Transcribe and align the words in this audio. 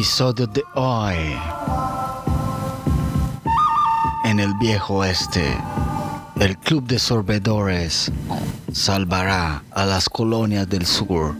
episodio 0.00 0.46
de 0.46 0.64
hoy. 0.76 1.36
En 4.24 4.40
el 4.40 4.54
viejo 4.54 4.94
oeste, 4.94 5.54
el 6.36 6.56
club 6.56 6.86
de 6.86 6.98
sorbedores 6.98 8.10
salvará 8.72 9.62
a 9.72 9.84
las 9.84 10.08
colonias 10.08 10.66
del 10.70 10.86
sur 10.86 11.34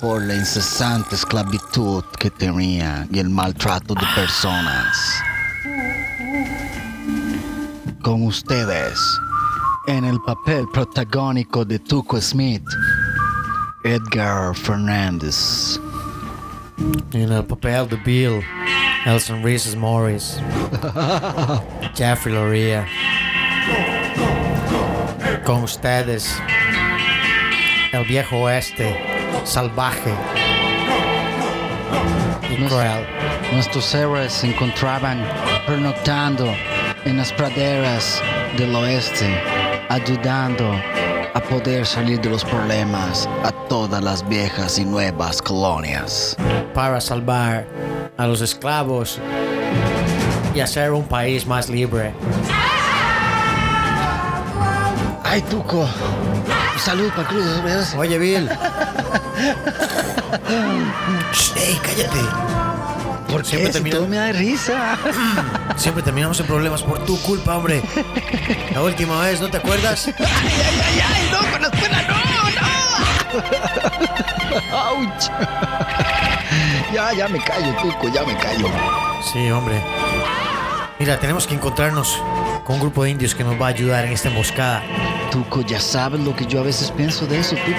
por 0.00 0.22
la 0.22 0.34
incesante 0.34 1.14
esclavitud 1.14 2.02
que 2.18 2.30
tenían 2.30 3.06
y 3.12 3.18
el 3.18 3.28
maltrato 3.28 3.92
de 3.92 4.06
personas. 4.14 4.96
Con 8.00 8.22
ustedes, 8.22 8.98
en 9.88 10.06
el 10.06 10.18
papel 10.22 10.66
protagónico 10.72 11.66
de 11.66 11.80
Tuco 11.80 12.18
Smith, 12.18 12.64
Edgar 13.84 14.56
Fernández. 14.56 15.78
En 16.78 17.32
el 17.32 17.44
papel 17.44 17.88
de 17.88 17.96
Bill, 17.96 18.42
Elson 19.06 19.42
Reeses 19.42 19.74
Morris, 19.74 20.38
Jeffrey 21.94 22.34
Loria. 22.34 22.86
Con 25.44 25.62
ustedes, 25.62 26.38
el 27.92 28.04
viejo 28.04 28.36
oeste, 28.42 28.94
salvaje 29.44 30.12
y 32.50 32.56
cruel. 32.66 33.06
Nuestros 33.52 33.94
héroes 33.94 34.32
se 34.32 34.48
encontraban 34.48 35.24
pernoctando 35.66 36.54
en 37.04 37.16
las 37.16 37.32
praderas 37.32 38.22
del 38.58 38.74
oeste, 38.74 39.40
ayudando 39.88 40.78
a 41.36 41.40
poder 41.40 41.84
salir 41.84 42.18
de 42.22 42.30
los 42.30 42.42
problemas 42.46 43.28
a 43.44 43.52
todas 43.68 44.02
las 44.02 44.26
viejas 44.26 44.78
y 44.78 44.86
nuevas 44.86 45.42
colonias. 45.42 46.34
para 46.72 46.98
salvar 46.98 47.66
a 48.16 48.26
los 48.26 48.40
esclavos 48.40 49.20
y 50.54 50.60
hacer 50.60 50.92
un 50.92 51.04
país 51.04 51.46
más 51.46 51.68
libre. 51.68 52.14
¡Ay, 55.24 55.42
Tuco! 55.42 55.86
¡Salud 56.78 57.10
para 57.14 57.28
Cruz! 57.28 57.94
Oye, 57.98 58.18
Bill. 58.18 58.48
Ey, 61.56 61.78
cállate. 61.82 62.65
¿Por 63.28 63.44
Siempre? 63.44 63.68
Si 63.68 63.72
termina- 63.74 63.96
todo 63.96 64.08
me 64.08 64.16
da 64.16 64.32
risa. 64.32 64.96
Siempre 65.76 66.02
terminamos 66.02 66.38
en 66.40 66.46
problemas 66.46 66.82
por 66.82 66.98
tu 67.04 67.20
culpa, 67.22 67.56
hombre. 67.56 67.82
La 68.72 68.82
última 68.82 69.20
vez, 69.22 69.40
¿no 69.40 69.48
te 69.50 69.58
acuerdas? 69.58 70.06
¡Ay, 70.18 70.24
ay, 70.24 71.00
ay! 71.06 71.28
¡No, 71.32 71.38
con 71.50 71.62
la 71.62 71.68
escuela! 71.68 72.02
¡No, 72.02 72.14
no! 72.14 73.46
¡Auch! 74.76 75.30
ya, 76.94 77.12
ya 77.12 77.28
me 77.28 77.38
callo, 77.40 77.74
Tuco, 77.82 78.08
ya 78.08 78.22
me 78.24 78.36
callo. 78.38 78.68
Sí, 79.32 79.50
hombre. 79.50 79.82
Mira, 80.98 81.18
tenemos 81.18 81.46
que 81.46 81.54
encontrarnos 81.54 82.18
con 82.64 82.76
un 82.76 82.80
grupo 82.80 83.04
de 83.04 83.10
indios 83.10 83.34
que 83.34 83.44
nos 83.44 83.60
va 83.60 83.66
a 83.66 83.68
ayudar 83.70 84.04
en 84.06 84.12
esta 84.12 84.28
emboscada. 84.28 84.82
Tuco, 85.30 85.60
ya 85.62 85.80
sabes 85.80 86.20
lo 86.20 86.34
que 86.34 86.46
yo 86.46 86.60
a 86.60 86.62
veces 86.62 86.90
pienso 86.92 87.26
de 87.26 87.40
eso, 87.40 87.54
Tuco. 87.56 87.78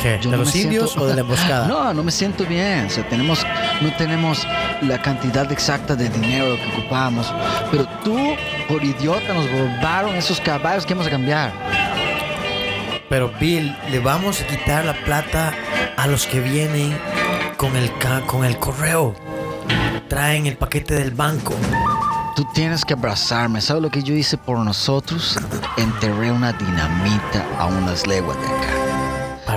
¿Qué? 0.00 0.18
¿De 0.18 0.28
no 0.28 0.38
los 0.38 0.54
indios 0.56 0.90
siento- 0.90 1.04
o 1.04 1.08
de 1.08 1.14
la 1.14 1.20
emboscada? 1.20 1.66
No, 1.68 1.92
no 1.92 2.02
me 2.02 2.10
siento 2.10 2.44
bien. 2.46 2.86
O 2.86 2.90
sea, 2.90 3.06
tenemos, 3.08 3.44
no 3.82 3.92
tenemos 3.96 4.46
la 4.80 5.00
cantidad 5.00 5.50
exacta 5.50 5.94
de 5.94 6.08
dinero 6.08 6.56
que 6.56 6.78
ocupamos. 6.78 7.32
Pero 7.70 7.86
tú, 8.04 8.18
por 8.68 8.82
idiota, 8.82 9.34
nos 9.34 9.50
robaron 9.50 10.14
esos 10.14 10.40
caballos 10.40 10.86
que 10.86 10.94
vamos 10.94 11.08
a 11.08 11.10
cambiar. 11.10 11.52
Pero 13.08 13.30
Bill, 13.38 13.76
le 13.90 13.98
vamos 13.98 14.40
a 14.40 14.46
quitar 14.46 14.84
la 14.84 14.94
plata 15.04 15.52
a 15.96 16.06
los 16.06 16.26
que 16.26 16.40
vienen 16.40 16.96
con 17.56 17.76
el, 17.76 17.90
con 18.26 18.44
el 18.44 18.58
correo. 18.58 19.14
Traen 20.08 20.46
el 20.46 20.56
paquete 20.56 20.94
del 20.94 21.10
banco. 21.10 21.54
Tú 22.34 22.46
tienes 22.54 22.84
que 22.84 22.94
abrazarme. 22.94 23.60
¿Sabes 23.60 23.82
lo 23.82 23.90
que 23.90 24.02
yo 24.02 24.14
hice 24.14 24.38
por 24.38 24.58
nosotros? 24.58 25.38
Enterré 25.76 26.32
una 26.32 26.52
dinamita 26.52 27.44
a 27.58 27.66
unas 27.66 28.06
leguas 28.06 28.38
de 28.40 28.46
acá. 28.46 28.81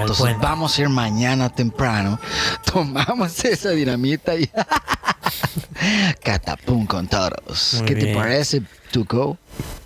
Entonces 0.06 0.24
puente. 0.24 0.46
vamos 0.46 0.78
a 0.78 0.82
ir 0.82 0.90
mañana 0.90 1.50
temprano. 1.50 2.20
Tomamos 2.72 3.44
esa 3.46 3.70
dinamita 3.70 4.36
y... 4.36 4.50
Catapum 6.24 6.86
con 6.86 7.08
todos. 7.08 7.76
Muy 7.76 7.86
¿Qué 7.86 7.96
te 7.96 8.16
parece, 8.16 8.62
Tuco? 8.92 9.38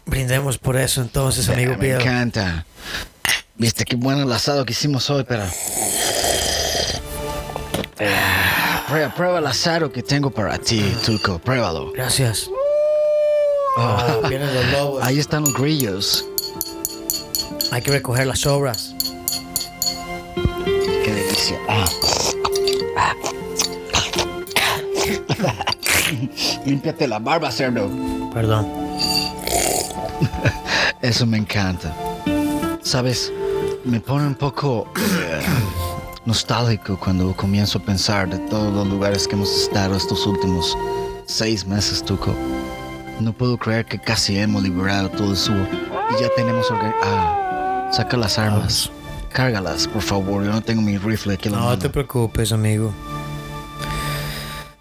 Brindemos 0.06 0.58
por 0.58 0.78
eso 0.78 1.02
entonces, 1.02 1.50
amigo 1.50 1.74
Eh, 1.74 1.78
me 1.78 1.90
encanta. 1.92 2.66
Viste 3.58 3.84
qué 3.86 3.96
bueno 3.96 4.24
el 4.24 4.32
asado 4.32 4.66
que 4.66 4.72
hicimos 4.72 5.10
hoy, 5.10 5.26
pero. 5.28 5.44
Ah, 8.00 8.84
Prueba, 8.88 9.14
prueba 9.14 9.40
el 9.40 9.48
asado 9.48 9.92
que 9.92 10.02
tengo 10.02 10.32
para 10.32 10.58
ti, 10.58 10.82
Tulco. 11.06 11.40
Pruébalo. 11.40 11.92
Gracias. 11.92 12.50
Ah, 13.78 14.18
vienen 14.28 14.54
los 14.54 14.66
lobos. 14.72 15.04
Ahí 15.04 15.20
están 15.20 15.44
los 15.44 15.54
grillos. 15.54 16.26
Hay 17.72 17.82
que 17.82 17.92
recoger 17.92 18.26
las 18.28 18.40
sobras. 18.40 18.89
Límpiate 26.66 27.08
la 27.08 27.20
barba, 27.20 27.52
cerdo. 27.52 27.90
Perdón. 28.34 28.68
Eso 31.02 31.26
me 31.26 31.38
encanta. 31.38 31.94
Sabes, 32.82 33.32
me 33.86 34.00
pone 34.00 34.28
un 34.28 34.36
poco 34.36 34.88
eh, 34.98 35.42
nostálgico 36.26 37.00
cuando 37.00 37.34
comienzo 37.36 37.78
a 37.80 37.82
pensar 37.82 38.30
de 38.30 38.38
todos 38.50 38.74
los 38.74 38.88
lugares 38.88 39.28
que 39.28 39.36
hemos 39.36 39.50
estado 39.64 39.96
estos 39.96 40.26
últimos 40.26 40.78
seis 41.26 41.66
meses, 41.66 42.04
Tuco. 42.04 42.34
No 43.20 43.34
puedo 43.34 43.58
creer 43.58 43.86
que 43.86 44.00
casi 44.00 44.38
hemos 44.38 44.64
liberado 44.64 45.10
todo 45.10 45.32
el 45.32 45.38
sur 45.38 45.68
y 46.18 46.22
ya 46.22 46.30
tenemos 46.36 46.68
Ah, 47.04 47.90
saca 47.92 48.18
las 48.18 48.38
armas. 48.40 48.90
Cárgalas, 49.32 49.88
por 49.88 50.02
favor. 50.02 50.44
Yo 50.44 50.52
no 50.52 50.62
tengo 50.62 50.82
mi 50.82 50.98
rifle 50.98 51.36
aquí. 51.36 51.48
en 51.50 51.54
la 51.54 51.60
No 51.60 51.66
mano. 51.66 51.80
te 51.80 51.90
preocupes, 51.90 52.52
amigo. 52.52 52.92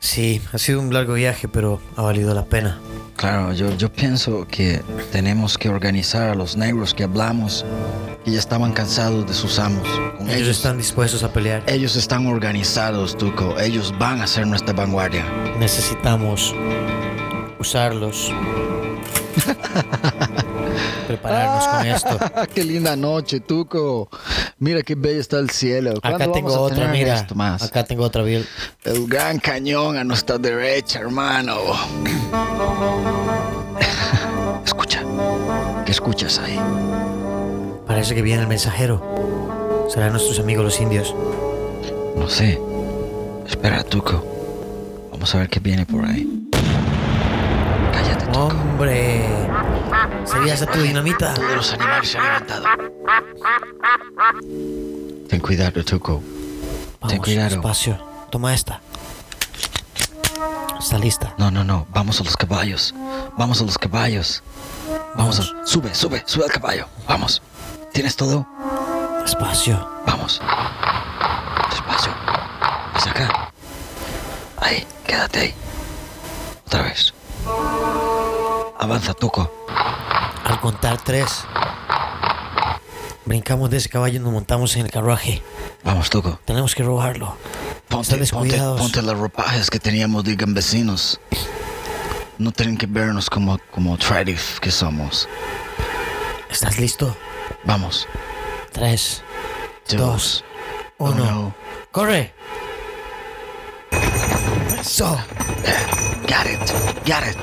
Sí, 0.01 0.41
ha 0.53 0.59
sido 0.59 0.81
un 0.81 0.93
largo 0.93 1.15
viaje, 1.15 1.49
pero 1.49 1.81
ha 1.97 2.03
valido 2.03 2.35
la 2.35 2.45
pena. 2.45 2.79
Claro, 3.17 3.53
yo, 3.53 3.77
yo 3.77 3.93
pienso 3.93 4.47
que 4.47 4.83
tenemos 5.11 5.59
que 5.59 5.69
organizar 5.69 6.29
a 6.31 6.35
los 6.37 6.57
negros 6.57 6.95
que 6.95 7.03
hablamos, 7.03 7.65
que 8.25 8.31
ya 8.31 8.39
estaban 8.39 8.73
cansados 8.73 9.27
de 9.27 9.35
sus 9.35 9.59
amos. 9.59 9.89
Con 10.17 10.31
Ellos 10.31 10.49
están 10.49 10.79
dispuestos 10.79 11.25
a 11.25 11.33
pelear. 11.33 11.65
Ellos 11.67 11.97
están 11.97 12.27
organizados, 12.29 13.19
Tuco. 13.19 13.59
Ellos 13.59 13.93
van 13.99 14.21
a 14.21 14.27
ser 14.29 14.47
nuestra 14.47 14.73
vanguardia. 14.73 15.25
Necesitamos 15.59 16.55
usarlos. 17.59 18.33
Prepararnos 21.07 21.67
con 21.67 21.87
esto. 21.87 22.19
qué 22.55 22.65
linda 22.65 22.97
noche, 22.97 23.41
Tuco. 23.41 24.09
Mira 24.59 24.83
qué 24.83 24.95
bello 24.95 25.21
está 25.21 25.39
el 25.39 25.51
cielo. 25.51 25.93
Acá 26.03 26.17
¿Cuándo 26.17 26.33
tengo 26.33 26.61
otra, 26.61 26.89
mira. 26.89 27.27
más? 27.35 27.63
Acá 27.63 27.85
tengo 27.85 28.05
otra, 28.05 28.23
Bill. 28.23 28.47
El 28.85 29.07
gran 29.07 29.39
cañón 29.39 29.97
a 29.97 30.05
nuestra 30.05 30.39
derecha, 30.39 31.01
hermano. 31.01 31.57
Escucha. 34.65 35.03
¿Qué 35.85 35.93
escuchas 35.93 36.39
ahí? 36.39 36.59
Parece 37.87 38.15
que 38.15 38.23
viene 38.23 38.43
el 38.43 38.49
mensajero. 38.49 39.87
Serán 39.89 40.13
nuestros 40.13 40.39
amigos 40.39 40.65
los 40.65 40.81
indios. 40.81 41.15
No 42.17 42.29
sé. 42.29 42.61
Espera, 43.47 43.83
Tuco. 43.83 44.23
Vamos 45.11 45.35
a 45.35 45.39
ver 45.39 45.49
qué 45.49 45.61
viene 45.61 45.87
por 45.87 46.05
ahí. 46.05 46.49
Cállate, 47.93 48.27
Tuco. 48.27 48.39
¡Hombre! 48.49 49.48
¿Sería 50.31 50.55
esa 50.55 50.67
tu 50.67 50.81
dinamita? 50.81 51.35
Todos 51.35 51.57
los 51.57 51.73
animales 51.73 52.11
se 52.11 52.19
han 52.19 52.25
levantado. 52.25 52.65
Ten 55.29 55.41
cuidado, 55.41 55.85
Tuco. 55.85 56.21
Ten 56.21 57.01
Vamos, 57.01 57.19
cuidado. 57.25 57.51
despacio. 57.51 57.99
Toma 58.31 58.55
esta. 58.55 58.81
Está 60.79 60.99
lista. 60.99 61.35
No, 61.39 61.51
no, 61.51 61.65
no. 61.65 61.87
Vamos 61.91 62.21
a 62.21 62.25
los 62.25 62.37
caballos. 62.37 62.95
Vamos 63.37 63.61
a 63.61 63.65
los 63.65 63.79
caballos. 63.79 64.43
Vamos, 65.15 65.39
Vamos. 65.39 65.55
a... 65.63 65.67
Sube, 65.67 65.95
sube, 65.95 66.23
sube 66.27 66.45
al 66.45 66.51
caballo. 66.51 66.87
Vamos. 67.07 67.43
¿Tienes 67.93 68.15
todo? 68.17 68.47
Despacio. 69.23 69.89
Vamos. 70.07 70.41
Despacio. 71.71 72.13
Es 72.97 73.07
acá. 73.07 73.51
Ahí, 74.59 74.87
quédate 75.07 75.41
ahí. 75.41 75.55
Otra 76.67 76.83
vez. 76.83 77.13
Avanza, 78.79 79.15
Tuco. 79.15 79.51
Al 80.49 80.61
contar 80.61 80.99
tres, 81.05 81.45
brincamos 83.25 83.69
de 83.71 83.77
ese 83.77 83.89
caballo 83.89 84.17
y 84.17 84.19
nos 84.19 84.33
montamos 84.33 84.75
en 84.77 84.87
el 84.87 84.91
carruaje. 84.91 85.43
Vamos, 85.85 86.09
Tuco. 86.11 86.41
Tenemos 86.45 86.75
que 86.75 86.83
robarlo. 86.83 87.37
Ponte, 87.89 88.17
ponte, 88.77 89.03
los 89.03 89.19
ropajes 89.19 89.71
que 89.71 89.79
teníamos 89.79 90.25
de 90.25 90.37
vecinos. 90.37 91.21
No 92.39 92.53
tienen 92.53 92.77
que 92.77 92.87
vernos 92.87 93.29
como, 93.29 93.59
como 93.71 93.97
tradif 93.99 94.59
que 94.61 94.71
somos. 94.71 95.29
¿Estás 96.51 96.79
listo? 96.79 97.17
Vamos. 97.65 98.07
Tres, 98.73 99.23
Dos. 99.91 100.45
uno. 100.99 101.15
uno. 101.25 101.55
¡Corre! 101.91 102.33
Eso. 104.81 105.19
Got 106.23 106.47
it. 106.47 106.73
Got 107.07 107.27
it. 107.27 107.37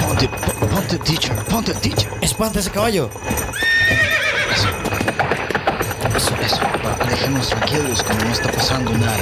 Ponte, 0.00 0.28
po- 0.28 0.55
ponte, 0.76 0.98
teacher. 0.98 1.34
Ponte, 1.48 1.72
teacher. 1.74 2.10
Espanta 2.20 2.60
ese 2.60 2.70
caballo. 2.70 3.08
Eso. 4.54 4.68
Eso, 6.16 6.34
eso. 6.44 6.60
Va, 6.84 6.96
Alejémonos 7.04 7.48
tranquilos 7.48 8.02
como 8.02 8.20
no 8.20 8.32
está 8.32 8.52
pasando 8.52 8.90
nada. 8.92 9.16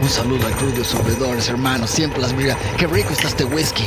Un 0.00 0.08
saludo 0.08 0.46
al 0.46 0.52
club 0.54 0.74
de 0.74 0.84
sorbedores, 0.84 1.48
hermanos. 1.48 1.90
Siempre 1.90 2.20
las 2.20 2.34
brigas. 2.34 2.56
Qué 2.76 2.86
rico 2.86 3.10
está 3.12 3.28
este 3.28 3.44
whisky. 3.44 3.84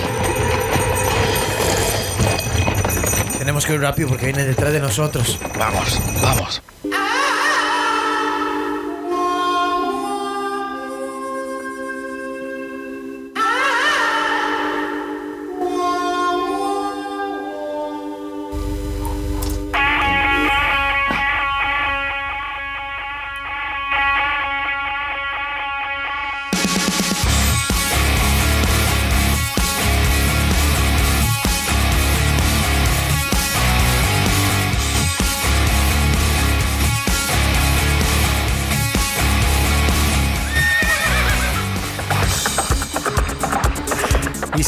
Tenemos 3.37 3.65
que 3.65 3.75
ir 3.75 3.81
rápido 3.81 4.09
porque 4.09 4.25
viene 4.25 4.43
detrás 4.43 4.73
de 4.73 4.79
nosotros. 4.81 5.39
Vamos, 5.57 5.99
vamos. 6.21 6.61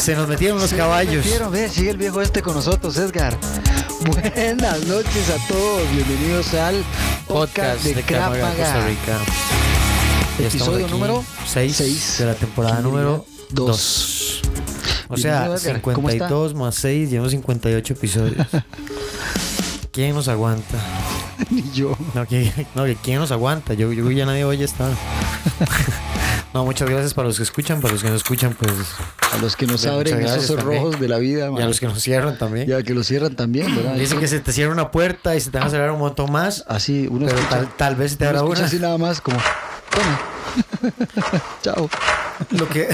Se 0.00 0.16
nos 0.16 0.28
metieron 0.28 0.58
los 0.58 0.72
caballos. 0.72 1.26
Quiero 1.26 1.50
ver, 1.50 1.68
sigue 1.68 1.90
el 1.90 1.98
viejo 1.98 2.22
este 2.22 2.40
con 2.40 2.54
nosotros, 2.54 2.96
Edgar. 2.96 3.36
Buenas 4.06 4.86
noches 4.86 5.28
a 5.28 5.46
todos. 5.46 5.90
Bienvenidos 5.92 6.54
al 6.54 6.82
podcast, 7.28 7.84
de 7.84 8.02
Krav 8.02 8.30
Maga, 8.30 8.48
Costa. 8.48 8.86
Rica. 8.86 9.18
Ya 10.38 10.46
Episodio 10.46 10.88
número 10.88 11.22
seis 11.46 11.76
seis. 11.76 12.16
de 12.18 12.24
la 12.24 12.34
temporada 12.34 12.76
¿Quién 12.76 12.84
número 12.84 13.26
diría? 13.28 13.46
Dos. 13.50 14.40
2. 14.42 14.52
O 15.08 15.16
sea, 15.18 15.40
Bienvenido, 15.40 15.70
Edgar. 15.70 15.80
¿Cómo 15.82 16.08
está? 16.08 16.28
52 16.28 16.54
más 16.54 16.74
6, 16.76 17.10
llevamos 17.10 17.32
58 17.32 17.92
episodios. 17.92 18.46
¿Quién 19.92 20.14
nos 20.14 20.28
aguanta? 20.28 20.78
Ni 21.50 21.70
yo. 21.72 21.94
No, 22.14 22.26
que, 22.26 22.50
no, 22.74 22.84
¿quién 23.02 23.18
nos 23.18 23.32
aguanta? 23.32 23.74
Yo, 23.74 23.92
yo 23.92 24.10
ya 24.10 24.24
nadie 24.24 24.44
oye 24.44 24.64
esta. 24.64 24.88
No, 26.52 26.64
muchas 26.64 26.90
gracias 26.90 27.14
para 27.14 27.28
los 27.28 27.36
que 27.36 27.44
escuchan, 27.44 27.80
para 27.80 27.92
los 27.92 28.02
que 28.02 28.08
no 28.10 28.16
escuchan, 28.16 28.54
pues. 28.58 28.72
A 29.32 29.36
los 29.38 29.54
que 29.54 29.66
nos 29.66 29.86
abren 29.86 30.20
esos 30.26 30.60
rojos 30.62 30.98
de 30.98 31.06
la 31.08 31.18
vida, 31.18 31.44
Y 31.44 31.48
a 31.48 31.50
man. 31.52 31.66
los 31.68 31.78
que 31.78 31.86
nos 31.86 32.02
cierran 32.02 32.38
también. 32.38 32.68
Y 32.68 32.72
a 32.72 32.82
que 32.82 32.92
los 32.92 33.06
cierran 33.06 33.36
también, 33.36 33.72
¿verdad? 33.76 33.94
Dicen 33.94 34.18
que 34.18 34.26
se 34.26 34.40
te 34.40 34.52
cierra 34.52 34.72
una 34.72 34.90
puerta 34.90 35.36
y 35.36 35.40
se 35.40 35.50
te 35.50 35.58
van 35.58 35.68
a 35.68 35.70
cerrar 35.70 35.92
un 35.92 36.00
montón 36.00 36.32
más. 36.32 36.64
Así, 36.66 37.06
uno 37.08 37.26
Pero 37.26 37.38
escucha, 37.38 37.56
tal, 37.56 37.76
tal 37.76 37.94
vez 37.96 38.12
se 38.12 38.16
te 38.18 38.26
abra 38.26 38.42
una. 38.42 38.64
así 38.64 38.80
nada 38.80 38.98
más 38.98 39.20
como, 39.20 39.38
toma. 39.90 40.20
Chao. 41.62 41.88
Lo 42.50 42.68
que, 42.68 42.88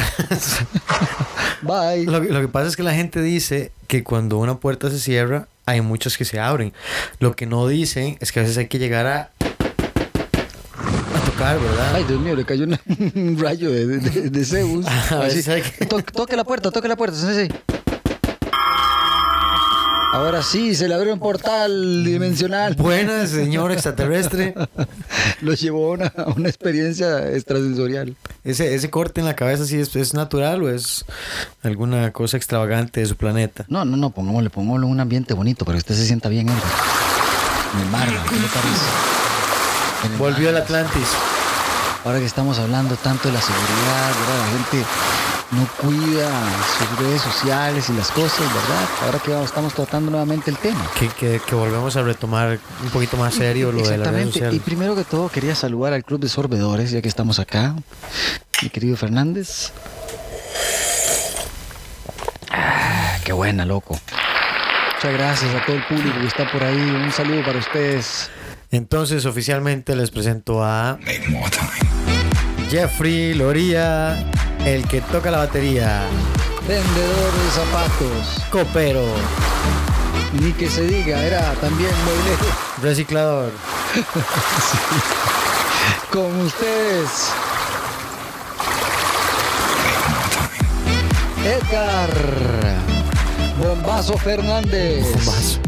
Bye. 1.62 2.04
lo, 2.04 2.20
que- 2.20 2.28
lo 2.28 2.40
que 2.42 2.48
pasa 2.48 2.66
es 2.68 2.76
que 2.76 2.82
la 2.82 2.92
gente 2.92 3.22
dice 3.22 3.72
que 3.86 4.02
cuando 4.04 4.36
una 4.38 4.56
puerta 4.58 4.90
se 4.90 4.98
cierra, 4.98 5.48
hay 5.64 5.80
muchas 5.80 6.18
que 6.18 6.24
se 6.26 6.38
abren. 6.40 6.74
Lo 7.20 7.34
que 7.36 7.46
no 7.46 7.66
dicen 7.68 8.18
es 8.20 8.32
que 8.32 8.40
a 8.40 8.42
veces 8.42 8.58
hay 8.58 8.66
que 8.66 8.78
llegar 8.78 9.06
a 9.06 9.30
tocar, 11.30 11.58
¿verdad? 11.60 11.92
Ay, 11.94 12.04
Dios 12.04 12.20
mío, 12.20 12.34
le 12.36 12.44
cayó 12.44 12.64
una- 12.64 12.80
un 13.14 13.38
rayo 13.38 13.70
de, 13.70 13.86
de, 13.86 14.30
de 14.30 14.44
Zeus. 14.44 14.86
A 15.10 15.20
hay 15.22 15.62
que- 15.62 15.86
to- 15.86 16.02
toque 16.02 16.36
la 16.36 16.44
puerta, 16.44 16.70
toque 16.70 16.88
la 16.88 16.96
puerta, 16.96 17.16
sensei. 17.16 17.48
Ahora 20.12 20.42
sí, 20.42 20.74
se 20.74 20.88
le 20.88 20.94
abrió 20.94 21.12
un 21.12 21.18
portal 21.18 22.02
dimensional. 22.02 22.74
Buenas, 22.76 23.28
señor 23.30 23.70
extraterrestre. 23.70 24.54
Lo 25.42 25.52
llevó 25.52 25.88
a 25.90 25.92
una, 25.92 26.06
a 26.06 26.30
una 26.34 26.48
experiencia 26.48 27.30
extrasensorial. 27.34 28.16
Ese, 28.42 28.74
ese 28.74 28.88
corte 28.88 29.20
en 29.20 29.26
la 29.26 29.36
cabeza, 29.36 29.66
¿sí 29.66 29.78
es, 29.78 29.94
es 29.94 30.14
natural 30.14 30.62
o 30.62 30.70
es 30.70 31.04
alguna 31.62 32.12
cosa 32.12 32.38
extravagante 32.38 33.00
de 33.00 33.06
su 33.06 33.16
planeta? 33.16 33.66
No, 33.68 33.84
no, 33.84 33.98
no, 33.98 34.08
pongámosle, 34.10 34.48
pongámosle 34.48 34.86
un 34.86 35.00
ambiente 35.00 35.34
bonito 35.34 35.66
para 35.66 35.76
que 35.76 35.80
usted 35.80 35.94
se 35.96 36.06
sienta 36.06 36.30
bien, 36.30 36.48
el 36.48 37.90
mar, 37.90 38.08
¿qué 38.08 38.36
le 38.36 38.46
parece? 38.46 39.25
Volvió 40.18 40.48
el 40.48 40.54
mar. 40.54 40.62
Atlantis. 40.62 41.08
Ahora 42.04 42.18
que 42.20 42.24
estamos 42.26 42.58
hablando 42.58 42.94
tanto 42.96 43.28
de 43.28 43.34
la 43.34 43.40
seguridad, 43.40 44.08
¿verdad? 44.20 44.38
La 44.40 44.46
gente 44.58 44.84
no 45.50 45.66
cuida 45.80 46.28
sus 46.78 46.98
redes 47.00 47.20
sociales 47.22 47.88
y 47.88 47.92
las 47.94 48.10
cosas, 48.12 48.40
¿verdad? 48.40 48.88
Ahora 49.04 49.18
que 49.18 49.30
vamos- 49.32 49.46
estamos 49.48 49.74
tratando 49.74 50.10
nuevamente 50.12 50.50
el 50.50 50.56
tema. 50.56 50.86
Que, 50.98 51.08
que, 51.08 51.40
que 51.44 51.54
volvemos 51.56 51.96
a 51.96 52.02
retomar 52.02 52.58
un 52.82 52.90
poquito 52.90 53.16
más 53.16 53.34
serio 53.34 53.72
lo 53.72 53.78
de 53.78 53.84
la 53.84 53.88
red 53.88 53.98
Exactamente. 53.98 54.32
social. 54.34 54.54
Y 54.54 54.60
primero 54.60 54.94
que 54.94 55.02
todo 55.04 55.28
quería 55.28 55.54
saludar 55.56 55.92
al 55.94 56.04
Club 56.04 56.20
de 56.20 56.28
Sorbedores, 56.28 56.92
ya 56.92 57.02
que 57.02 57.08
estamos 57.08 57.40
acá. 57.40 57.74
Mi 58.62 58.70
querido 58.70 58.96
Fernández. 58.96 59.72
Ah, 62.50 63.18
qué 63.24 63.32
buena, 63.32 63.64
loco. 63.66 63.98
Muchas 64.94 65.12
gracias 65.12 65.54
a 65.54 65.64
todo 65.66 65.76
el 65.76 65.84
público 65.86 66.20
que 66.20 66.26
está 66.26 66.50
por 66.50 66.62
ahí. 66.62 66.76
Un 66.76 67.12
saludo 67.12 67.44
para 67.44 67.58
ustedes. 67.58 68.30
Entonces, 68.70 69.24
oficialmente 69.26 69.94
les 69.96 70.10
presento 70.10 70.62
a 70.64 70.98
Jeffrey 72.70 73.34
Loría, 73.34 74.24
el 74.64 74.86
que 74.88 75.00
toca 75.00 75.30
la 75.30 75.38
batería, 75.38 76.02
Vendedor 76.66 77.32
de 77.32 77.50
zapatos. 77.52 78.42
copero, 78.50 79.04
Ni 80.40 80.52
que 80.52 80.68
se 80.68 80.82
diga, 80.86 81.22
era 81.24 81.52
también 81.54 81.90
mueblero. 82.04 82.44
reciclador, 82.82 83.52
Con 86.12 86.40
ustedes. 86.40 87.30
Edgar. 91.44 92.10
Bombazo 93.58 94.18
Fernández. 94.18 95.04
bombazo. 95.04 95.60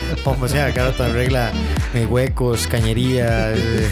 Como 0.24 0.48
sea, 0.48 0.66
acá 0.66 0.92
te 0.92 1.02
arregla 1.02 1.52
eh, 1.94 2.06
huecos, 2.06 2.66
cañerías, 2.66 3.56
eh, 3.56 3.90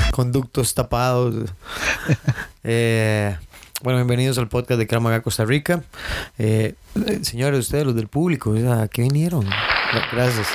conductos 0.10 0.74
tapados. 0.74 1.34
Eh, 2.62 3.36
bueno, 3.82 3.98
bienvenidos 3.98 4.38
al 4.38 4.48
podcast 4.48 4.78
de 4.78 4.86
Kramaga 4.86 5.20
Costa 5.22 5.44
Rica. 5.44 5.82
Eh, 6.38 6.74
eh, 7.06 7.18
señores, 7.22 7.60
ustedes, 7.60 7.84
los 7.84 7.94
del 7.94 8.08
público, 8.08 8.54
¿a 8.70 8.88
¿qué 8.88 9.02
vinieron? 9.02 9.48
Gracias. 10.12 10.48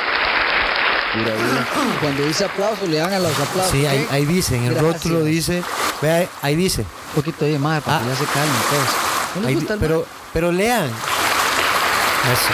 Pura 1.13 1.25
vida. 1.35 1.67
Cuando 2.01 2.25
dice 2.25 2.45
aplauso, 2.45 2.85
le 2.87 2.97
dan 2.97 3.13
a 3.13 3.19
los 3.19 3.31
aplausos. 3.39 3.71
Sí, 3.71 3.85
ahí, 3.85 4.05
ahí 4.11 4.25
dice, 4.25 4.55
en 4.57 4.65
el 4.65 4.73
Gracias. 4.75 4.93
rótulo 5.03 5.23
dice, 5.23 5.63
vea, 6.01 6.15
ahí- 6.17 6.29
ahí 6.41 6.55
dice, 6.55 6.81
Un 6.81 7.15
poquito 7.23 7.45
de 7.45 7.57
más 7.57 7.81
para 7.83 7.97
Ah. 7.97 8.01
que 8.01 8.07
ya 8.09 8.15
se 8.15 8.25
calmen 8.25 8.61
todos. 8.69 8.89
¿No 9.35 9.41
les 9.49 9.69
ahí 9.71 9.77
pero, 9.79 10.05
pero 10.33 10.51
lean. 10.51 10.85
Eso, 10.85 12.53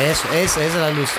eso, 0.00 0.28
esa, 0.32 0.64
esa 0.64 0.64
es 0.64 0.74
la 0.74 0.90
luz. 0.90 1.10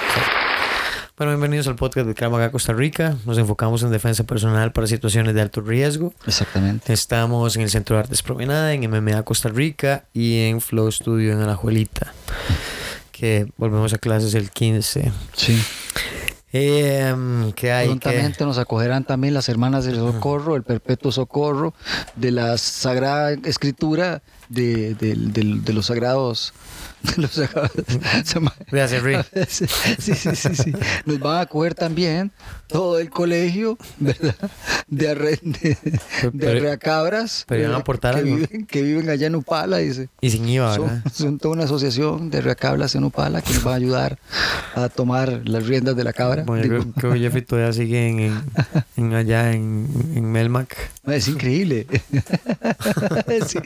Bueno, 1.18 1.32
bienvenidos 1.32 1.68
al 1.68 1.76
podcast 1.76 2.08
de 2.08 2.14
Kramaga 2.14 2.52
Costa 2.52 2.74
Rica. 2.74 3.16
Nos 3.26 3.38
enfocamos 3.38 3.84
en 3.84 3.92
defensa 3.92 4.26
personal 4.26 4.74
para 4.74 4.86
situaciones 4.86 5.34
de 5.34 5.42
alto 5.42 5.62
riesgo. 5.62 6.14
Exactamente. 6.28 6.92
Estamos 6.92 7.56
en 7.56 7.62
el 7.62 7.70
Centro 7.70 7.96
de 7.96 8.02
Artes 8.02 8.22
Promenada, 8.22 8.74
en 8.74 8.90
MMA 8.90 9.24
Costa 9.24 9.48
Rica 9.48 10.04
y 10.14 10.42
en 10.42 10.60
Flow 10.60 10.92
Studio 10.92 11.32
en 11.32 11.40
Alajuelita. 11.40 12.14
Que 13.14 13.48
volvemos 13.56 13.94
a 13.94 13.98
clases 13.98 14.34
el 14.34 14.52
15. 14.52 15.10
Sí. 15.38 15.64
Eh, 16.52 17.16
¿Qué 17.56 17.72
hay? 17.72 17.88
¿Qué? 17.88 18.00
Prontamente 18.00 18.44
nos 18.44 18.58
acogerán 18.58 19.06
también 19.06 19.34
las 19.34 19.48
hermanas 19.48 19.86
del 19.86 19.96
socorro, 19.96 20.58
el 20.58 20.64
perpetuo 20.64 21.14
socorro, 21.14 21.74
de 22.18 22.32
la 22.32 22.58
sagrada 22.58 23.32
escritura 23.46 24.22
de 24.50 25.64
los 25.74 25.86
sagrados. 25.86 26.54
Los 27.18 27.40
Gracias, 28.72 29.04
Rick. 29.04 29.26
Sí, 29.48 29.66
sí, 30.00 30.14
sí, 30.36 30.56
sí. 30.56 30.74
Nos 31.06 31.20
van 31.20 31.38
a 31.38 31.42
acoger 31.42 31.74
también 31.76 32.32
todo 32.68 33.00
el 33.00 33.10
colegio, 33.10 33.78
¿verdad? 34.00 34.36
De, 34.88 35.10
arre, 35.10 35.40
de, 35.42 35.78
de 36.34 36.50
arreacabras. 36.52 37.46
pero 37.48 37.62
iban 37.64 37.74
a 37.74 37.78
aportar 37.78 38.16
que 38.16 38.22
algo. 38.22 38.36
viven, 38.36 38.66
que 38.66 38.82
viven 38.82 39.10
allá 39.10 39.28
en 39.28 39.36
Upala, 39.36 39.78
dice. 39.78 40.10
Y 40.22 40.30
sin 40.32 40.48
IVA, 40.50 40.72
¿verdad? 40.78 41.02
Son, 41.04 41.12
son 41.14 41.38
toda 41.40 41.54
una 41.56 41.64
asociación 41.66 42.30
de 42.30 42.42
reacablas 42.42 42.96
en 42.96 43.04
Upala 43.04 43.42
que 43.42 43.54
nos 43.54 43.66
va 43.66 43.74
a 43.74 43.76
ayudar 43.76 44.20
a 44.76 44.90
tomar 44.90 45.42
las 45.48 45.66
riendas 45.68 45.96
de 45.96 46.04
la 46.04 46.14
cabra. 46.14 46.44
Bueno, 46.44 46.64
yo 46.64 46.70
creo, 46.70 46.94
creo 46.94 47.14
que 47.14 47.20
Jeffrey 47.20 47.42
todavía 47.44 47.74
sigue 47.74 48.08
en, 48.10 48.20
en- 48.20 48.44
en 48.98 49.14
allá 49.14 49.52
en, 49.54 49.88
en 50.16 50.32
Melmac. 50.32 50.76
Es 51.08 51.28
increíble. 51.28 51.88
Sí. 53.48 53.60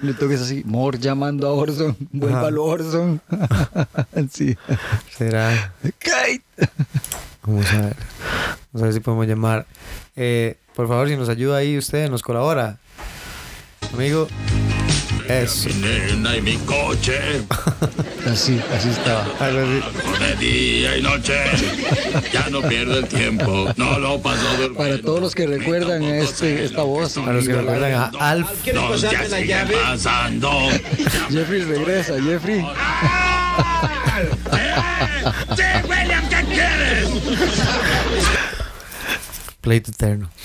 Le 0.00 0.14
toques 0.14 0.40
así, 0.40 0.62
Mor 0.64 0.98
llamando 0.98 1.46
a 1.48 1.52
Orson, 1.52 1.96
vuélvalo 2.22 2.64
Orson. 2.64 3.20
sí. 4.32 4.56
Será. 5.16 5.72
Kate. 5.98 6.42
Vamos 7.44 7.66
a 7.72 7.80
ver. 7.80 7.96
Vamos 8.72 8.82
a 8.82 8.84
ver 8.84 8.92
si 8.92 9.00
podemos 9.00 9.26
llamar. 9.26 9.66
Eh, 10.16 10.56
Por 10.74 10.88
favor, 10.88 11.08
si 11.08 11.16
nos 11.16 11.28
ayuda 11.28 11.58
ahí 11.58 11.76
usted, 11.76 12.08
nos 12.08 12.22
colabora. 12.22 12.78
Amigo. 13.92 14.28
Eso. 15.28 15.68
Nena 15.80 16.36
y 16.36 16.42
mi 16.42 16.56
coche, 16.58 17.18
Así, 18.30 18.60
así 18.72 18.90
estaba. 18.90 19.26
De 20.20 20.36
día 20.36 20.96
y 20.96 21.02
noche. 21.02 21.34
Ya 22.32 22.48
no 22.50 22.62
pierdo 22.62 22.98
el 22.98 23.08
tiempo, 23.08 23.68
no 23.76 23.98
lo 23.98 24.22
paso 24.22 24.42
durmiendo. 24.50 24.78
Para 24.78 25.00
todos 25.00 25.20
los 25.20 25.34
que 25.34 25.46
recuerdan 25.46 26.04
este, 26.04 26.64
esta 26.64 26.82
voz, 26.82 27.14
Para 27.14 27.32
los 27.32 27.46
que 27.46 27.54
recuerdan 27.54 27.92
a 27.92 28.12
Alf. 28.20 28.48
No, 28.72 28.94
ya 28.94 29.24
sigue 29.24 29.56
pasando. 29.84 30.50
Jeffrey 31.30 31.62
regresa, 31.62 32.14
Jeffrey. 32.22 32.64
¡Sí, 35.56 35.62
William, 35.88 36.28
qué 36.28 36.44
quieres! 36.44 37.08
Pleito 39.60 39.90
eterno. 39.90 40.30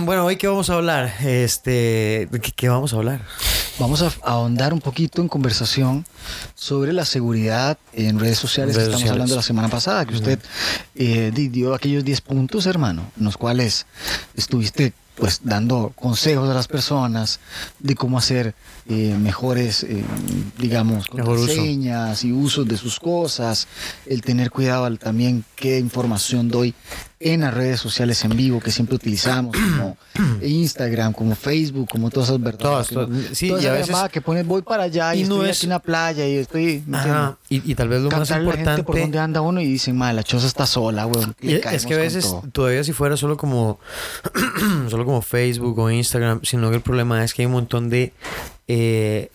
Bueno, 0.00 0.24
hoy 0.24 0.36
qué 0.36 0.46
vamos 0.48 0.70
a 0.70 0.74
hablar? 0.74 1.12
Este, 1.24 2.28
¿qué, 2.30 2.52
qué 2.54 2.68
vamos 2.68 2.92
a 2.94 2.96
hablar? 2.96 3.20
Vamos 3.78 4.02
a 4.02 4.12
ahondar 4.22 4.72
un 4.72 4.80
poquito 4.80 5.20
en 5.20 5.26
conversación 5.28 6.06
sobre 6.54 6.92
la 6.92 7.04
seguridad 7.04 7.76
en 7.92 8.20
redes 8.20 8.38
sociales 8.38 8.76
Redes 8.76 8.88
que 8.88 8.94
estamos 8.94 9.00
sociales. 9.00 9.12
hablando 9.12 9.36
la 9.36 9.42
semana 9.42 9.68
pasada, 9.68 10.06
que 10.06 10.14
usted 10.14 10.38
eh, 10.94 11.32
di- 11.34 11.48
dio 11.48 11.74
aquellos 11.74 12.04
10 12.04 12.20
puntos, 12.20 12.66
hermano, 12.66 13.10
en 13.18 13.24
los 13.24 13.36
cuales 13.36 13.86
estuviste 14.36 14.92
pues 15.16 15.40
dando 15.44 15.92
consejos 15.94 16.50
a 16.50 16.54
las 16.54 16.66
personas 16.66 17.38
de 17.78 17.94
cómo 17.94 18.18
hacer 18.18 18.54
eh, 18.88 19.16
mejores, 19.18 19.84
eh, 19.84 20.04
digamos, 20.58 21.12
Mejor 21.14 21.38
uso. 21.38 21.46
contraseñas 21.46 22.24
y 22.24 22.32
usos 22.32 22.66
de 22.66 22.76
sus 22.76 22.98
cosas, 22.98 23.68
el 24.06 24.22
tener 24.22 24.50
cuidado 24.50 24.84
al 24.86 24.98
también 24.98 25.44
qué 25.54 25.78
información 25.78 26.48
doy 26.48 26.74
en 27.24 27.40
las 27.40 27.54
redes 27.54 27.80
sociales 27.80 28.22
en 28.24 28.36
vivo 28.36 28.60
que 28.60 28.70
siempre 28.70 28.96
utilizamos, 28.96 29.56
como 29.56 29.96
Instagram, 30.42 31.12
como 31.14 31.34
Facebook, 31.34 31.88
como 31.90 32.10
todas 32.10 32.28
esas 32.28 32.40
verdades. 32.42 32.88
Todas, 32.88 33.08
todas. 33.08 33.08
Sí, 33.36 33.48
toda 33.48 33.62
y 33.62 33.66
a 33.66 33.72
veces- 33.72 33.96
que 34.12 34.20
pones 34.20 34.46
voy 34.46 34.60
para 34.62 34.84
allá 34.84 35.14
y, 35.14 35.22
Y 35.22 35.24
no 35.24 35.36
estoy 35.36 35.50
es- 35.50 35.56
aquí 35.58 35.66
en 35.66 35.70
la 35.70 35.78
playa 35.78 36.28
y 36.28 36.36
estoy. 36.36 36.84
Y, 37.48 37.70
y 37.70 37.74
tal 37.74 37.88
vez 37.88 38.02
lo 38.02 38.10
más 38.10 38.28
la 38.30 38.36
gente 38.36 38.44
por 38.52 38.58
importante. 38.58 39.00
donde 39.00 39.18
anda 39.18 39.40
uno 39.40 39.60
y 39.60 39.66
dicen, 39.66 39.96
madre, 39.96 40.14
la 40.16 40.22
choza 40.22 40.46
está 40.46 40.66
sola, 40.66 41.06
weón. 41.06 41.34
Y 41.40 41.48
Le 41.48 41.62
es 41.72 41.86
que 41.86 41.94
a 41.94 41.98
veces 41.98 42.24
todo". 42.24 42.42
todavía 42.52 42.84
si 42.84 42.92
fuera 42.92 43.16
solo 43.16 43.36
como 43.36 43.78
solo 44.88 45.04
como 45.04 45.22
Facebook 45.22 45.78
o 45.78 45.90
Instagram, 45.90 46.40
sino 46.42 46.68
que 46.70 46.76
el 46.76 46.82
problema 46.82 47.24
es 47.24 47.32
que 47.34 47.42
hay 47.42 47.46
un 47.46 47.52
montón 47.52 47.88
de 47.90 48.12
eh, 48.68 49.30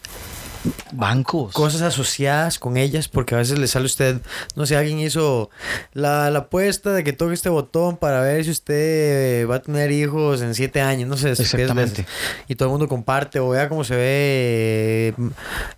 bancos. 0.91 1.53
cosas 1.53 1.81
asociadas 1.81 2.59
con 2.59 2.77
ellas 2.77 3.07
porque 3.07 3.35
a 3.35 3.37
veces 3.37 3.57
le 3.59 3.67
sale 3.67 3.83
a 3.83 3.87
usted, 3.87 4.21
no 4.55 4.65
sé, 4.65 4.75
alguien 4.75 4.99
hizo 4.99 5.49
la, 5.93 6.29
la 6.31 6.39
apuesta 6.39 6.91
de 6.91 7.03
que 7.03 7.13
toque 7.13 7.33
este 7.33 7.49
botón 7.49 7.97
para 7.97 8.21
ver 8.21 8.43
si 8.43 8.51
usted 8.51 9.47
va 9.47 9.55
a 9.55 9.61
tener 9.61 9.91
hijos 9.91 10.41
en 10.41 10.53
siete 10.55 10.81
años, 10.81 11.07
no 11.07 11.17
sé, 11.17 11.31
Exactamente. 11.31 12.05
Y 12.47 12.55
todo 12.55 12.67
el 12.67 12.71
mundo 12.71 12.87
comparte 12.87 13.39
o 13.39 13.49
vea 13.49 13.69
cómo 13.69 13.83
se 13.83 13.95
ve, 13.95 13.99
eh, 14.03 15.13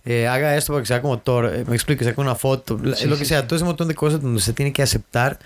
eh, 0.04 0.26
haga 0.26 0.56
esto 0.56 0.72
para 0.72 0.82
que 0.82 0.88
sea 0.88 1.02
como 1.02 1.18
Thor, 1.18 1.52
eh, 1.54 1.64
me 1.66 1.74
explique, 1.74 2.04
saca 2.04 2.20
una 2.20 2.34
foto, 2.34 2.78
Sí, 2.96 3.06
lo 3.06 3.16
sí, 3.16 3.20
que 3.20 3.24
sea, 3.24 3.46
todo 3.46 3.56
ese 3.56 3.64
montón 3.64 3.88
de 3.88 3.94
cosas 3.94 4.20
donde 4.20 4.38
usted 4.38 4.54
tiene 4.54 4.72
que 4.72 4.82
aceptar 4.82 5.38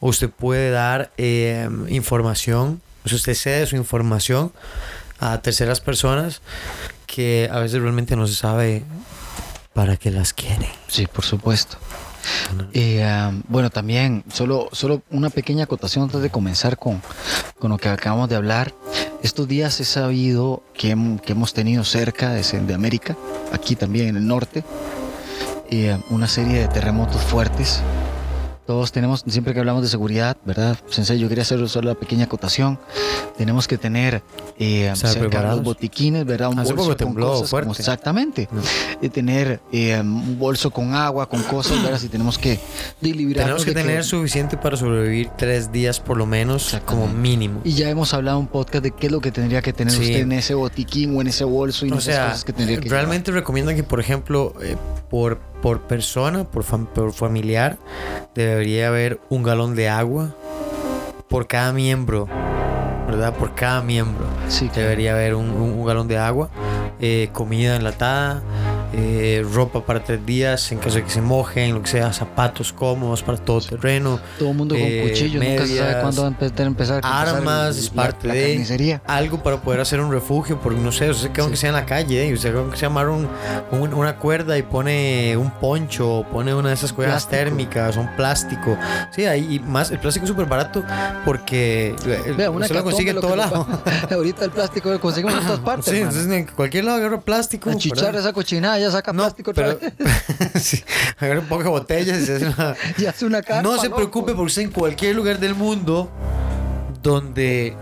o 0.00 0.08
usted 0.08 0.28
puede 0.30 0.70
dar 0.70 1.10
eh, 1.16 1.68
información, 1.88 2.80
o 3.04 3.08
sea, 3.08 3.16
usted 3.16 3.34
cede 3.34 3.66
su 3.66 3.76
información 3.76 4.52
a 5.20 5.38
terceras 5.40 5.80
personas 5.80 6.42
que 7.14 7.48
a 7.52 7.60
veces 7.60 7.80
realmente 7.80 8.16
no 8.16 8.26
se 8.26 8.34
sabe 8.34 8.82
para 9.72 9.96
qué 9.96 10.10
las 10.10 10.32
quieren. 10.32 10.70
Sí, 10.88 11.06
por 11.06 11.24
supuesto. 11.24 11.76
Eh, 12.72 13.04
ah, 13.04 13.32
bueno, 13.46 13.70
también, 13.70 14.24
solo, 14.32 14.68
solo 14.72 15.02
una 15.10 15.30
pequeña 15.30 15.64
acotación 15.64 16.04
antes 16.04 16.22
de 16.22 16.30
comenzar 16.30 16.76
con, 16.76 17.00
con 17.60 17.70
lo 17.70 17.78
que 17.78 17.88
acabamos 17.88 18.28
de 18.28 18.34
hablar. 18.34 18.74
Estos 19.22 19.46
días 19.46 19.78
he 19.78 19.84
sabido 19.84 20.64
que, 20.74 20.96
que 21.24 21.32
hemos 21.32 21.54
tenido 21.54 21.84
cerca 21.84 22.30
de, 22.30 22.42
de 22.42 22.74
América, 22.74 23.16
aquí 23.52 23.76
también 23.76 24.08
en 24.08 24.16
el 24.16 24.26
norte, 24.26 24.64
eh, 25.70 25.96
una 26.10 26.26
serie 26.26 26.60
de 26.60 26.68
terremotos 26.68 27.22
fuertes. 27.22 27.80
Todos 28.66 28.92
tenemos, 28.92 29.22
siempre 29.26 29.52
que 29.52 29.60
hablamos 29.60 29.82
de 29.82 29.88
seguridad, 29.88 30.38
¿verdad? 30.46 30.78
Sensei, 30.88 31.18
yo 31.18 31.28
quería 31.28 31.42
hacer 31.42 31.68
solo 31.68 31.88
la 31.90 31.94
pequeña 31.94 32.24
acotación. 32.24 32.78
Tenemos 33.36 33.68
que 33.68 33.76
tener 33.76 34.22
eh, 34.58 34.90
cerca 34.94 35.42
los 35.50 35.62
botiquines, 35.62 36.24
¿verdad? 36.24 36.48
Un 36.48 36.60
Hace 36.60 36.72
bolso 36.72 36.84
poco 36.84 36.96
con 36.96 37.06
tembló 37.06 37.26
cosas 37.26 37.40
como- 37.40 37.48
fuerte. 37.64 37.82
exactamente. 37.82 38.48
Y 39.02 39.08
tener 39.10 39.60
eh, 39.70 40.00
un 40.00 40.38
bolso 40.38 40.70
con 40.70 40.94
agua, 40.94 41.28
con 41.28 41.42
cosas, 41.42 41.82
¿verdad? 41.82 41.98
Si 41.98 42.08
tenemos 42.08 42.38
que 42.38 42.58
Tenemos 43.02 43.64
que 43.66 43.72
de 43.74 43.82
tener 43.82 44.02
suficiente 44.04 44.56
para 44.56 44.78
sobrevivir 44.78 45.28
tres 45.36 45.70
días 45.70 46.00
por 46.00 46.16
lo 46.16 46.24
menos, 46.24 46.74
como 46.86 47.06
mínimo. 47.06 47.60
Y 47.64 47.72
ya 47.72 47.90
hemos 47.90 48.14
hablado 48.14 48.38
en 48.38 48.44
un 48.44 48.48
podcast 48.48 48.82
de 48.82 48.92
qué 48.92 49.06
es 49.06 49.12
lo 49.12 49.20
que 49.20 49.30
tendría 49.30 49.60
que 49.60 49.74
tener 49.74 49.92
Sí. 49.92 50.00
usted 50.00 50.20
en 50.20 50.32
ese 50.32 50.54
botiquín 50.54 51.14
o 51.16 51.20
en 51.20 51.26
ese 51.26 51.44
bolso 51.44 51.84
y 51.84 51.90
O 51.90 51.94
esas 51.98 52.04
sea, 52.04 52.26
cosas 52.28 52.44
que 52.44 52.52
tendría 52.54 52.80
que 52.80 52.88
realmente 52.88 53.30
recomiendan 53.30 53.76
que, 53.76 53.82
por 53.84 54.00
ejemplo, 54.00 54.54
eh, 54.62 54.76
por, 55.10 55.38
por 55.64 55.80
persona, 55.80 56.44
por, 56.44 56.62
fam- 56.62 56.86
por 56.86 57.14
familiar, 57.14 57.78
debería 58.34 58.88
haber 58.88 59.18
un 59.30 59.42
galón 59.42 59.74
de 59.74 59.88
agua 59.88 60.34
por 61.26 61.46
cada 61.46 61.72
miembro, 61.72 62.28
¿verdad? 63.06 63.32
Por 63.34 63.54
cada 63.54 63.80
miembro. 63.80 64.26
Sí, 64.48 64.68
claro. 64.68 64.82
Debería 64.90 65.14
haber 65.14 65.34
un, 65.34 65.48
un- 65.48 65.72
un 65.72 65.86
galón 65.86 66.06
de 66.06 66.18
agua, 66.18 66.50
eh, 67.00 67.30
comida 67.32 67.76
enlatada, 67.76 68.42
eh, 68.96 69.44
ropa 69.52 69.84
para 69.84 70.02
tres 70.04 70.24
días 70.24 70.70
en 70.72 70.78
caso 70.78 70.96
de 70.96 71.04
que 71.04 71.10
se 71.10 71.20
mojen, 71.20 71.74
lo 71.74 71.82
que 71.82 71.88
sea, 71.88 72.12
zapatos 72.12 72.72
cómodos 72.72 73.22
para 73.22 73.38
todo 73.38 73.60
terreno, 73.60 74.20
Todo 74.38 74.50
el 74.50 74.56
mundo 74.56 74.74
con 74.74 74.84
eh, 74.84 75.02
cuchillos, 75.08 75.42
nunca 75.44 75.66
se 75.66 75.76
sabe 75.76 75.80
medias, 75.88 76.02
cuándo 76.02 76.22
va 76.22 76.28
a 76.28 76.30
empezar, 76.30 76.66
empezar, 76.66 77.00
armas, 77.04 77.76
es 77.76 77.90
parte 77.90 78.28
la 78.28 78.34
de 78.34 78.48
carnicería. 78.50 79.02
algo 79.06 79.42
para 79.42 79.60
poder 79.60 79.80
hacer 79.80 80.00
un 80.00 80.10
refugio, 80.12 80.60
porque 80.60 80.78
no 80.80 80.92
sé, 80.92 81.10
usted 81.10 81.30
que 81.30 81.40
aunque 81.40 81.56
Sí. 81.56 81.62
sea 81.62 81.70
en 81.70 81.76
la 81.76 81.86
calle, 81.86 82.28
¿eh? 82.28 82.32
usted 82.32 82.54
aunque 82.56 82.76
se 82.76 82.86
amarra 82.86 83.10
un, 83.12 83.28
un- 83.72 83.94
una 83.94 84.16
cuerda 84.16 84.56
y 84.58 84.62
pone 84.62 85.36
un 85.36 85.50
poncho, 85.50 86.18
o 86.18 86.24
pone 86.24 86.54
una 86.54 86.68
de 86.68 86.74
esas 86.74 86.92
cuerdas 86.92 87.26
Plástico. 87.26 87.36
térmicas, 87.44 87.96
un 87.96 88.08
plástico. 88.16 88.76
Sí, 89.14 89.24
ahí 89.24 89.54
y 89.56 89.58
más, 89.60 89.90
el 89.90 89.98
plástico 89.98 90.24
es 90.24 90.30
súper 90.30 90.46
barato 90.46 90.84
porque 91.24 91.94
eh, 92.06 92.34
Vea, 92.36 92.50
una 92.50 92.66
usted 92.66 92.76
lo 92.76 92.84
consigue 92.84 93.10
en 93.10 93.20
todo 93.20 93.36
lado. 93.36 93.66
Ahorita 94.10 94.44
el 94.44 94.50
plástico 94.50 94.90
lo 94.90 95.00
conseguimos 95.00 95.34
en 95.38 95.46
todas 95.46 95.60
partes. 95.64 95.86
Sí, 95.92 95.96
entonces 96.00 96.26
en 96.30 96.46
cualquier 96.46 96.84
lado 96.84 96.98
agarra 96.98 97.20
plástico. 97.20 97.70
A 97.70 97.76
chichar 97.76 98.14
esa 98.16 98.32
cochinada, 98.32 98.78
ya 98.84 98.90
saca 98.92 99.12
No, 99.12 99.24
plástico 99.24 99.50
otra 99.50 99.76
pero 99.78 99.92
vez. 99.98 100.62
sí, 100.62 100.82
agarra 101.18 101.40
un 101.40 101.46
poco 101.48 101.62
de 101.64 101.68
botellas 101.70 102.18
y 102.22 102.26
se 102.26 102.36
hace 102.36 102.46
una, 102.46 102.74
Ya 102.98 103.10
hace 103.10 103.24
una 103.26 103.42
carpa, 103.42 103.62
no 103.62 103.76
se 103.78 103.84
loco. 103.86 103.96
preocupe 103.96 104.32
porque 104.32 104.46
usted 104.46 104.62
en 104.62 104.70
cualquier 104.70 105.16
lugar 105.16 105.38
del 105.38 105.54
mundo 105.54 106.10
donde 107.02 107.76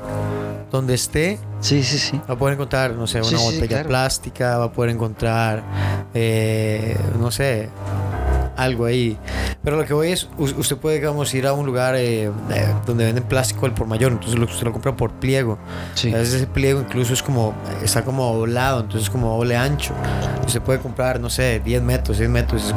donde 0.70 0.94
esté 0.94 1.38
Sí, 1.60 1.84
sí, 1.84 1.96
sí. 1.98 2.20
Va 2.28 2.34
a 2.34 2.38
poder 2.38 2.54
encontrar, 2.54 2.92
no 2.94 3.06
sé, 3.06 3.18
una 3.20 3.28
Sí, 3.28 3.36
sí, 3.36 3.44
botella 3.44 3.68
claro. 3.68 3.88
plástica, 3.88 4.58
va 4.58 4.64
a 4.64 4.72
poder 4.72 4.90
encontrar, 4.90 5.62
eh, 6.12 6.96
no 7.20 7.30
sé, 7.30 7.68
algo 8.56 8.84
ahí. 8.86 9.16
Pero 9.64 9.76
lo 9.76 9.84
que 9.84 9.94
voy 9.94 10.08
es, 10.08 10.28
usted 10.38 10.76
puede, 10.76 10.96
digamos, 10.96 11.32
ir 11.34 11.46
a 11.46 11.52
un 11.52 11.64
lugar 11.66 11.94
eh, 11.96 12.24
eh, 12.24 12.30
donde 12.84 13.04
venden 13.04 13.22
plástico 13.24 13.64
al 13.66 13.74
por 13.74 13.86
mayor, 13.86 14.10
entonces 14.12 14.36
lo, 14.38 14.46
usted 14.46 14.64
lo 14.64 14.72
compra 14.72 14.96
por 14.96 15.12
pliego. 15.12 15.56
Sí. 15.94 16.12
A 16.12 16.16
veces 16.18 16.34
ese 16.34 16.46
pliego 16.48 16.80
incluso 16.80 17.12
es 17.12 17.22
como, 17.22 17.54
está 17.82 18.04
como 18.04 18.34
doblado, 18.34 18.80
entonces 18.80 19.02
es 19.04 19.10
como 19.10 19.36
doble 19.36 19.56
ancho. 19.56 19.94
Usted 20.44 20.60
puede 20.62 20.80
comprar, 20.80 21.20
no 21.20 21.30
sé, 21.30 21.60
10 21.64 21.80
metros, 21.82 22.16
6 22.16 22.28
metros, 22.28 22.74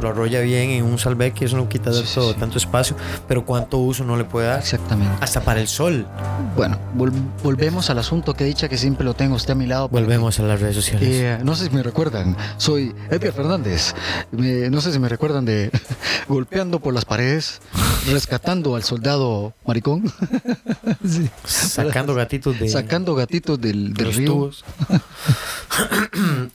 lo 0.00 0.08
arrolla 0.08 0.40
bien 0.40 0.70
en 0.70 0.84
un 0.84 0.98
salveque, 0.98 1.44
eso 1.44 1.56
no 1.56 1.68
quita 1.68 1.92
Sí, 1.92 1.98
sí, 2.06 2.14
tanto, 2.14 2.32
sí. 2.32 2.38
tanto 2.38 2.58
espacio, 2.58 2.96
pero 3.28 3.44
cuánto 3.44 3.78
uso 3.78 4.04
no 4.04 4.16
le 4.16 4.24
puede 4.24 4.46
dar. 4.46 4.60
Exactamente. 4.60 5.12
Hasta 5.20 5.40
para 5.42 5.60
el 5.60 5.66
sol. 5.68 6.06
Bueno, 6.56 6.78
vol- 6.96 7.12
volvemos 7.42 7.90
al 7.90 7.98
asunto 7.98 8.32
que 8.34 8.44
dicha 8.44 8.68
que 8.68 8.78
siempre 8.78 9.04
lo 9.04 9.12
tengo 9.14 9.34
usted 9.34 9.50
a 9.52 9.56
mi 9.56 9.66
lado. 9.66 9.88
Volvemos 9.88 10.38
a 10.40 10.44
las 10.44 10.60
redes 10.60 10.76
sociales. 10.76 11.08
Eh, 11.10 11.38
no 11.44 11.54
sé 11.56 11.64
si 11.66 11.70
me 11.74 11.82
recuerdan, 11.82 12.34
soy 12.56 12.94
Edgar 13.10 13.32
Fernández. 13.32 13.94
Me- 14.30 14.70
no 14.70 14.80
sé 14.80 14.92
si 14.92 14.98
me 14.98 15.08
recuerdan 15.10 15.44
de 15.44 15.70
golpeando 16.28 16.80
por 16.80 16.94
las 16.94 17.04
paredes, 17.04 17.60
rescatando 18.06 18.74
al 18.76 18.84
soldado 18.84 19.52
maricón, 19.66 20.10
Sí. 21.06 21.28
Sacando 21.44 22.14
gatitos 22.14 22.58
de... 22.58 22.68
sacando 22.68 23.14
gatitos 23.14 23.60
del, 23.60 23.92
de 23.92 23.94
del 23.94 24.06
los 24.06 24.16
río. 24.16 24.32
tubos. 24.32 24.64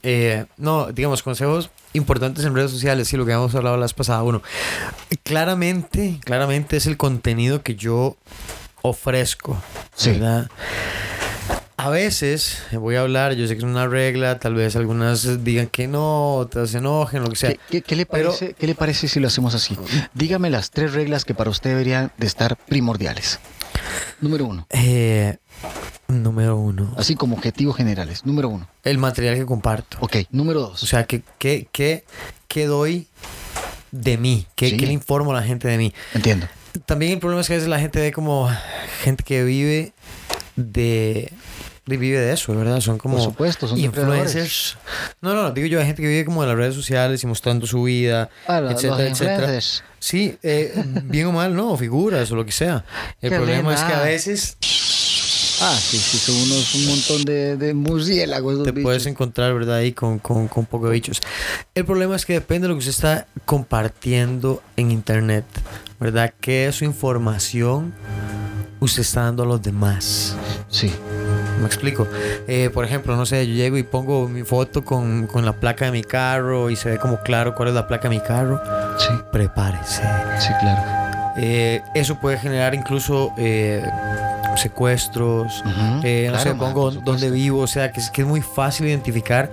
Eh, 0.02 0.44
no, 0.56 0.92
digamos, 0.92 1.22
consejos 1.22 1.70
importantes 1.92 2.44
en 2.44 2.54
redes 2.54 2.70
sociales, 2.70 3.08
sí, 3.08 3.16
lo 3.16 3.24
que 3.26 3.32
hemos 3.32 3.54
hablado 3.54 3.76
la 3.76 3.82
vez 3.82 3.94
pasada. 3.94 4.22
Uno, 4.22 4.42
claramente, 5.24 6.20
claramente 6.24 6.76
es 6.76 6.86
el 6.86 6.96
contenido 6.96 7.62
que 7.62 7.74
yo 7.74 8.16
ofrezco, 8.82 9.60
Sí. 9.96 10.10
¿verdad? 10.12 10.48
A 11.86 11.90
veces 11.90 12.58
voy 12.72 12.96
a 12.96 13.02
hablar, 13.02 13.34
yo 13.34 13.46
sé 13.46 13.54
que 13.54 13.58
es 13.58 13.64
una 13.64 13.86
regla, 13.86 14.40
tal 14.40 14.54
vez 14.54 14.74
algunas 14.74 15.44
digan 15.44 15.68
que 15.68 15.86
no, 15.86 16.34
otras 16.34 16.70
se 16.70 16.78
enojen, 16.78 17.22
lo 17.22 17.30
que 17.30 17.36
sea. 17.36 17.50
¿Qué, 17.50 17.60
qué- 17.70 17.82
qué 17.82 17.94
le 17.94 18.06
Pero- 18.06 18.30
parece, 18.30 18.54
¿Qué 18.54 18.66
le 18.66 18.74
parece 18.74 19.06
si 19.06 19.20
lo 19.20 19.28
hacemos 19.28 19.54
así? 19.54 19.78
Dígame 20.12 20.50
las 20.50 20.72
tres 20.72 20.94
reglas 20.94 21.24
que 21.24 21.32
para 21.32 21.48
usted 21.48 21.70
deberían 21.70 22.10
de 22.18 22.26
estar 22.26 22.56
primordiales. 22.56 23.38
Número 24.20 24.46
uno, 24.46 24.66
Eh, 24.70 25.36
número 26.08 26.56
uno, 26.56 26.92
así 26.98 27.14
como 27.14 27.36
objetivos 27.36 27.76
generales. 27.76 28.26
Número 28.26 28.48
uno. 28.48 28.68
el 28.82 28.98
material 28.98 29.36
que 29.36 29.46
comparto. 29.46 29.98
Ok, 30.00 30.16
número 30.32 30.58
dos. 30.62 30.82
O 30.82 30.86
sea, 30.86 31.04
¿qué, 31.04 31.22
qué, 31.38 31.68
qué, 31.70 32.02
qué 32.48 32.66
doy 32.66 33.06
de 33.92 34.18
mí? 34.18 34.44
¿Qué, 34.56 34.70
Sí. 34.70 34.76
le 34.76 34.92
informo 34.92 35.30
a 35.30 35.34
la 35.36 35.42
gente 35.44 35.68
de 35.68 35.78
mí? 35.78 35.94
Entiendo. 36.14 36.48
También 36.84 37.12
el 37.12 37.18
problema 37.20 37.42
es 37.42 37.46
que 37.46 37.52
a 37.52 37.56
veces 37.58 37.68
la 37.70 37.78
gente 37.78 38.00
ve 38.00 38.10
como 38.10 38.50
gente 39.04 39.22
que 39.22 39.44
vive 39.44 39.92
de 40.56 41.32
vive 41.86 42.18
de 42.18 42.32
eso, 42.32 42.54
¿verdad? 42.54 42.80
Son 42.80 42.98
como 42.98 43.14
Por 43.16 43.24
supuesto, 43.24 43.68
son 43.68 43.78
influencers. 43.78 44.76
No, 45.20 45.34
no, 45.34 45.52
digo 45.52 45.68
yo, 45.68 45.78
hay 45.78 45.86
gente 45.86 46.02
que 46.02 46.08
vive 46.08 46.24
como 46.24 46.42
de 46.42 46.48
las 46.48 46.56
redes 46.56 46.74
sociales 46.74 47.22
y 47.22 47.26
mostrando 47.28 47.66
su 47.66 47.84
vida, 47.84 48.28
Ah, 48.48 48.58
etcétera, 48.70 49.08
los 49.08 49.20
etcétera. 49.20 49.60
Sí, 50.00 50.36
eh, 50.42 50.72
bien 51.04 51.26
o 51.26 51.32
mal, 51.32 51.54
no, 51.54 51.76
figuras 51.76 52.30
o 52.32 52.36
lo 52.36 52.44
que 52.44 52.52
sea. 52.52 52.84
El 53.20 53.30
Qué 53.30 53.36
problema 53.36 53.72
es 53.74 53.82
que 53.82 53.92
a 53.92 54.02
veces 54.02 54.56
Ah, 55.58 55.74
sí, 55.80 55.96
sí, 55.96 56.18
son 56.18 56.34
unos, 56.34 56.74
un 56.74 56.86
montón 56.86 57.24
de, 57.24 57.56
de 57.56 57.72
murciélagos. 57.72 58.62
te 58.62 58.72
bichos. 58.72 58.82
puedes 58.82 59.06
encontrar, 59.06 59.54
¿verdad? 59.54 59.76
Ahí 59.76 59.92
con, 59.92 60.18
con, 60.18 60.48
con 60.48 60.66
poco 60.66 60.86
de 60.88 60.92
bichos. 60.92 61.22
El 61.74 61.86
problema 61.86 62.14
es 62.14 62.26
que 62.26 62.34
depende 62.34 62.66
de 62.66 62.68
lo 62.68 62.74
que 62.74 62.80
usted 62.80 62.90
está 62.90 63.26
compartiendo 63.46 64.62
en 64.76 64.90
internet, 64.90 65.46
¿verdad? 65.98 66.34
¿Qué 66.42 66.66
es 66.66 66.74
su 66.76 66.84
información 66.84 67.94
usted 68.80 69.00
está 69.00 69.22
dando 69.22 69.44
a 69.44 69.46
los 69.46 69.62
demás? 69.62 70.36
Sí, 70.68 70.92
Me 71.60 71.66
explico. 71.66 72.06
Eh, 72.46 72.70
por 72.72 72.84
ejemplo, 72.84 73.16
no 73.16 73.26
sé, 73.26 73.46
yo 73.46 73.54
llego 73.54 73.76
y 73.76 73.82
pongo 73.82 74.28
mi 74.28 74.42
foto 74.42 74.84
con, 74.84 75.26
con 75.26 75.44
la 75.44 75.52
placa 75.54 75.86
de 75.86 75.90
mi 75.92 76.02
carro 76.04 76.70
y 76.70 76.76
se 76.76 76.90
ve 76.90 76.98
como 76.98 77.20
claro 77.22 77.54
cuál 77.54 77.68
es 77.70 77.74
la 77.74 77.86
placa 77.88 78.08
de 78.08 78.16
mi 78.16 78.20
carro. 78.20 78.60
sí, 78.98 79.08
Prepárese. 79.32 80.02
sí, 80.38 80.48
claro. 80.60 80.82
Eh, 81.38 81.82
eso 81.94 82.18
puede 82.20 82.38
generar 82.38 82.74
incluso 82.74 83.30
eh, 83.36 83.82
secuestros. 84.56 85.60
Ujú, 85.60 86.00
eh, 86.02 86.24
no 86.28 86.32
claro, 86.32 86.50
sé, 86.50 86.54
pongo 86.56 86.90
dónde 86.90 87.30
vivo, 87.30 87.60
o 87.60 87.66
sea, 87.66 87.92
que 87.92 88.00
es, 88.00 88.10
que 88.10 88.22
es 88.22 88.26
muy 88.28 88.40
fácil 88.42 88.86
identificar 88.86 89.50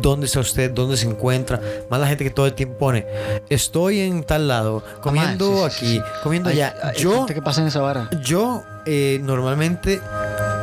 dónde 0.00 0.26
está 0.26 0.40
usted, 0.40 0.70
dónde 0.70 0.96
se 0.96 1.06
encuentra. 1.08 1.60
Más 1.90 2.00
la 2.00 2.06
gente 2.06 2.24
que 2.24 2.30
todo 2.30 2.46
el 2.46 2.52
tiempo 2.54 2.76
pone, 2.78 3.06
estoy 3.48 4.00
en 4.00 4.24
tal 4.24 4.48
lado, 4.48 4.82
comiendo 5.00 5.64
Ah, 5.64 5.70
sí, 5.70 5.78
sí, 5.78 5.84
aquí, 5.86 5.96
sí, 5.96 6.02
sí. 6.04 6.20
comiendo 6.22 6.48
Hay- 6.50 6.56
allá. 6.60 6.74
hay 6.82 6.98
yo, 7.02 7.12
gente 7.18 7.34
que 7.34 7.42
pasa 7.42 7.60
en 7.62 7.68
esa 7.68 7.80
vara. 7.80 8.08
yo 8.22 8.62
eh, 8.86 9.20
normalmente, 9.22 10.00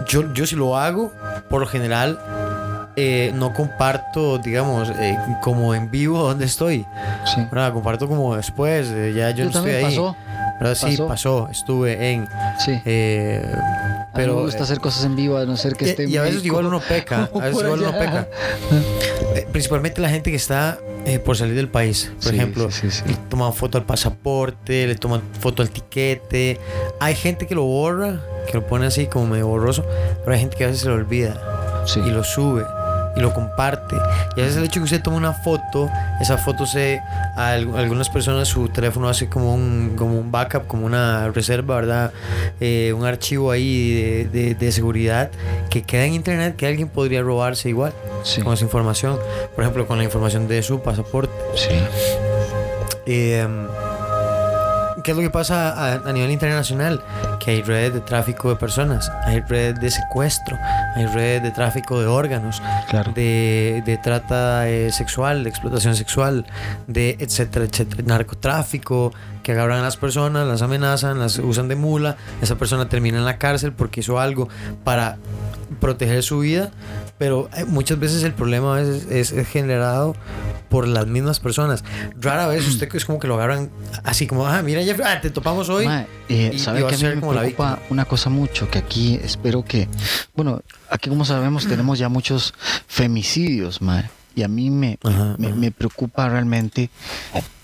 yo, 0.07 0.33
yo 0.33 0.45
si 0.45 0.55
lo 0.55 0.77
hago, 0.77 1.11
por 1.49 1.61
lo 1.61 1.67
general, 1.67 2.19
eh, 2.95 3.31
no 3.35 3.53
comparto, 3.53 4.37
digamos, 4.39 4.89
eh, 4.89 5.17
como 5.41 5.73
en 5.75 5.89
vivo 5.89 6.19
dónde 6.23 6.45
estoy. 6.45 6.85
Sí. 7.25 7.41
¿verdad? 7.51 7.73
Comparto 7.73 8.07
como 8.07 8.35
después, 8.35 8.89
ya 9.15 9.31
yo, 9.31 9.37
Yo 9.37 9.43
no 9.45 9.49
estoy 9.51 9.71
ahí. 9.71 9.83
pasó. 9.83 10.15
¿verdad? 10.59 10.75
Sí, 10.75 10.85
pasó. 10.91 11.07
pasó, 11.07 11.47
estuve 11.51 12.11
en... 12.13 12.27
Sí. 12.65 12.81
eh, 12.85 13.41
pero 14.11 14.33
pero 14.33 14.35
me 14.37 14.41
gusta 14.41 14.63
hacer 14.63 14.79
cosas 14.81 15.05
en 15.05 15.15
vivo, 15.15 15.37
a 15.37 15.45
no 15.45 15.55
ser 15.55 15.75
que 15.75 15.85
y- 15.85 15.89
esté 15.91 16.03
en 16.03 16.09
y 16.09 16.17
a 16.17 16.23
veces 16.23 16.43
igual 16.45 16.65
uno 16.65 16.81
peca, 16.81 17.29
a 17.33 17.39
veces 17.45 17.61
igual 17.63 17.79
uno 17.81 17.91
peca. 17.97 18.27
Principalmente 19.53 20.01
la 20.01 20.09
gente 20.09 20.29
que 20.31 20.35
está 20.37 20.77
eh, 21.05 21.19
por 21.19 21.37
salir 21.37 21.55
del 21.55 21.69
país. 21.69 22.11
Por 22.21 22.31
Sí, 22.31 22.35
ejemplo, 22.37 22.71
sí, 22.71 22.87
le 23.07 23.13
toman 23.29 23.53
foto 23.53 23.77
al 23.77 23.85
pasaporte, 23.85 24.87
le 24.87 24.95
toman 24.95 25.21
foto 25.39 25.61
al 25.61 25.69
tiquete. 25.69 26.59
Hay 26.99 27.15
gente 27.15 27.47
que 27.47 27.55
lo 27.55 27.63
borra, 27.63 28.21
que 28.47 28.53
lo 28.53 28.65
pone 28.67 28.85
así 28.85 29.07
como 29.07 29.27
medio 29.27 29.47
borroso, 29.47 29.85
pero 30.23 30.33
hay 30.33 30.39
gente 30.39 30.57
que 30.57 30.63
a 30.65 30.67
veces 30.67 30.81
se 30.83 30.89
lo 30.89 30.95
olvida 30.95 31.39
y 32.05 32.09
lo 32.11 32.23
sube 32.23 32.65
y 33.15 33.19
lo 33.21 33.33
comparte. 33.33 33.95
Y 34.35 34.41
a 34.41 34.43
veces 34.43 34.57
el 34.57 34.63
hecho 34.65 34.79
de 34.79 34.81
que 34.81 34.83
usted 34.95 35.01
tome 35.01 35.17
una 35.17 35.33
foto, 35.33 35.89
esa 36.21 36.37
foto 36.37 36.65
se 36.65 37.01
a 37.35 37.51
al- 37.53 37.75
algunas 37.77 38.09
personas 38.09 38.47
su 38.47 38.69
teléfono 38.69 39.09
hace 39.09 39.27
como 39.29 39.53
un 39.53 39.93
como 39.97 40.19
un 40.19 40.31
backup, 40.31 40.67
como 40.67 40.85
una 40.85 41.29
reserva, 41.31 41.75
¿verdad? 41.75 42.11
Eh, 42.59 42.93
un 42.95 43.05
archivo 43.05 43.51
ahí 43.51 43.93
de, 43.93 44.25
de- 44.29 44.55
de 44.55 44.71
seguridad 44.71 45.29
que 45.69 45.83
queda 45.83 46.05
en 46.05 46.13
internet 46.13 46.55
que 46.55 46.67
alguien 46.67 46.87
podría 46.87 47.21
robarse 47.21 47.69
igual 47.69 47.93
Sí. 48.23 48.41
con 48.41 48.53
esa 48.53 48.63
información. 48.65 49.17
Por 49.55 49.63
ejemplo, 49.63 49.87
con 49.87 49.97
la 49.97 50.03
información 50.03 50.47
de 50.47 50.61
su 50.63 50.81
pasaporte. 50.81 51.33
Sí. 51.55 51.69
Eh, 53.05 53.47
¿Qué 55.03 55.11
es 55.11 55.17
lo 55.17 55.23
que 55.23 55.29
pasa 55.29 55.71
a, 55.71 55.93
a 56.09 56.13
nivel 56.13 56.31
internacional? 56.31 57.01
Que 57.39 57.51
hay 57.51 57.61
redes 57.61 57.93
de 57.93 58.01
tráfico 58.01 58.49
de 58.49 58.55
personas, 58.55 59.11
hay 59.25 59.39
redes 59.41 59.79
de 59.79 59.91
secuestro, 59.91 60.57
hay 60.95 61.05
redes 61.07 61.43
de 61.43 61.51
tráfico 61.51 61.99
de 61.99 62.07
órganos, 62.07 62.61
Claro. 62.89 63.11
de, 63.13 63.81
de 63.85 63.97
trata 63.97 64.67
eh, 64.69 64.91
sexual, 64.91 65.43
de 65.43 65.49
explotación 65.49 65.95
sexual, 65.95 66.45
de 66.87 67.15
etcétera, 67.19 67.65
etcétera, 67.65 68.03
narcotráfico, 68.05 69.13
que 69.43 69.53
agarran 69.53 69.79
a 69.79 69.83
las 69.83 69.97
personas, 69.97 70.47
las 70.47 70.61
amenazan, 70.61 71.19
las 71.19 71.37
usan 71.39 71.67
de 71.67 71.75
mula, 71.75 72.17
esa 72.41 72.55
persona 72.55 72.89
termina 72.89 73.17
en 73.17 73.25
la 73.25 73.37
cárcel 73.37 73.71
porque 73.71 74.01
hizo 74.01 74.19
algo 74.19 74.49
para 74.83 75.17
proteger 75.79 76.23
su 76.23 76.39
vida, 76.39 76.71
pero 77.19 77.49
eh, 77.55 77.65
muchas 77.65 77.99
veces 77.99 78.23
el 78.23 78.33
problema 78.33 78.81
es, 78.81 79.05
es 79.11 79.47
generado 79.47 80.15
por 80.69 80.87
las 80.87 81.05
mismas 81.05 81.39
personas. 81.39 81.83
Rara 82.19 82.47
vez 82.47 82.67
usted 82.67 82.89
es 82.95 83.05
como 83.05 83.19
que 83.19 83.27
lo 83.27 83.35
agarran 83.35 83.69
así 84.03 84.25
como, 84.25 84.47
ah, 84.47 84.61
mira, 84.63 84.81
Jeff, 84.83 84.99
ah, 85.05 85.19
te 85.21 85.29
topamos 85.29 85.67
hoy. 85.69 85.85
Eh, 86.29 86.51
y- 86.53 86.59
¿sabe 86.59 86.79
y 86.81 86.83
que 86.85 86.95
a 86.95 86.97
mí 86.97 87.03
me 87.03 87.21
preocupa 87.21 87.79
una 87.89 88.05
cosa 88.05 88.29
mucho? 88.29 88.69
Que 88.71 88.79
aquí 88.79 89.19
espero 89.23 89.63
que... 89.65 89.87
Bueno, 90.35 90.61
aquí 90.89 91.09
como 91.09 91.25
sabemos 91.25 91.67
tenemos 91.67 91.99
ya 91.99 92.09
muchos 92.09 92.53
femicidios, 92.87 93.81
mae. 93.81 94.09
Y 94.35 94.43
a 94.43 94.47
mí 94.47 94.69
me, 94.69 94.97
Ajá, 95.03 95.35
me, 95.37 95.47
ajá. 95.47 95.55
me 95.55 95.71
preocupa 95.71 96.29
realmente 96.29 96.89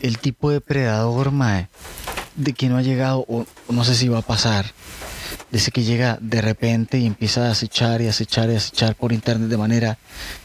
el 0.01 0.17
tipo 0.17 0.49
de 0.51 0.59
predador, 0.59 1.31
mae, 1.31 1.69
de 2.35 2.51
que 2.53 2.67
no 2.67 2.77
ha 2.77 2.81
llegado, 2.81 3.19
o 3.29 3.45
no 3.69 3.83
sé 3.85 3.95
si 3.95 4.09
va 4.09 4.17
a 4.19 4.21
pasar, 4.23 4.65
ese 5.51 5.71
que 5.71 5.83
llega 5.83 6.17
de 6.21 6.41
repente 6.41 6.97
y 6.97 7.05
empieza 7.05 7.47
a 7.47 7.51
acechar 7.51 8.01
y 8.01 8.07
acechar 8.07 8.49
y 8.49 8.55
acechar 8.55 8.95
por 8.95 9.11
internet 9.13 9.49
de 9.49 9.57
manera 9.57 9.97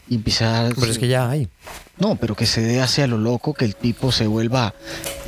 y 0.08 0.14
empieza 0.16 0.66
a... 0.66 0.70
Pero 0.70 0.90
es 0.92 0.98
que 0.98 1.08
ya 1.08 1.28
hay. 1.28 1.48
No, 1.98 2.16
pero 2.16 2.34
que 2.34 2.46
se 2.46 2.60
dé 2.62 2.80
hacia 2.80 3.06
lo 3.06 3.18
loco, 3.18 3.52
que 3.54 3.64
el 3.66 3.76
tipo 3.76 4.10
se 4.10 4.26
vuelva 4.26 4.74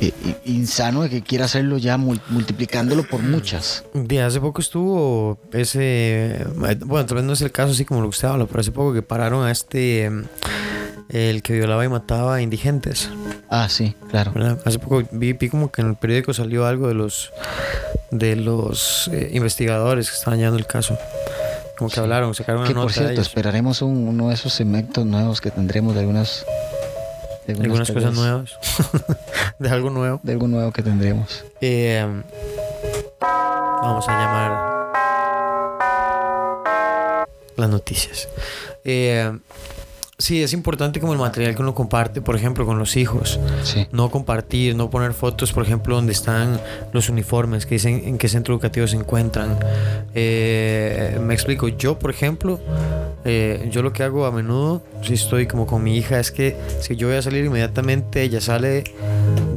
eh, 0.01 0.11
eh, 0.25 0.35
insano, 0.45 1.03
de 1.03 1.09
que 1.09 1.21
quiera 1.21 1.45
hacerlo 1.45 1.77
ya 1.77 1.97
mul- 1.97 2.21
multiplicándolo 2.29 3.03
por 3.07 3.21
muchas. 3.21 3.83
De 3.93 4.21
hace 4.21 4.39
poco 4.39 4.59
estuvo 4.61 5.37
ese. 5.51 5.79
eh, 5.81 6.45
Bueno, 6.85 7.05
tal 7.05 7.17
vez 7.17 7.25
no 7.25 7.33
es 7.33 7.41
el 7.41 7.51
caso 7.51 7.73
así 7.73 7.85
como 7.85 8.01
lo 8.01 8.07
que 8.07 8.15
usted 8.15 8.27
habla, 8.27 8.45
pero 8.47 8.61
hace 8.61 8.71
poco 8.71 8.91
que 8.93 9.01
pararon 9.03 9.45
a 9.45 9.51
este. 9.51 10.09
El 11.09 11.43
que 11.43 11.53
violaba 11.53 11.85
y 11.85 11.89
mataba 11.89 12.35
a 12.35 12.41
indigentes. 12.41 13.09
Ah, 13.49 13.67
sí, 13.69 13.95
claro. 14.09 14.31
¿verdad? 14.33 14.59
Hace 14.65 14.79
poco 14.79 15.03
vi, 15.11 15.33
vi 15.33 15.49
como 15.49 15.71
que 15.71 15.81
en 15.81 15.89
el 15.89 15.95
periódico 15.95 16.33
salió 16.33 16.65
algo 16.65 16.87
de 16.87 16.93
los. 16.95 17.31
De 18.11 18.35
los 18.35 19.07
eh, 19.11 19.29
investigadores 19.33 20.09
que 20.09 20.15
estaban 20.17 20.39
llevando 20.39 20.59
el 20.59 20.67
caso. 20.67 20.97
Como 21.77 21.89
que 21.89 21.95
Sí. 21.95 22.01
hablaron, 22.01 22.33
sacaron 22.35 22.61
una 22.61 22.67
Que 22.67 22.73
nota 22.75 22.83
por 22.85 22.93
cierto, 22.93 23.21
esperaremos 23.21 23.81
un- 23.81 24.07
uno 24.07 24.29
de 24.29 24.35
esos 24.35 24.53
segmentos 24.53 25.05
nuevos 25.05 25.41
que 25.41 25.49
tendremos 25.51 25.93
de 25.95 26.01
algunas. 26.01 26.45
De 27.47 27.53
Algunas 27.53 27.91
cosas 27.91 28.13
nuevas. 28.13 28.57
de 29.59 29.69
algo 29.69 29.89
nuevo. 29.89 30.19
De 30.23 30.31
algo 30.33 30.47
nuevo 30.47 30.71
que 30.71 30.81
tendremos. 30.83 31.43
Eh, 31.59 32.05
vamos 33.19 34.07
a 34.07 34.11
llamar 34.11 34.73
las 37.57 37.69
noticias. 37.69 38.27
Eh, 38.85 39.31
sí, 40.23 40.41
es 40.41 40.53
importante 40.53 40.99
como 40.99 41.11
el 41.13 41.19
material 41.19 41.53
que 41.53 41.61
uno 41.61 41.75
comparte, 41.75 42.21
por 42.21 42.35
ejemplo, 42.35 42.65
con 42.65 42.79
los 42.79 42.95
hijos. 42.95 43.39
Sí. 43.63 43.87
No 43.91 44.09
compartir, 44.09 44.75
no 44.75 44.89
poner 44.89 45.13
fotos, 45.13 45.51
por 45.51 45.63
ejemplo, 45.63 45.95
donde 45.95 46.13
están 46.13 46.59
los 46.93 47.09
uniformes, 47.09 47.65
que 47.65 47.75
dicen 47.75 48.01
en 48.05 48.17
qué 48.17 48.29
centro 48.29 48.53
educativo 48.53 48.87
se 48.87 48.95
encuentran. 48.95 49.57
Eh, 50.15 51.19
me 51.21 51.33
explico, 51.33 51.67
yo, 51.67 51.99
por 51.99 52.09
ejemplo, 52.09 52.59
eh, 53.25 53.67
yo 53.71 53.81
lo 53.81 53.91
que 53.91 54.03
hago 54.03 54.25
a 54.25 54.31
menudo, 54.31 54.81
si 55.01 55.13
estoy 55.13 55.45
como 55.47 55.65
con 55.67 55.83
mi 55.83 55.97
hija, 55.97 56.19
es 56.19 56.31
que 56.31 56.55
si 56.79 56.95
yo 56.95 57.07
voy 57.07 57.17
a 57.17 57.21
salir 57.21 57.43
inmediatamente, 57.45 58.21
ella 58.21 58.39
sale 58.39 58.83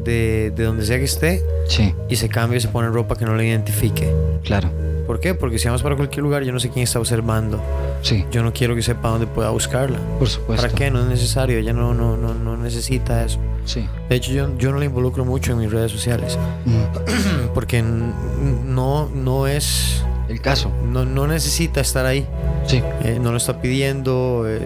de, 0.05 0.50
de 0.50 0.64
donde 0.64 0.85
sea 0.85 0.98
que 0.98 1.05
esté 1.05 1.42
Sí, 1.68 1.94
y 2.09 2.16
se 2.16 2.29
cambia 2.29 2.59
y 2.59 2.61
se 2.61 2.68
pone 2.68 2.88
ropa 2.88 3.16
que 3.16 3.24
no 3.24 3.37
le 3.37 3.46
identifique. 3.46 4.12
claro. 4.44 4.86
¿Por 5.07 5.21
qué? 5.21 5.35
Porque 5.35 5.59
si 5.59 5.66
vamos 5.66 5.83
para 5.83 5.97
cualquier 5.97 6.23
lugar, 6.23 6.42
yo 6.42 6.53
no 6.53 6.59
sé 6.61 6.69
quién 6.71 6.83
está 6.85 6.99
observando. 6.99 7.61
Sí, 8.03 8.25
Yo 8.31 8.42
no 8.42 8.53
quiero 8.53 8.75
que 8.75 8.83
sepa 8.83 9.09
dónde 9.09 9.27
pueda 9.27 9.51
buscarla. 9.51 9.99
por 10.19 10.29
supuesto. 10.29 10.66
¿Para 10.66 10.75
qué? 10.77 10.90
No 10.90 11.01
es 11.01 11.07
necesario. 11.07 11.59
Ella 11.59 11.73
no, 11.73 11.95
no, 11.95 12.16
no, 12.16 12.35
no 12.35 12.57
necesita 12.57 13.25
eso. 13.25 13.38
Sí. 13.64 13.88
De 14.09 14.16
hecho, 14.16 14.33
yo, 14.33 14.57
yo 14.59 14.71
no 14.73 14.79
la 14.79 14.85
involucro 14.85 15.25
mucho 15.25 15.53
en 15.53 15.59
mis 15.59 15.71
redes 15.71 15.90
sociales. 15.92 16.38
Mm, 16.64 17.49
Porque 17.55 17.83
no, 17.83 19.09
no 19.12 19.47
es. 19.47 20.03
El 20.29 20.40
caso. 20.40 20.73
No, 20.85 21.05
no 21.05 21.27
necesita 21.29 21.81
estar 21.81 22.05
ahí. 22.05 22.27
Sí. 22.66 22.83
Eh, 23.05 23.19
no 23.21 23.31
lo 23.31 23.37
está 23.37 23.61
pidiendo. 23.61 24.45
eh, 24.47 24.61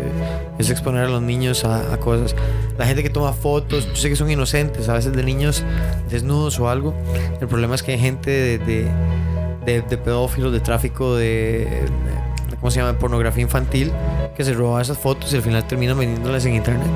es 0.59 0.71
exponer 0.71 1.05
a 1.05 1.09
los 1.09 1.21
niños 1.23 1.65
a, 1.65 1.93
a 1.93 1.99
cosas. 1.99 2.35
La 2.79 2.87
gente 2.87 3.03
que 3.03 3.11
toma 3.11 3.33
fotos, 3.35 3.87
yo 3.89 3.95
sé 3.97 4.09
que 4.09 4.17
son 4.17 4.31
inocentes, 4.31 4.89
a 4.89 4.95
veces 4.95 5.13
de 5.13 5.23
niños 5.23 5.63
desnudos 6.11 6.59
o 6.61 6.69
algo. 6.71 6.95
El 7.41 7.49
problema 7.49 7.75
es 7.75 7.83
que 7.83 7.93
hay 7.93 7.99
gente 7.99 8.31
de, 8.31 8.59
de, 8.59 8.87
de- 9.65 9.83
de 9.83 9.97
pedófilos, 9.99 10.53
de 10.53 10.61
tráfico 10.61 11.15
de, 11.17 11.67
¿Cómo 12.61 12.71
se 12.71 12.81
llama? 12.81 12.99
Pornografía 12.99 13.43
infantil, 13.43 13.91
que 14.37 14.45
se 14.45 14.53
roba 14.53 14.83
esas 14.83 14.99
fotos 14.99 15.33
y 15.33 15.37
al 15.37 15.43
final 15.43 15.65
terminan 15.67 15.99
vendiéndolas 15.99 16.45
en 16.45 16.55
internet. 16.57 16.87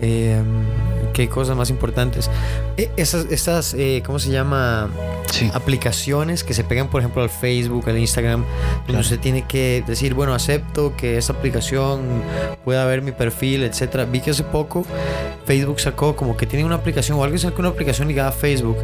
Eh, 0.00 0.40
que 1.18 1.22
hay 1.22 1.28
cosas 1.28 1.56
más 1.56 1.68
importantes. 1.68 2.30
Eh, 2.76 2.90
esas, 2.96 3.26
estas, 3.32 3.74
eh, 3.74 4.04
¿cómo 4.06 4.20
se 4.20 4.30
llama? 4.30 4.88
Sí. 5.32 5.50
Aplicaciones 5.52 6.44
que 6.44 6.54
se 6.54 6.62
pegan, 6.62 6.86
por 6.88 7.00
ejemplo, 7.00 7.22
al 7.24 7.28
Facebook, 7.28 7.88
al 7.88 7.98
Instagram, 7.98 8.42
donde 8.42 8.84
Claro. 8.86 9.00
usted 9.00 9.18
tiene 9.18 9.44
que 9.48 9.82
decir, 9.84 10.14
bueno, 10.14 10.32
acepto 10.32 10.94
que 10.96 11.18
esta 11.18 11.32
aplicación 11.32 12.22
pueda 12.64 12.84
ver 12.86 13.02
mi 13.02 13.10
perfil, 13.10 13.64
etcétera. 13.64 14.04
Vi 14.04 14.20
que 14.20 14.30
hace 14.30 14.44
poco 14.44 14.86
Facebook 15.44 15.80
sacó 15.80 16.14
como 16.14 16.36
que 16.36 16.46
tiene 16.46 16.64
una 16.64 16.76
aplicación 16.76 17.18
o 17.18 17.24
alguien 17.24 17.40
sacó 17.40 17.60
una 17.62 17.70
aplicación 17.70 18.06
ligada 18.06 18.28
a 18.28 18.32
Facebook 18.32 18.76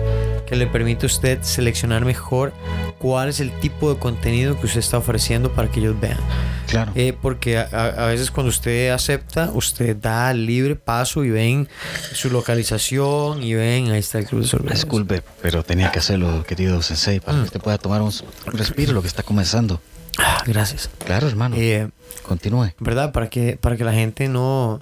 que 0.47 0.57
le 0.57 0.66
permite 0.66 1.07
a 1.07 1.09
usted 1.09 1.38
seleccionar 1.42 2.05
mejor 2.05 2.53
cuál 2.99 3.29
es 3.29 3.38
el 3.40 3.51
tipo 3.61 3.92
de 3.92 3.99
contenido 4.01 4.59
que 4.59 4.66
usted 4.66 4.81
está 4.81 4.99
ofreciendo 4.99 5.53
para 5.53 5.70
que 5.70 5.79
ellos 5.81 5.94
vean. 6.01 6.18
Claro. 6.66 6.90
Eh, 6.94 7.14
porque 7.20 7.59
a- 7.59 7.68
a 7.73 8.07
veces 8.07 8.31
cuando 8.31 8.49
usted 8.51 8.90
acepta, 8.90 9.51
usted 9.55 9.97
da 9.97 10.33
libre 10.35 10.75
paso 10.77 11.23
y 11.25 11.31
ven 11.31 11.68
su 12.24 12.30
localización 12.30 13.42
y 13.42 13.52
ven, 13.52 13.90
ahí 13.90 13.98
está 13.98 14.18
el 14.18 14.24
club 14.24 14.40
de 14.40 14.48
sorpresas. 14.48 14.78
Disculpe, 14.80 15.22
pero 15.42 15.62
tenía 15.62 15.92
que 15.92 15.98
hacerlo, 15.98 16.42
querido 16.44 16.80
Sensei, 16.80 17.20
para 17.20 17.37
que 17.37 17.44
usted 17.44 17.60
pueda 17.60 17.76
tomar 17.76 18.00
un 18.00 18.10
respiro 18.46 18.94
lo 18.94 19.02
que 19.02 19.08
está 19.08 19.22
comenzando. 19.22 19.78
Ah, 20.16 20.42
gracias. 20.46 20.88
Claro, 21.04 21.28
hermano. 21.28 21.54
Eh, 21.58 21.90
Continúe. 22.22 22.72
¿Verdad? 22.78 23.12
Para 23.12 23.28
que, 23.28 23.58
para 23.60 23.76
que 23.76 23.84
la 23.84 23.92
gente 23.92 24.28
no, 24.28 24.80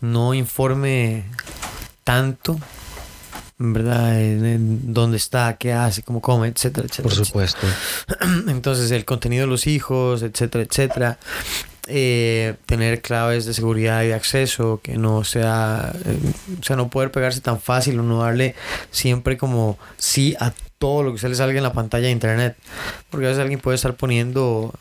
no 0.00 0.34
informe 0.34 1.24
tanto, 2.04 2.60
¿verdad? 3.58 4.20
En, 4.22 4.94
dónde 4.94 5.16
está, 5.16 5.56
qué 5.56 5.72
hace, 5.72 6.04
cómo 6.04 6.20
come, 6.20 6.46
etcétera, 6.46 6.86
etcétera. 6.86 7.02
Por 7.02 7.12
etcétera. 7.12 7.48
supuesto. 7.48 7.66
Entonces, 8.48 8.92
el 8.92 9.04
contenido 9.04 9.46
de 9.46 9.50
los 9.50 9.66
hijos, 9.66 10.22
etcétera, 10.22 10.62
etcétera. 10.62 11.18
Eh, 11.90 12.54
tener 12.66 13.00
claves 13.00 13.46
de 13.46 13.54
seguridad 13.54 14.02
y 14.02 14.08
de 14.08 14.14
acceso, 14.14 14.80
que 14.82 14.98
no 14.98 15.24
sea, 15.24 15.90
eh, 16.04 16.18
o 16.60 16.62
sea, 16.62 16.76
no 16.76 16.90
poder 16.90 17.10
pegarse 17.10 17.40
tan 17.40 17.58
fácil 17.58 17.98
o 17.98 18.02
no 18.02 18.20
darle 18.20 18.54
siempre 18.90 19.38
como 19.38 19.78
sí 19.96 20.36
a 20.38 20.52
todo 20.78 21.02
lo 21.02 21.14
que 21.14 21.18
se 21.18 21.30
le 21.30 21.34
salga 21.34 21.56
en 21.56 21.62
la 21.62 21.72
pantalla 21.72 22.06
de 22.06 22.12
internet. 22.12 22.56
Porque 23.08 23.24
a 23.24 23.28
veces 23.30 23.40
alguien 23.40 23.58
puede 23.60 23.76
estar 23.76 23.94
poniendo, 23.94 24.74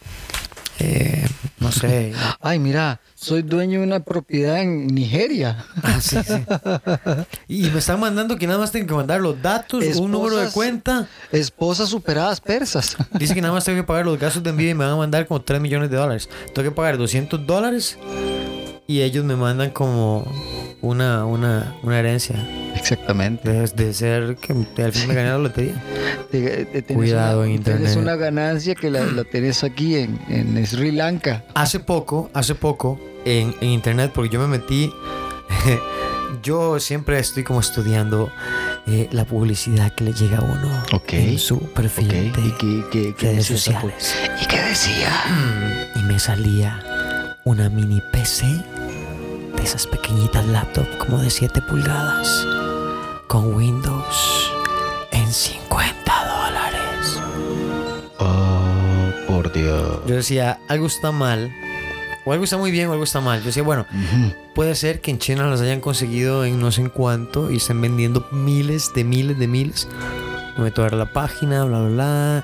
eh, 0.79 1.25
no 1.67 1.71
sé, 1.71 2.13
Ay, 2.41 2.59
mira, 2.59 3.01
soy 3.15 3.41
dueño 3.41 3.79
de 3.79 3.85
una 3.85 3.99
propiedad 3.99 4.61
en 4.61 4.87
Nigeria. 4.87 5.65
Ah, 5.83 5.99
sí, 6.01 6.17
sí. 6.23 6.45
Y 7.47 7.69
me 7.69 7.79
están 7.79 7.99
mandando 7.99 8.37
que 8.37 8.47
nada 8.47 8.59
más 8.59 8.71
tengo 8.71 8.87
que 8.87 8.93
mandar 8.93 9.19
los 9.21 9.41
datos, 9.41 9.83
un 9.97 10.11
número 10.11 10.37
de 10.37 10.49
cuenta. 10.51 11.07
Esposas 11.31 11.89
superadas 11.89 12.39
persas. 12.39 12.95
Dice 13.19 13.33
que 13.33 13.41
nada 13.41 13.53
más 13.53 13.65
tengo 13.65 13.81
que 13.81 13.87
pagar 13.87 14.05
los 14.05 14.17
gastos 14.17 14.43
de 14.43 14.49
envío 14.49 14.69
y 14.69 14.73
me 14.73 14.85
van 14.85 14.93
a 14.93 14.97
mandar 14.97 15.27
como 15.27 15.41
3 15.41 15.59
millones 15.59 15.89
de 15.89 15.97
dólares. 15.97 16.29
Tengo 16.53 16.69
que 16.69 16.75
pagar 16.75 16.97
200 16.97 17.45
dólares 17.45 17.97
y 18.87 19.01
ellos 19.01 19.25
me 19.25 19.35
mandan 19.35 19.71
como 19.71 20.25
una, 20.81 21.25
una, 21.25 21.75
una 21.83 21.99
herencia. 21.99 22.35
Exactamente. 22.75 23.49
De, 23.51 23.67
de 23.67 23.93
ser 23.93 24.35
que 24.37 24.53
al 24.83 24.91
fin 24.93 25.07
me 25.09 25.15
gané 25.15 25.29
la 25.29 25.37
lotería. 25.39 25.83
Te- 26.31 26.65
te- 26.65 26.81
tenés 26.81 26.95
Cuidado 26.95 27.41
una- 27.41 27.49
en 27.51 27.63
Tienes 27.63 27.81
internet. 27.91 27.97
una 28.03 28.15
ganancia 28.15 28.75
que 28.75 28.89
la, 28.91 29.03
la 29.05 29.23
tenés 29.23 29.63
aquí 29.63 29.95
en, 29.95 30.19
en 30.29 30.65
Sri 30.67 30.91
Lanka. 30.91 31.43
Hace 31.55 31.79
poco, 31.79 32.29
hace 32.33 32.53
poco, 32.55 32.99
en, 33.25 33.55
en 33.61 33.69
internet, 33.69 34.11
porque 34.13 34.29
yo 34.29 34.39
me 34.39 34.47
metí. 34.47 34.91
yo 36.43 36.79
siempre 36.79 37.17
estoy 37.19 37.43
como 37.43 37.59
estudiando 37.61 38.29
eh, 38.85 39.07
la 39.11 39.25
publicidad 39.25 39.93
que 39.93 40.03
le 40.03 40.13
llega 40.13 40.39
a 40.39 40.41
uno 40.41 40.83
Ok, 40.93 41.13
en 41.13 41.39
su 41.39 41.59
perfil 41.71 42.07
Ok, 42.07 42.13
de 42.37 42.47
¿y 42.47 42.51
qué, 42.51 42.83
qué, 42.91 43.15
qué 43.17 43.31
redes 43.31 43.45
sociales. 43.47 44.15
¿Y 44.41 44.45
qué 44.45 44.61
decía? 44.61 45.09
Y 45.95 45.99
me 46.03 46.19
salía 46.19 46.83
una 47.47 47.69
mini 47.69 48.01
PC 48.11 48.45
de 48.45 49.63
esas 49.63 49.87
pequeñitas 49.87 50.45
laptop 50.47 50.85
como 50.97 51.19
de 51.19 51.29
7 51.29 51.61
pulgadas 51.61 52.45
con 53.27 53.55
Windows 53.55 54.51
en 55.13 55.31
50 55.31 55.95
dólares. 56.27 57.21
Oh, 58.19 59.11
por 59.29 59.53
Dios. 59.53 60.01
Yo 60.05 60.15
decía, 60.15 60.59
algo 60.67 60.87
está 60.87 61.13
mal. 61.13 61.49
O 62.25 62.33
algo 62.33 62.43
está 62.43 62.57
muy 62.57 62.69
bien 62.69 62.89
o 62.89 62.91
algo 62.91 63.05
está 63.05 63.21
mal. 63.21 63.39
Yo 63.39 63.45
decía, 63.45 63.63
bueno, 63.63 63.85
puede 64.53 64.75
ser 64.75 64.99
que 64.99 65.11
en 65.11 65.17
China 65.17 65.47
las 65.47 65.61
hayan 65.61 65.79
conseguido 65.79 66.43
en 66.43 66.59
no 66.59 66.73
sé 66.73 66.81
en 66.81 66.89
cuánto 66.89 67.49
y 67.49 67.57
estén 67.57 67.79
vendiendo 67.79 68.27
miles 68.33 68.91
de 68.93 69.05
miles 69.05 69.39
de 69.39 69.47
miles. 69.47 69.87
Me 70.57 70.65
meto 70.65 70.81
a 70.81 70.85
ver 70.85 70.95
la 70.95 71.13
página, 71.13 71.63
bla, 71.63 71.79
bla, 71.79 71.89
bla. 71.89 72.43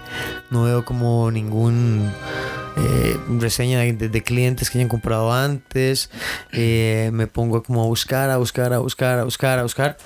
No 0.49 0.63
veo 0.63 0.85
como 0.85 1.29
ningún 1.29 2.09
eh, 2.77 3.17
reseña 3.39 3.79
de, 3.79 3.93
de- 3.93 4.23
clientes 4.23 4.69
que 4.69 4.77
hayan 4.77 4.89
comprado 4.89 5.31
antes. 5.33 6.09
Eh, 6.51 7.09
me 7.13 7.27
pongo 7.27 7.63
como 7.63 7.83
a 7.83 7.85
buscar, 7.87 8.29
a 8.29 8.37
buscar, 8.37 8.73
a 8.73 8.79
buscar, 8.79 9.19
a 9.19 9.23
buscar, 9.23 9.59
a 9.59 9.63
buscar. 9.63 9.97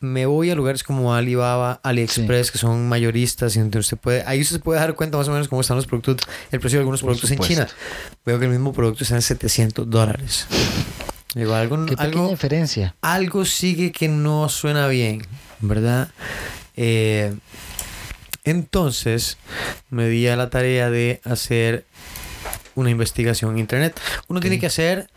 Me 0.00 0.26
voy 0.26 0.48
a 0.50 0.54
lugares 0.54 0.84
como 0.84 1.12
Alibaba, 1.12 1.80
AliExpress, 1.82 2.52
que 2.52 2.58
son 2.58 2.88
mayoristas 2.88 3.56
y 3.56 3.58
donde 3.58 3.80
usted 3.80 3.96
puede, 3.96 4.22
ahí 4.26 4.40
usted 4.40 4.56
se 4.56 4.62
puede 4.62 4.78
dar 4.78 4.94
cuenta 4.94 5.18
más 5.18 5.26
o 5.26 5.32
menos 5.32 5.48
cómo 5.48 5.60
están 5.60 5.76
los 5.76 5.86
productos, 5.86 6.18
el 6.52 6.60
precio 6.60 6.78
de 6.78 6.82
algunos 6.82 7.00
Por 7.00 7.08
productos 7.08 7.30
en. 7.32 7.38
China. 7.40 7.66
Veo 8.24 8.38
que 8.38 8.44
el 8.44 8.52
mismo 8.52 8.72
producto 8.72 9.02
está 9.02 9.16
en 9.16 9.22
700 9.22 9.90
dólares. 9.90 10.46
Digo, 11.34 11.52
algo, 11.54 11.84
Qué 11.86 11.94
algo, 11.98 12.28
diferencia. 12.28 12.94
algo 13.00 13.44
sigue 13.44 13.90
que 13.90 14.06
no 14.08 14.48
suena 14.48 14.86
bien, 14.86 15.26
¿verdad? 15.60 16.08
Eh, 16.76 17.34
entonces 18.50 19.36
me 19.90 20.08
di 20.08 20.26
a 20.28 20.36
la 20.36 20.50
tarea 20.50 20.90
de 20.90 21.20
hacer 21.24 21.84
una 22.74 22.90
investigación 22.90 23.52
en 23.52 23.58
internet. 23.58 23.98
Uno 24.28 24.38
tiene 24.38 24.60
que 24.60 24.66
hacer, 24.66 25.08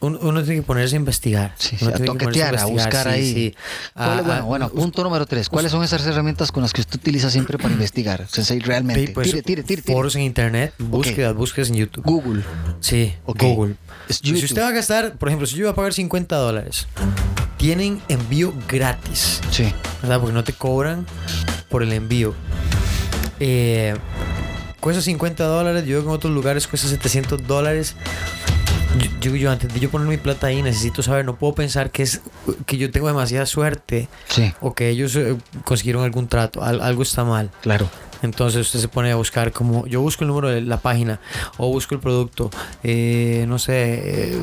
un- 0.00 0.18
uno, 0.22 0.42
tiene 0.42 0.60
que 0.62 0.66
ponerse 0.66 0.96
a 0.96 0.98
investigar. 1.00 1.54
Sí, 1.58 1.76
sí, 1.76 1.84
Uno 1.84 1.90
a 1.94 1.96
tiene 1.98 2.12
que 2.12 2.18
toquetear, 2.24 2.54
a 2.56 2.60
investigar, 2.66 2.86
buscar 2.86 3.06
sí, 3.06 3.12
ahí. 3.12 3.34
sí. 3.34 3.54
¿Cuál 3.92 4.08
es- 4.12 4.18
A- 4.18 4.22
bueno, 4.22 4.32
a- 4.32 4.40
bueno, 4.46 4.68
punto 4.70 5.02
número 5.04 5.26
tres. 5.26 5.50
¿Cuáles 5.50 5.70
son 5.70 5.84
esas 5.84 6.06
herramientas 6.06 6.50
con 6.50 6.62
las 6.62 6.72
que 6.72 6.80
usted 6.80 6.94
utiliza 6.96 7.28
siempre 7.30 7.58
para 7.58 7.74
investigar? 7.74 8.26
Sensei, 8.26 8.58
realmente. 8.60 9.08
pues, 9.12 9.28
tire, 9.28 9.42
tire, 9.42 9.62
tire. 9.62 9.82
Foros 9.82 10.16
en 10.16 10.22
internet, 10.22 10.72
búsquedas, 10.78 11.34
búsquedas 11.34 11.68
en 11.68 11.74
YouTube. 11.76 12.04
Google. 12.06 12.42
Sí, 12.80 13.14
Ok. 13.26 13.42
Google. 13.42 13.74
Es 14.08 14.16
Si 14.24 14.32
usted 14.42 14.62
va 14.62 14.68
a 14.68 14.72
gastar, 14.72 15.18
por 15.18 15.28
ejemplo, 15.28 15.46
si 15.46 15.56
yo 15.56 15.66
voy 15.66 15.72
a 15.72 15.74
pagar 15.74 15.92
50 15.92 16.36
dólares, 16.36 16.86
tienen 17.58 18.00
envío 18.08 18.54
gratis. 18.66 19.42
Sí. 19.50 19.70
¿verdad? 20.00 20.18
Porque 20.20 20.32
no 20.32 20.42
te 20.42 20.54
cobran 20.54 21.04
por 21.68 21.82
el 21.82 21.92
envío. 21.92 22.34
Eh, 23.40 23.94
cuesta 24.80 25.02
50 25.02 25.44
dólares, 25.44 25.84
yo 25.86 26.00
en 26.00 26.08
otros 26.08 26.32
lugares 26.32 26.66
cuesta 26.66 26.88
700 26.88 27.46
dólares. 27.46 27.96
Yo, 29.20 29.30
yo, 29.30 29.36
yo, 29.36 29.50
antes 29.52 29.72
de 29.72 29.78
yo 29.80 29.88
poner 29.88 30.08
mi 30.08 30.16
plata 30.16 30.48
ahí 30.48 30.62
necesito 30.62 31.02
saber, 31.02 31.24
no 31.24 31.36
puedo 31.36 31.54
pensar 31.54 31.90
que 31.90 32.02
es 32.02 32.20
que 32.66 32.76
yo 32.76 32.90
tengo 32.90 33.06
demasiada 33.06 33.46
suerte 33.46 34.08
Sí, 34.28 34.52
o 34.60 34.74
que 34.74 34.88
ellos 34.88 35.14
eh, 35.14 35.36
consiguieron 35.64 36.02
algún 36.02 36.26
trato, 36.26 36.62
al- 36.62 36.80
algo 36.80 37.02
está 37.02 37.24
mal. 37.24 37.50
claro. 37.62 37.88
Entonces 38.22 38.60
usted 38.66 38.80
se 38.80 38.88
pone 38.88 39.10
a 39.12 39.14
buscar 39.16 39.50
como 39.50 39.86
yo 39.86 40.02
busco 40.02 40.24
el 40.24 40.28
número 40.28 40.50
de 40.50 40.60
la 40.60 40.76
página 40.78 41.20
o 41.56 41.68
busco 41.68 41.94
el 41.94 42.02
producto, 42.02 42.50
eh, 42.82 43.46
no 43.48 43.58
sé, 43.58 44.32
eh, 44.34 44.38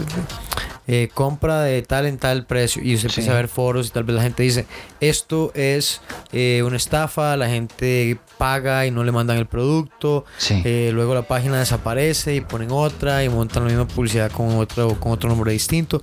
eh, 0.87 1.09
compra 1.13 1.61
de 1.61 1.81
tal 1.81 2.05
en 2.05 2.17
tal 2.17 2.45
precio 2.45 2.81
y 2.81 2.95
usted 2.95 3.09
Sí. 3.09 3.15
empieza 3.19 3.31
a 3.33 3.35
ver 3.35 3.47
foros 3.49 3.87
y 3.87 3.89
tal 3.89 4.03
vez 4.05 4.15
la 4.15 4.21
gente 4.23 4.43
dice 4.43 4.65
esto 5.01 5.51
es 5.53 6.01
eh, 6.31 6.63
una 6.65 6.77
estafa, 6.77 7.35
la 7.37 7.47
gente 7.49 8.17
paga 8.37 8.85
y 8.85 8.91
no 8.91 9.03
le 9.03 9.11
mandan 9.11 9.37
el 9.37 9.45
producto, 9.47 10.23
Sí. 10.37 10.61
eh, 10.65 10.91
luego 10.93 11.13
la 11.13 11.23
página 11.23 11.59
desaparece 11.59 12.35
y 12.35 12.41
ponen 12.41 12.69
otra 12.71 13.23
y 13.23 13.29
montan 13.29 13.63
la 13.63 13.69
misma 13.69 13.87
publicidad 13.87 14.31
con 14.31 14.55
otro 14.57 14.99
con 14.99 15.11
otro 15.11 15.29
nombre 15.29 15.51
distinto. 15.51 16.01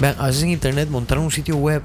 Vean, 0.00 0.14
a 0.18 0.26
veces 0.28 0.42
en 0.44 0.50
internet 0.50 0.88
montar 0.88 1.18
un 1.18 1.30
sitio 1.30 1.56
web 1.56 1.82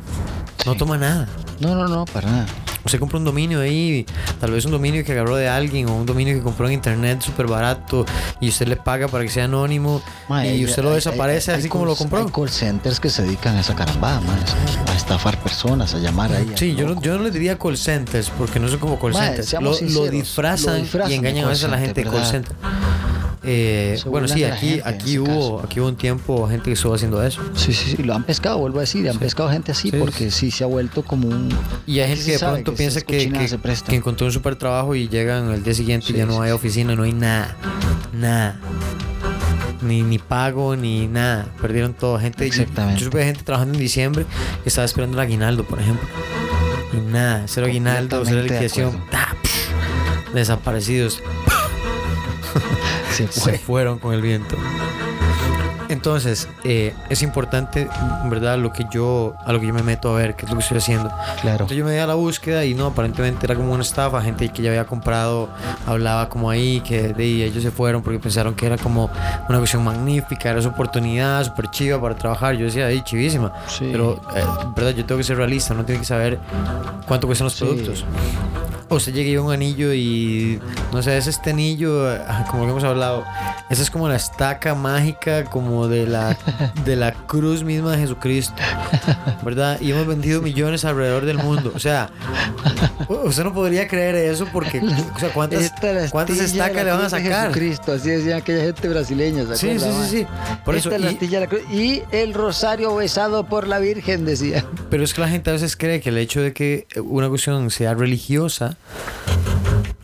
no 0.66 0.76
toma 0.76 0.98
nada. 0.98 1.28
No, 1.60 1.76
no, 1.76 1.88
no, 1.88 2.06
para 2.06 2.30
nada. 2.30 2.46
Usted 2.86 3.00
compra 3.00 3.18
un 3.18 3.26
dominio 3.26 3.62
ahí, 3.62 4.06
tal 4.40 4.52
vez 4.52 4.64
un 4.66 4.72
dominio 4.72 5.04
que 5.04 5.12
agarró 5.12 5.36
de 5.36 5.50
alguien 5.50 5.90
o 5.90 5.96
un 5.96 6.06
dominio 6.06 6.36
que 6.36 6.42
compró 6.42 6.68
en 6.68 6.74
internet 6.74 7.22
súper 7.22 7.48
barato 7.48 8.06
y 8.40 8.50
usted 8.50 8.68
le 8.68 8.76
paga 8.76 9.08
para 9.08 9.24
que 9.24 9.30
sea 9.32 9.46
anónimo 9.46 10.04
y 10.30 10.34
hay- 10.34 10.66
usted 10.66 10.84
lo 10.84 10.92
desaparece 10.92 11.52
hay- 11.52 11.60
así 11.60 11.68
como 11.70 11.86
lo 11.86 11.96
compró. 11.96 12.20
Hay 12.20 12.32
call 12.32 12.50
centers 12.50 13.00
que 13.00 13.10
se 13.10 13.24
dedican 13.24 13.56
a 13.56 13.62
esa 13.62 13.74
carambada, 13.76 14.22
a 14.88 14.96
estafar 14.96 15.40
personas, 15.42 15.96
a 15.96 15.98
llamar 15.98 16.32
ahí. 16.32 16.52
Sí, 16.56 16.76
yo 16.76 16.88
no, 16.88 17.02
yo 17.02 17.18
no 17.18 17.24
le 17.24 17.32
diría 17.32 17.58
call 17.58 17.76
centers 17.78 18.30
porque 18.30 18.60
no 18.60 18.68
son 18.68 18.78
como 18.80 19.00
call 19.00 19.14
centers. 19.16 19.54
Lo, 19.54 19.74
sinceros, 19.74 20.06
lo 20.06 20.12
disfrazan 20.12 20.74
lo 20.76 20.82
disfrazan 20.84 21.12
y 21.12 21.16
engañan 21.16 21.46
a 21.46 21.50
veces 21.50 21.64
a 21.64 21.68
la 21.70 21.80
gente 21.80 22.04
de 22.04 22.10
call 22.12 22.26
center. 22.26 22.56
Eh, 23.48 24.00
bueno, 24.08 24.28
sí, 24.28 24.40
de 24.42 24.52
aquí, 24.52 24.82
aquí 24.84 25.20
hubo, 25.20 25.28
caso. 25.58 25.62
aquí 25.64 25.80
hubo 25.80 25.88
un 25.88 25.96
tiempo 25.96 26.48
gente 26.48 26.66
que 26.66 26.74
estuvo 26.74 26.94
haciendo 26.94 27.22
eso. 27.24 27.42
Sí, 27.56 27.74
sí, 27.74 27.96
sí, 27.96 28.04
lo 28.04 28.14
han 28.16 28.24
pescado, 28.24 28.58
vuelvo 28.58 28.80
a 28.80 28.82
decir, 28.82 29.08
han 29.10 29.20
pescado 29.20 29.50
gente 29.50 29.72
así 29.72 29.92
Sí, 29.92 29.98
porque 29.98 30.32
sí 30.32 30.50
se 30.52 30.64
ha 30.64 30.68
vuelto 30.68 31.04
como 31.04 31.28
un... 31.28 31.50
Y 31.86 32.00
hay 32.00 32.10
gente 32.10 32.26
que 32.26 32.32
de 32.32 32.40
pronto 32.40 32.72
que 32.72 32.78
piensa 32.78 33.02
que, 33.02 33.32
que- 33.88 33.96
encontró 33.96 34.26
un 34.28 34.34
super 34.34 34.56
trabajo 34.56 34.96
y 34.96 35.08
llegan 35.08 35.52
el 35.52 35.64
día 35.64 35.74
siguiente 35.74 36.08
y 36.12 36.16
ya 36.16 36.26
no 36.26 36.42
hay 36.42 36.52
oficina, 36.52 36.96
no 36.96 37.04
hay 37.04 37.14
nada. 37.14 37.56
Nada. 38.14 38.60
Ni, 39.82 40.02
ni 40.02 40.18
pago, 40.18 40.76
ni 40.76 41.08
nada. 41.08 41.46
Perdieron 41.62 41.94
todo. 41.94 42.18
Gente, 42.20 42.40
yo- 42.40 42.48
Exactamente. 42.48 43.00
Yo, 43.02 43.06
supe 43.06 43.20
de 43.20 43.26
gente 43.26 43.44
trabajando 43.44 43.76
en 43.76 43.80
diciembre 43.80 44.26
que 44.64 44.70
estaba 44.70 44.86
esperando 44.86 45.18
el 45.18 45.22
aguinaldo, 45.28 45.64
por 45.64 45.80
ejemplo. 45.80 46.08
Y 46.94 46.98
nada, 47.12 47.44
cero 47.48 47.68
aguinaldo, 47.68 48.24
cero 48.26 48.38
de 48.38 48.44
liquidación. 48.44 48.92
psh, 49.12 50.34
desaparecidos. 50.34 51.22
Se 53.12 53.28
Se 53.28 53.40
fue. 53.42 53.58
fueron 53.58 54.00
con 54.00 54.14
el 54.14 54.22
viento. 54.22 54.56
Entonces, 55.88 56.50
eh, 56.64 56.96
es 57.10 57.22
importante, 57.22 57.88
¿verdad? 58.26 58.58
Lo 58.58 58.74
que 58.74 58.86
yo, 58.92 59.36
a 59.46 59.54
lo 59.54 59.60
que 59.60 59.68
yo 59.68 59.74
me 59.74 59.84
meto 59.84 60.12
a 60.12 60.18
ver, 60.18 60.36
qué 60.36 60.46
es 60.46 60.50
lo 60.52 60.58
que 60.58 60.64
estoy 60.64 60.80
haciendo. 60.80 61.10
Claro. 61.42 61.52
Entonces 61.66 61.78
yo 61.78 61.86
me 61.86 61.92
di 61.92 62.00
a 62.00 62.08
la 62.08 62.16
búsqueda 62.16 62.66
y 62.66 62.74
no, 62.74 62.88
aparentemente 62.88 63.46
era 63.46 63.54
como 63.54 63.72
una 63.72 63.84
estafa, 63.84 64.20
gente 64.24 64.50
que 64.50 64.64
ya 64.64 64.70
había 64.72 64.86
comprado, 64.86 65.48
hablaba 65.86 66.28
como 66.28 66.50
ahí, 66.50 66.82
que 66.82 67.10
de 67.14 67.24
ahí 67.24 67.44
ellos 67.44 67.62
se 67.62 67.70
fueron 67.70 68.02
porque 68.02 68.18
pensaron 68.18 68.56
que 68.56 68.66
era 68.66 68.78
como 68.80 69.12
una 69.48 69.60
cuestión 69.60 69.84
magnífica, 69.84 70.50
era 70.50 70.60
su 70.62 70.70
oportunidad, 70.70 71.44
súper 71.44 71.70
chiva 71.70 72.02
para 72.02 72.16
trabajar. 72.16 72.56
Yo 72.56 72.66
decía, 72.66 72.88
ahí, 72.88 73.04
chivísima. 73.04 73.54
Sí. 73.68 73.88
Pero, 73.92 74.20
eh, 74.36 74.44
¿verdad? 74.76 74.90
Yo 74.92 75.06
tengo 75.06 75.20
que 75.20 75.24
ser 75.24 75.38
realista, 75.38 75.76
no 75.76 75.86
tiene 75.86 76.00
que 76.02 76.08
saber 76.08 76.40
cuánto 77.08 77.28
cuestan 77.28 77.46
los 77.46 77.54
Sí. 77.54 77.64
productos. 77.64 78.04
O 78.88 78.96
usted 78.98 79.14
llega 79.14 79.30
y 79.32 79.38
un 79.38 79.52
anillo 79.52 79.94
y 79.94 80.60
no 80.94 81.02
sé, 81.02 81.18
es 81.18 81.26
este 81.28 81.50
anillo, 81.50 82.08
ah, 82.28 82.46
como 82.50 82.62
lo 82.64 82.68
que 82.68 82.72
hemos 82.72 82.84
hablado, 82.84 83.24
esa 83.70 83.82
es 83.82 83.90
como 83.90 84.08
la 84.08 84.16
estaca 84.16 84.76
mágica, 84.76 85.46
como 85.46 85.88
de 85.88 86.06
la, 86.06 86.38
de 86.86 86.96
la 86.96 87.12
cruz 87.12 87.64
misma 87.64 87.94
de 87.94 87.98
Jesucristo, 88.00 88.54
¿verdad? 89.44 89.80
Y 89.82 89.92
hemos 89.92 90.06
vendido 90.06 90.42
millones 90.42 90.86
alrededor 90.86 91.26
del 91.26 91.38
mundo. 91.40 91.72
O 91.76 91.80
sea, 91.80 92.12
usted 93.24 93.44
no 93.44 93.54
podría 93.54 93.88
creer 93.88 94.16
eso 94.16 94.48
porque, 94.54 94.80
o 94.80 95.20
sea, 95.20 95.30
¿cuántas, 95.34 95.72
cuántas 96.12 96.40
estacas 96.40 96.84
le 96.86 96.92
van 96.92 97.02
a 97.06 97.10
sacar? 97.10 97.48
Jesucristo, 97.48 97.94
así 97.94 98.10
decían 98.10 98.38
aquella 98.38 98.66
gente 98.66 98.88
brasileña. 98.88 99.46
¿se 99.48 99.56
Sí, 99.56 99.80
sí, 99.80 99.90
sí, 100.04 100.10
sí. 100.10 100.28
Por 100.64 100.76
eso, 100.76 100.90
Esta 100.92 100.98
es 101.10 101.22
la 101.22 101.26
y- 101.26 101.40
la 101.42 101.48
cruz. 101.48 101.62
Y 101.72 102.04
el 102.12 102.34
rosario 102.34 102.96
besado 102.96 103.46
por 103.48 103.68
la 103.68 103.80
Virgen, 103.80 104.26
decía. 104.26 104.64
pero 104.90 105.04
es 105.04 105.14
que 105.14 105.22
la 105.22 105.28
gente 105.30 105.50
a 105.50 105.54
veces 105.54 105.76
cree 105.76 106.02
que 106.02 106.10
el 106.10 106.18
hecho 106.18 106.42
de 106.42 106.54
que 106.54 106.88
una 107.04 107.30
cuestión 107.30 107.70
sea 107.72 107.94
religiosa 107.94 108.78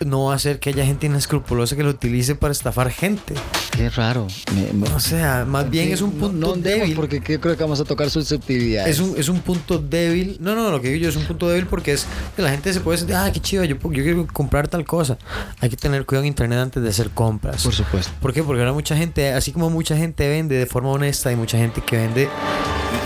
no 0.06 0.26
va 0.26 0.34
a 0.34 0.36
hacer 0.36 0.60
que 0.60 0.72
haya 0.72 0.84
gente 0.84 1.06
inescrupulosa 1.06 1.76
que 1.76 1.84
lo 1.84 1.89
utilice 1.91 2.34
para 2.34 2.52
estafar 2.52 2.89
gente. 2.91 3.36
Qué 3.72 3.88
raro. 3.91 4.26
Me- 4.56 4.74
me- 4.74 4.89
O 4.89 5.00
sea, 5.00 5.46
más 5.48 5.70
bien 5.70 5.88
Sí, 5.88 5.94
es 5.94 6.02
un 6.02 6.13
no- 6.15 6.20
punto 6.28 6.48
no 6.48 6.54
andemos 6.54 6.80
débil. 6.82 6.96
porque 6.96 7.22
que- 7.22 7.39
creo 7.39 7.56
que 7.56 7.63
vamos 7.63 7.80
a 7.80 7.84
tocar 7.86 8.10
susceptibilidades. 8.10 8.96
Es 8.96 9.00
un, 9.00 9.15
es 9.17 9.30
un 9.30 9.39
punto 9.41 9.78
débil. 9.78 10.38
No, 10.39 10.56
no, 10.56 10.72
lo 10.72 10.82
que 10.82 10.89
digo 10.89 11.04
yo 11.04 11.10
es 11.10 11.15
un 11.15 11.24
punto 11.26 11.48
débil 11.48 11.67
porque 11.67 11.94
es 11.94 12.08
que 12.36 12.41
la 12.41 12.50
gente 12.50 12.74
se 12.74 12.82
puede 12.82 12.98
sentir, 12.98 13.15
ah, 13.15 13.30
qué 13.32 13.39
chido, 13.39 13.63
yo, 13.63 13.76
yo 13.76 13.89
quiero 13.89 14.26
comprar 14.28 14.67
tal 14.67 14.86
cosa. 14.86 15.17
Hay 15.60 15.70
que 15.70 15.78
tener 15.78 16.04
cuidado 16.06 16.24
en 16.24 16.30
internet 16.30 16.58
antes 16.60 16.82
de 16.82 16.89
hacer 16.89 17.12
compras. 17.12 17.63
Por 17.63 17.74
supuesto. 17.74 18.12
¿Por 18.20 18.34
qué? 18.34 18.41
Porque 18.44 18.62
ahora 18.62 18.74
mucha 18.74 18.98
gente, 18.98 19.32
así 19.34 19.52
como 19.52 19.70
mucha 19.70 19.96
gente 19.96 20.28
vende 20.28 20.56
de 20.56 20.65
forma 20.65 20.89
honesta, 20.89 21.30
hay 21.30 21.36
mucha 21.36 21.58
gente 21.60 21.82
que 21.82 21.98
vende 21.98 22.28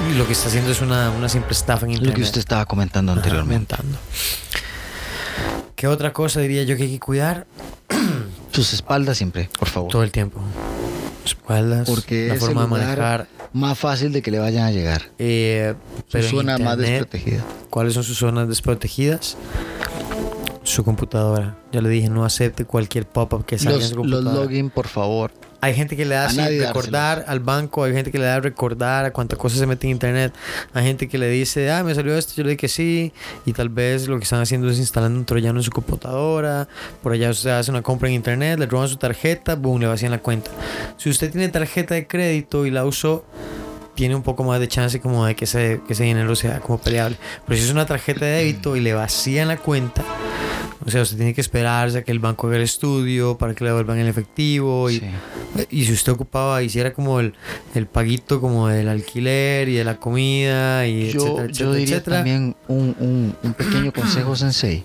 y 0.09 0.15
lo 0.17 0.25
que 0.25 0.31
está 0.33 0.47
haciendo 0.47 0.71
es 0.71 0.81
una, 0.81 1.09
una 1.11 1.27
simple 1.27 1.51
estafa 1.51 1.85
en 1.85 1.91
internet. 1.91 2.13
Lo 2.13 2.15
que 2.15 2.23
usted 2.23 2.39
estaba 2.39 2.65
comentando 2.65 3.11
anteriormente. 3.11 3.75
¿Qué 5.75 5.87
otra 5.87 6.13
cosa 6.13 6.39
diría 6.39 6.63
yo 6.63 6.77
que 6.77 6.83
hay 6.83 6.91
que 6.91 6.99
cuidar? 6.99 7.45
Sus 8.51 8.73
espaldas 8.73 9.17
siempre, 9.17 9.49
por 9.59 9.67
favor. 9.67 9.91
Todo 9.91 10.03
el 10.03 10.11
tiempo. 10.11 10.39
Espaldas, 11.25 11.87
Porque 11.89 12.27
la 12.27 12.35
es 12.35 12.39
forma 12.39 12.63
el 12.63 12.69
de 12.69 12.75
manejar. 12.77 13.27
más 13.51 13.77
fácil 13.77 14.11
de 14.13 14.21
que 14.21 14.31
le 14.31 14.39
vayan 14.39 14.65
a 14.65 14.71
llegar. 14.71 15.09
Eh, 15.17 15.73
Su 15.97 16.03
pero 16.11 16.25
en 16.25 16.31
zona 16.31 16.57
más 16.59 16.77
desprotegida. 16.77 17.43
¿Cuáles 17.69 17.93
son 17.93 18.03
sus 18.03 18.17
zonas 18.17 18.47
desprotegidas? 18.47 19.35
Su 20.63 20.83
computadora. 20.83 21.57
Ya 21.71 21.81
le 21.81 21.89
dije, 21.89 22.09
no 22.09 22.25
acepte 22.25 22.65
cualquier 22.65 23.05
pop-up 23.07 23.45
que 23.45 23.57
salga 23.59 23.73
en 23.75 23.81
Los, 23.81 23.89
su 23.89 23.95
los 23.95 24.03
computadora. 24.11 24.43
login, 24.45 24.69
por 24.69 24.87
favor. 24.87 25.31
Hay 25.65 25.73
gente 25.73 25.97
que 25.97 26.05
le 26.05 26.13
da 26.13 26.25
A 26.25 26.27
así 26.27 26.59
recordar 26.59 27.25
al 27.27 27.39
banco, 27.39 27.83
hay 27.85 27.93
gente 27.93 28.11
que 28.11 28.19
le 28.19 28.25
da 28.25 28.39
recordar 28.39 29.03
a 29.05 29.11
cuántas 29.11 29.39
cosas 29.39 29.57
se 29.57 29.65
mete 29.65 29.87
en 29.87 29.93
internet. 29.93 30.31
Hay 30.75 30.85
gente 30.85 31.07
que 31.07 31.17
le 31.17 31.27
dice, 31.27 31.71
ah, 31.71 31.83
me 31.83 31.95
salió 31.95 32.15
esto, 32.15 32.33
yo 32.37 32.43
le 32.43 32.51
dije 32.51 32.57
que 32.57 32.67
sí. 32.67 33.11
Y 33.47 33.53
tal 33.53 33.69
vez 33.69 34.07
lo 34.07 34.19
que 34.19 34.25
están 34.25 34.41
haciendo 34.41 34.69
es 34.69 34.77
instalando 34.77 35.17
un 35.17 35.25
troyano 35.25 35.57
en 35.57 35.63
su 35.63 35.71
computadora. 35.71 36.67
Por 37.01 37.13
allá 37.13 37.31
usted 37.31 37.49
hace 37.49 37.71
una 37.71 37.81
compra 37.81 38.09
en 38.09 38.13
internet, 38.13 38.59
le 38.59 38.67
roban 38.67 38.87
su 38.87 38.97
tarjeta, 38.97 39.55
boom, 39.55 39.81
le 39.81 39.87
vacían 39.87 40.11
la 40.11 40.19
cuenta. 40.19 40.51
Si 40.97 41.09
usted 41.09 41.31
tiene 41.31 41.49
tarjeta 41.49 41.95
de 41.95 42.05
crédito 42.05 42.67
y 42.67 42.69
la 42.69 42.85
usó, 42.85 43.25
tiene 43.95 44.15
un 44.15 44.21
poco 44.21 44.43
más 44.43 44.59
de 44.59 44.67
chance 44.67 45.01
como 45.01 45.25
de 45.25 45.35
que 45.35 45.45
ese, 45.45 45.81
que 45.87 45.93
ese 45.93 46.03
dinero 46.03 46.35
sea 46.35 46.59
como 46.59 46.77
peleable. 46.77 47.17
Pero 47.47 47.57
si 47.57 47.65
es 47.65 47.71
una 47.71 47.87
tarjeta 47.87 48.23
de 48.23 48.33
débito 48.33 48.75
y 48.75 48.81
le 48.81 48.93
vacían 48.93 49.47
la 49.47 49.57
cuenta, 49.57 50.03
o 50.85 50.89
sea, 50.89 51.01
usted 51.03 51.17
tiene 51.17 51.33
que 51.33 51.41
esperarse 51.41 51.99
a 51.99 52.03
que 52.03 52.11
el 52.11 52.19
banco 52.19 52.47
haga 52.47 52.55
el 52.57 52.63
estudio 52.63 53.37
para 53.37 53.53
que 53.53 53.63
le 53.63 53.69
devuelvan 53.69 53.97
el 53.99 54.07
efectivo. 54.07 54.89
Y, 54.89 54.99
Sí. 54.99 55.05
y 55.71 55.85
si 55.85 55.93
usted 55.93 56.11
ocupaba, 56.13 56.61
hiciera 56.63 56.93
como 56.93 57.19
el, 57.19 57.33
el 57.75 57.85
paguito 57.87 58.41
como 58.41 58.67
del 58.67 58.89
alquiler 58.89 59.69
y 59.69 59.75
de 59.75 59.83
la 59.85 59.97
comida 59.97 60.85
y 60.87 61.11
Yo, 61.11 61.19
etcétera, 61.21 61.35
yo 61.35 61.49
etcétera, 61.49 61.71
diría 61.75 61.95
etcétera. 61.95 62.15
también 62.17 62.55
un, 62.67 62.95
un- 62.99 63.35
un 63.41 63.53
pequeño 63.53 63.93
consejo, 63.93 64.35
Sensei. 64.35 64.83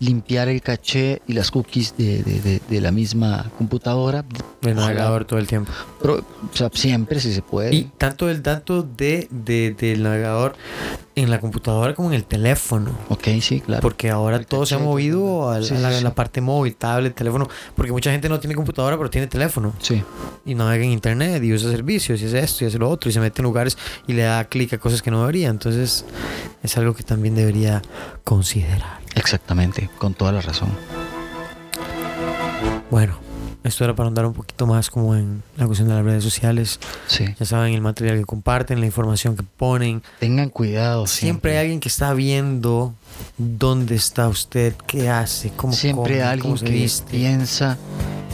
Limpiar 0.00 0.48
el 0.48 0.60
caché 0.62 1.22
y 1.26 1.32
las 1.32 1.50
cookies 1.50 1.96
de, 1.96 2.22
de- 2.22 2.40
de- 2.40 2.60
de 2.68 2.80
la 2.80 2.92
misma 2.92 3.50
computadora. 3.58 4.24
El 4.62 4.72
Ojalá. 4.72 4.80
navegador 4.88 5.24
todo 5.24 5.38
el 5.38 5.46
tiempo. 5.46 5.72
Pero, 6.00 6.18
o 6.18 6.56
sea, 6.56 6.70
siempre 6.72 7.18
si 7.20 7.32
se 7.32 7.42
puede. 7.42 7.74
Y 7.74 7.90
tanto 7.98 8.28
el 8.30 8.42
tanto 8.42 8.82
de, 8.82 9.26
de- 9.30 9.74
del 9.78 10.02
navegador 10.02 10.54
en 11.14 11.30
la 11.30 11.40
computadora 11.40 11.94
como 11.94 12.08
en 12.08 12.14
el 12.14 12.24
teléfono. 12.24 12.90
ok, 13.08 13.28
sí, 13.40 13.60
claro. 13.60 13.82
Porque 13.82 14.10
ahora 14.10 14.36
El 14.38 14.46
todo 14.46 14.64
se 14.64 14.74
ha 14.74 14.78
movido 14.78 15.50
a, 15.50 15.62
sí, 15.62 15.74
a 15.74 15.78
la, 15.78 15.88
sí, 15.90 15.94
a 15.94 15.98
sí. 15.98 16.04
la 16.04 16.14
parte 16.14 16.40
móvil, 16.40 16.74
tablet, 16.76 17.14
teléfono. 17.14 17.48
Porque 17.76 17.92
mucha 17.92 18.10
gente 18.10 18.28
no 18.28 18.40
tiene 18.40 18.54
computadora, 18.54 18.96
pero 18.96 19.10
tiene 19.10 19.26
teléfono. 19.26 19.74
Sí. 19.80 20.02
y 20.46 20.54
navega 20.54 20.84
en 20.84 20.90
internet 20.90 21.42
y 21.44 21.52
usa 21.52 21.70
servicios 21.70 22.20
y 22.22 22.26
hace 22.26 22.38
esto 22.40 22.64
y 22.64 22.68
hace 22.68 22.78
lo 22.78 22.88
otro 22.88 23.10
y 23.10 23.12
se 23.12 23.20
mete 23.20 23.40
en 23.40 23.44
lugares 23.44 23.76
y 24.06 24.14
le 24.14 24.22
da 24.22 24.44
clic 24.44 24.72
a 24.72 24.78
cosas 24.78 25.02
que 25.02 25.10
no 25.10 25.20
debería. 25.20 25.48
Entonces 25.48 26.04
es 26.62 26.76
algo 26.78 26.94
que 26.94 27.02
también 27.02 27.34
debería 27.34 27.82
considerar. 28.24 29.00
Exactamente, 29.14 29.90
con 29.98 30.14
toda 30.14 30.32
la 30.32 30.40
razón. 30.40 30.70
Bueno, 32.90 33.18
esto 33.64 33.84
era 33.84 33.94
para 33.94 34.08
andar 34.08 34.26
un 34.26 34.32
poquito 34.32 34.66
más 34.66 34.90
como 34.90 35.14
en 35.14 35.42
la 35.56 35.66
cuestión 35.66 35.88
de 35.88 35.94
las 35.94 36.04
redes 36.04 36.24
sociales. 36.24 36.80
Sí. 37.06 37.24
Ya 37.38 37.46
saben 37.46 37.74
el 37.74 37.80
material 37.80 38.18
que 38.18 38.24
comparten, 38.24 38.80
la 38.80 38.86
información 38.86 39.36
que 39.36 39.42
ponen. 39.42 40.02
Tengan 40.18 40.48
cuidado. 40.48 41.06
Siempre 41.06 41.52
hay 41.52 41.58
alguien 41.58 41.80
que 41.80 41.88
está 41.88 42.12
viendo 42.14 42.94
dónde 43.38 43.94
está 43.94 44.28
usted, 44.28 44.74
qué 44.86 45.08
hace, 45.08 45.50
cómo 45.56 45.72
Siempre 45.72 46.14
come, 46.18 46.22
alguien 46.22 46.54
cómo 46.54 46.64
que 46.64 46.70
viste. 46.72 47.10
piensa 47.10 47.78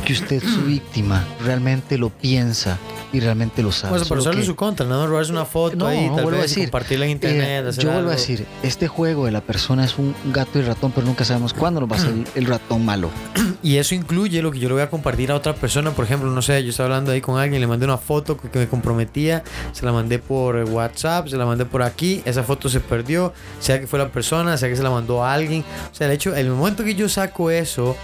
que 0.04 0.12
usted 0.12 0.36
es 0.36 0.42
su 0.44 0.62
víctima. 0.66 1.24
Realmente 1.44 1.98
lo 1.98 2.10
piensa 2.10 2.78
y 3.12 3.20
realmente 3.20 3.62
lo 3.62 3.72
sabe. 3.72 3.98
Usarlo 4.02 4.32
en 4.32 4.38
que- 4.40 4.44
su 4.44 4.54
contra, 4.54 4.84
más 4.86 5.08
robarse 5.08 5.32
una 5.32 5.46
foto 5.46 5.76
No, 5.76 5.86
ahí, 5.86 6.08
no, 6.08 6.16
tal 6.16 6.26
a 6.26 6.30
vez 6.30 6.38
y 6.38 6.42
decir, 6.42 6.64
compartirla 6.64 7.06
en 7.06 7.10
internet. 7.12 7.64
Eh, 7.64 7.68
hacer 7.68 7.84
yo 7.84 7.88
vuelvo 7.90 8.10
a 8.10 8.12
algo. 8.12 8.20
decir, 8.20 8.46
este 8.62 8.86
juego 8.86 9.24
de 9.24 9.32
la 9.32 9.40
persona 9.40 9.84
es 9.84 9.96
un 9.98 10.14
gato 10.32 10.58
y 10.58 10.62
ratón, 10.62 10.92
pero 10.94 11.06
nunca 11.06 11.24
sabemos 11.24 11.54
cuándo 11.54 11.80
nos 11.80 11.90
va 11.90 11.96
a 11.96 12.00
salir 12.00 12.26
el 12.34 12.44
ratón 12.46 12.84
malo. 12.84 13.10
Y 13.60 13.76
eso 13.78 13.94
incluye 13.96 14.40
lo 14.40 14.52
que 14.52 14.60
yo 14.60 14.68
le 14.68 14.74
voy 14.74 14.82
a 14.84 14.88
compartir 14.90 15.32
a 15.32 15.34
otra 15.34 15.52
persona. 15.54 15.90
Por 15.90 16.04
ejemplo, 16.04 16.30
no 16.30 16.40
sé, 16.42 16.62
yo 16.62 16.70
estaba 16.70 16.86
hablando 16.86 17.10
ahí 17.10 17.20
con 17.20 17.40
alguien, 17.40 17.60
le 17.60 17.66
mandé 17.66 17.86
una 17.86 17.98
foto 17.98 18.36
que, 18.36 18.48
que 18.50 18.58
me 18.60 18.68
comprometía, 18.68 19.42
se 19.72 19.84
la 19.84 19.90
mandé 19.92 20.20
por 20.20 20.54
WhatsApp, 20.70 21.26
se 21.26 21.36
la 21.36 21.44
mandé 21.44 21.64
por 21.64 21.82
aquí, 21.82 22.22
esa 22.24 22.44
foto 22.44 22.68
se 22.68 22.78
perdió, 22.78 23.32
sea 23.58 23.80
que 23.80 23.88
fue 23.88 23.98
la 23.98 24.10
persona, 24.10 24.56
sea 24.56 24.67
que 24.68 24.76
se 24.76 24.82
la 24.82 24.90
mandó 24.90 25.24
a 25.24 25.32
alguien. 25.32 25.64
O 25.90 25.94
sea, 25.94 26.06
el 26.06 26.12
hecho, 26.12 26.34
el 26.34 26.50
momento 26.50 26.84
que 26.84 26.94
yo 26.94 27.08
saco 27.08 27.50
eso 27.50 27.96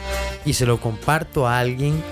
y 0.45 0.53
se 0.55 0.67
lo 0.67 0.81
comparto 0.81 1.47
a 1.47 1.59
alguien, 1.59 2.03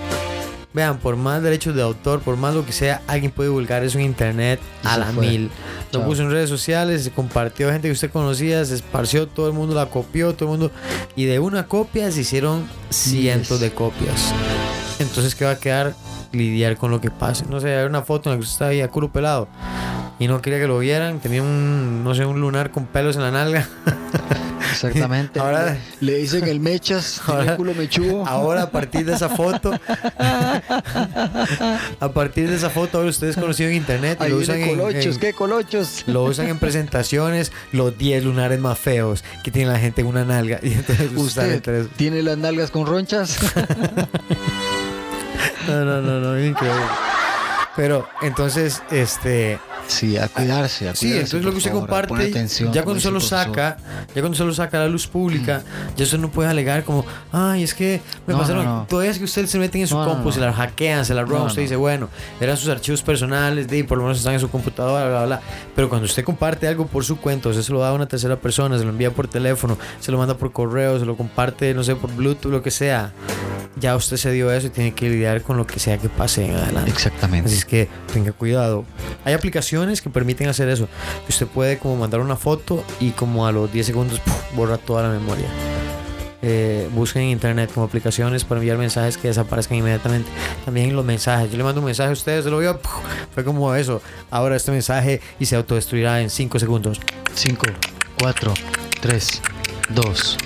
vean, 0.73 0.97
por 0.97 1.15
más 1.15 1.41
derechos 1.43 1.75
de 1.75 1.81
autor, 1.83 2.21
por 2.21 2.35
más 2.37 2.55
lo 2.55 2.65
que 2.65 2.71
sea, 2.71 3.01
alguien 3.07 3.31
puede 3.31 3.49
divulgar 3.49 3.83
eso 3.83 3.99
en 3.99 4.05
internet 4.05 4.59
Y 4.83 4.87
a 4.87 4.93
se 4.95 4.99
la 4.99 5.05
fue. 5.07 5.27
mil. 5.27 5.49
Lo 5.91 5.99
Chao. 5.99 6.07
puso 6.09 6.23
en 6.23 6.31
redes 6.31 6.49
sociales, 6.49 7.03
se 7.03 7.11
compartió 7.11 7.69
a 7.69 7.73
gente 7.73 7.87
que 7.87 7.91
usted 7.91 8.09
conocía, 8.11 8.65
se 8.65 8.73
esparció, 8.75 9.27
todo 9.27 9.47
el 9.47 9.53
mundo 9.53 9.75
la 9.75 9.85
copió, 9.87 10.33
todo 10.33 10.51
el 10.53 10.59
mundo. 10.59 10.71
Y 11.15 11.25
de 11.25 11.39
una 11.39 11.67
copia 11.67 12.11
se 12.11 12.21
hicieron 12.21 12.67
cientos 12.89 13.59
de 13.59 13.71
copias. 13.71 14.33
Entonces, 14.99 15.35
¿qué 15.35 15.45
va 15.45 15.51
a 15.51 15.59
quedar? 15.59 15.93
Lidiar 16.33 16.75
con 16.77 16.91
lo 16.91 16.99
que 16.99 17.09
pase. 17.11 17.45
No 17.49 17.59
sé, 17.61 17.75
hay 17.75 17.85
una 17.85 18.01
foto 18.01 18.29
en 18.29 18.35
la 18.35 18.37
que 18.39 18.43
usted 18.43 18.53
está 18.53 18.67
ahí 18.67 18.81
a 18.81 18.89
culo 18.89 19.11
pelado 19.11 19.47
y 20.19 20.27
no 20.27 20.41
quería 20.41 20.59
que 20.59 20.67
lo 20.67 20.79
vieran. 20.79 21.19
Tenía 21.19 21.41
un, 21.41 22.03
no 22.03 22.13
sé, 22.15 22.25
un 22.25 22.41
lunar 22.41 22.71
con 22.71 22.85
pelos 22.85 23.15
en 23.15 23.21
la 23.23 23.31
nalga. 23.31 23.67
Exactamente. 24.71 25.39
Ahora- 25.39 25.77
le 25.99 26.15
dicen 26.15 26.47
el 26.47 26.59
mechas, 26.59 27.21
Ahora- 27.27 27.51
el 27.51 27.57
culo 27.57 27.73
mechudo. 27.75 28.25
Ahora, 28.25 28.63
a 28.63 28.69
partir 28.71 29.05
de 29.05 29.13
esa 29.13 29.29
foto, 29.29 29.71
a 31.99 32.09
partir 32.13 32.49
de 32.49 32.55
esa 32.55 32.69
foto, 32.69 32.97
ahora 32.97 33.09
ustedes 33.09 33.35
conocido 33.35 33.69
en 33.69 33.75
internet 33.75 34.19
y 34.25 34.29
lo 34.29 34.37
usan 34.37 34.61
colochos, 34.67 35.05
en, 35.15 35.19
¿qué 35.19 35.33
colochos? 35.33 36.03
lo 36.07 36.23
usan 36.23 36.47
en 36.47 36.57
presentaciones, 36.59 37.51
los 37.71 37.97
10 37.97 38.23
lunares 38.23 38.59
más 38.59 38.79
feos 38.79 39.23
que 39.43 39.51
tiene 39.51 39.71
la 39.71 39.79
gente 39.79 40.01
en 40.01 40.07
una 40.07 40.25
nalga. 40.25 40.59
Y 40.63 40.73
entonces 40.73 41.11
¿Usted 41.15 41.87
tiene 41.95 42.23
las 42.23 42.37
nalgas 42.37 42.71
con 42.71 42.85
ronchas? 42.87 43.37
No, 45.67 45.85
no, 45.85 46.01
no, 46.01 46.19
no, 46.19 46.45
increíble. 46.45 46.81
Pero 47.75 48.07
entonces, 48.21 48.81
este. 48.91 49.59
Sí, 49.87 50.15
a 50.15 50.29
cuidarse, 50.29 50.87
a 50.87 50.95
Sí, 50.95 51.07
cuidarse, 51.07 51.23
entonces 51.37 51.43
lo 51.43 51.51
que 51.51 51.57
usted 51.57 51.71
favor, 51.71 51.89
comparte, 51.89 52.29
atención, 52.29 52.71
ya 52.71 52.83
cuando 52.83 53.01
se 53.01 53.11
lo 53.11 53.19
saca, 53.19 53.75
ya 54.15 54.21
cuando 54.21 54.37
se 54.37 54.45
lo 54.45 54.53
saca 54.53 54.77
a 54.77 54.81
la 54.81 54.87
luz 54.87 55.07
pública, 55.07 55.61
ya 55.97 56.05
usted 56.05 56.19
no 56.19 56.29
puede 56.29 56.49
alegar 56.49 56.85
como, 56.85 57.03
ay, 57.33 57.63
es 57.63 57.73
que 57.73 57.99
me 58.25 58.33
No, 58.33 58.39
pasaron. 58.39 58.63
no, 58.63 58.75
no. 58.77 58.85
Todavía 58.87 59.11
es 59.11 59.17
que 59.17 59.25
ustedes 59.25 59.49
se 59.49 59.59
meten 59.59 59.81
en 59.81 59.87
su 59.87 59.95
compu, 59.95 60.31
se 60.31 60.39
la 60.39 60.53
hackean, 60.53 61.03
se 61.03 61.13
la 61.13 61.23
roban, 61.23 61.47
usted 61.47 61.63
dice, 61.63 61.75
bueno, 61.75 62.07
eran 62.39 62.55
sus 62.55 62.69
archivos 62.69 63.01
personales, 63.01 63.67
de, 63.67 63.83
por 63.83 63.97
lo 63.97 64.05
menos 64.05 64.19
están 64.19 64.35
en 64.35 64.39
su 64.39 64.49
computadora, 64.49 65.05
bla, 65.09 65.17
bla, 65.17 65.25
bla. 65.25 65.41
Pero 65.75 65.89
cuando 65.89 66.05
usted 66.05 66.23
comparte 66.23 66.65
algo 66.67 66.85
por 66.87 67.03
su 67.03 67.17
cuenta, 67.17 67.49
usted 67.49 67.63
se 67.63 67.73
lo 67.73 67.79
da 67.81 67.89
a 67.89 67.93
una 67.93 68.05
tercera 68.07 68.37
persona, 68.37 68.77
se 68.77 68.85
lo 68.85 68.91
envía 68.91 69.11
por 69.11 69.27
teléfono, 69.27 69.77
se 69.99 70.11
lo 70.13 70.17
manda 70.17 70.37
por 70.37 70.53
correo, 70.53 70.97
se 70.97 71.05
lo 71.05 71.17
comparte, 71.17 71.73
no 71.73 71.83
sé, 71.83 71.95
por 71.97 72.09
Bluetooth, 72.15 72.51
lo 72.51 72.61
que 72.63 72.71
sea. 72.71 73.11
Ya 73.75 73.95
usted 73.95 74.17
se 74.17 74.31
dio 74.31 74.51
eso 74.51 74.67
y 74.67 74.69
tiene 74.69 74.93
que 74.93 75.09
lidiar 75.09 75.41
con 75.41 75.57
lo 75.57 75.65
que 75.65 75.79
sea 75.79 75.97
que 75.97 76.09
pase 76.09 76.45
en 76.45 76.55
adelante. 76.55 76.91
Exactamente. 76.91 77.47
Así 77.49 77.57
es 77.57 77.65
que 77.65 77.89
tenga 78.11 78.31
cuidado. 78.31 78.85
Hay 79.25 79.33
aplicaciones 79.33 80.01
que 80.01 80.09
permiten 80.09 80.47
hacer 80.47 80.69
eso. 80.69 80.87
Usted 81.27 81.47
puede 81.47 81.77
como 81.79 81.95
mandar 81.97 82.19
una 82.19 82.35
foto 82.35 82.83
y 82.99 83.11
como 83.11 83.47
a 83.47 83.51
los 83.51 83.71
10 83.71 83.85
segundos 83.85 84.19
¡puf! 84.19 84.35
borra 84.55 84.77
toda 84.77 85.03
la 85.03 85.09
memoria. 85.09 85.47
Eh, 86.45 86.89
busquen 86.93 87.21
en 87.23 87.29
internet 87.29 87.71
como 87.73 87.85
aplicaciones 87.85 88.43
para 88.43 88.59
enviar 88.59 88.77
mensajes 88.77 89.17
que 89.17 89.29
desaparezcan 89.29 89.77
inmediatamente. 89.77 90.29
También 90.65 90.93
los 90.93 91.05
mensajes. 91.05 91.49
Yo 91.49 91.57
le 91.57 91.63
mando 91.63 91.79
un 91.79 91.85
mensaje 91.85 92.09
a 92.09 92.13
ustedes, 92.13 92.43
se 92.43 92.51
lo. 92.51 92.59
¡puf! 92.79 92.91
Fue 93.33 93.43
como 93.43 93.73
eso. 93.75 94.01
Ahora 94.29 94.55
este 94.57 94.71
mensaje 94.71 95.21
y 95.39 95.45
se 95.45 95.55
autodestruirá 95.55 96.21
en 96.21 96.29
5 96.29 96.59
segundos. 96.59 96.99
5, 97.33 97.65
4, 98.19 98.53
3, 99.01 99.41
2, 99.95 100.37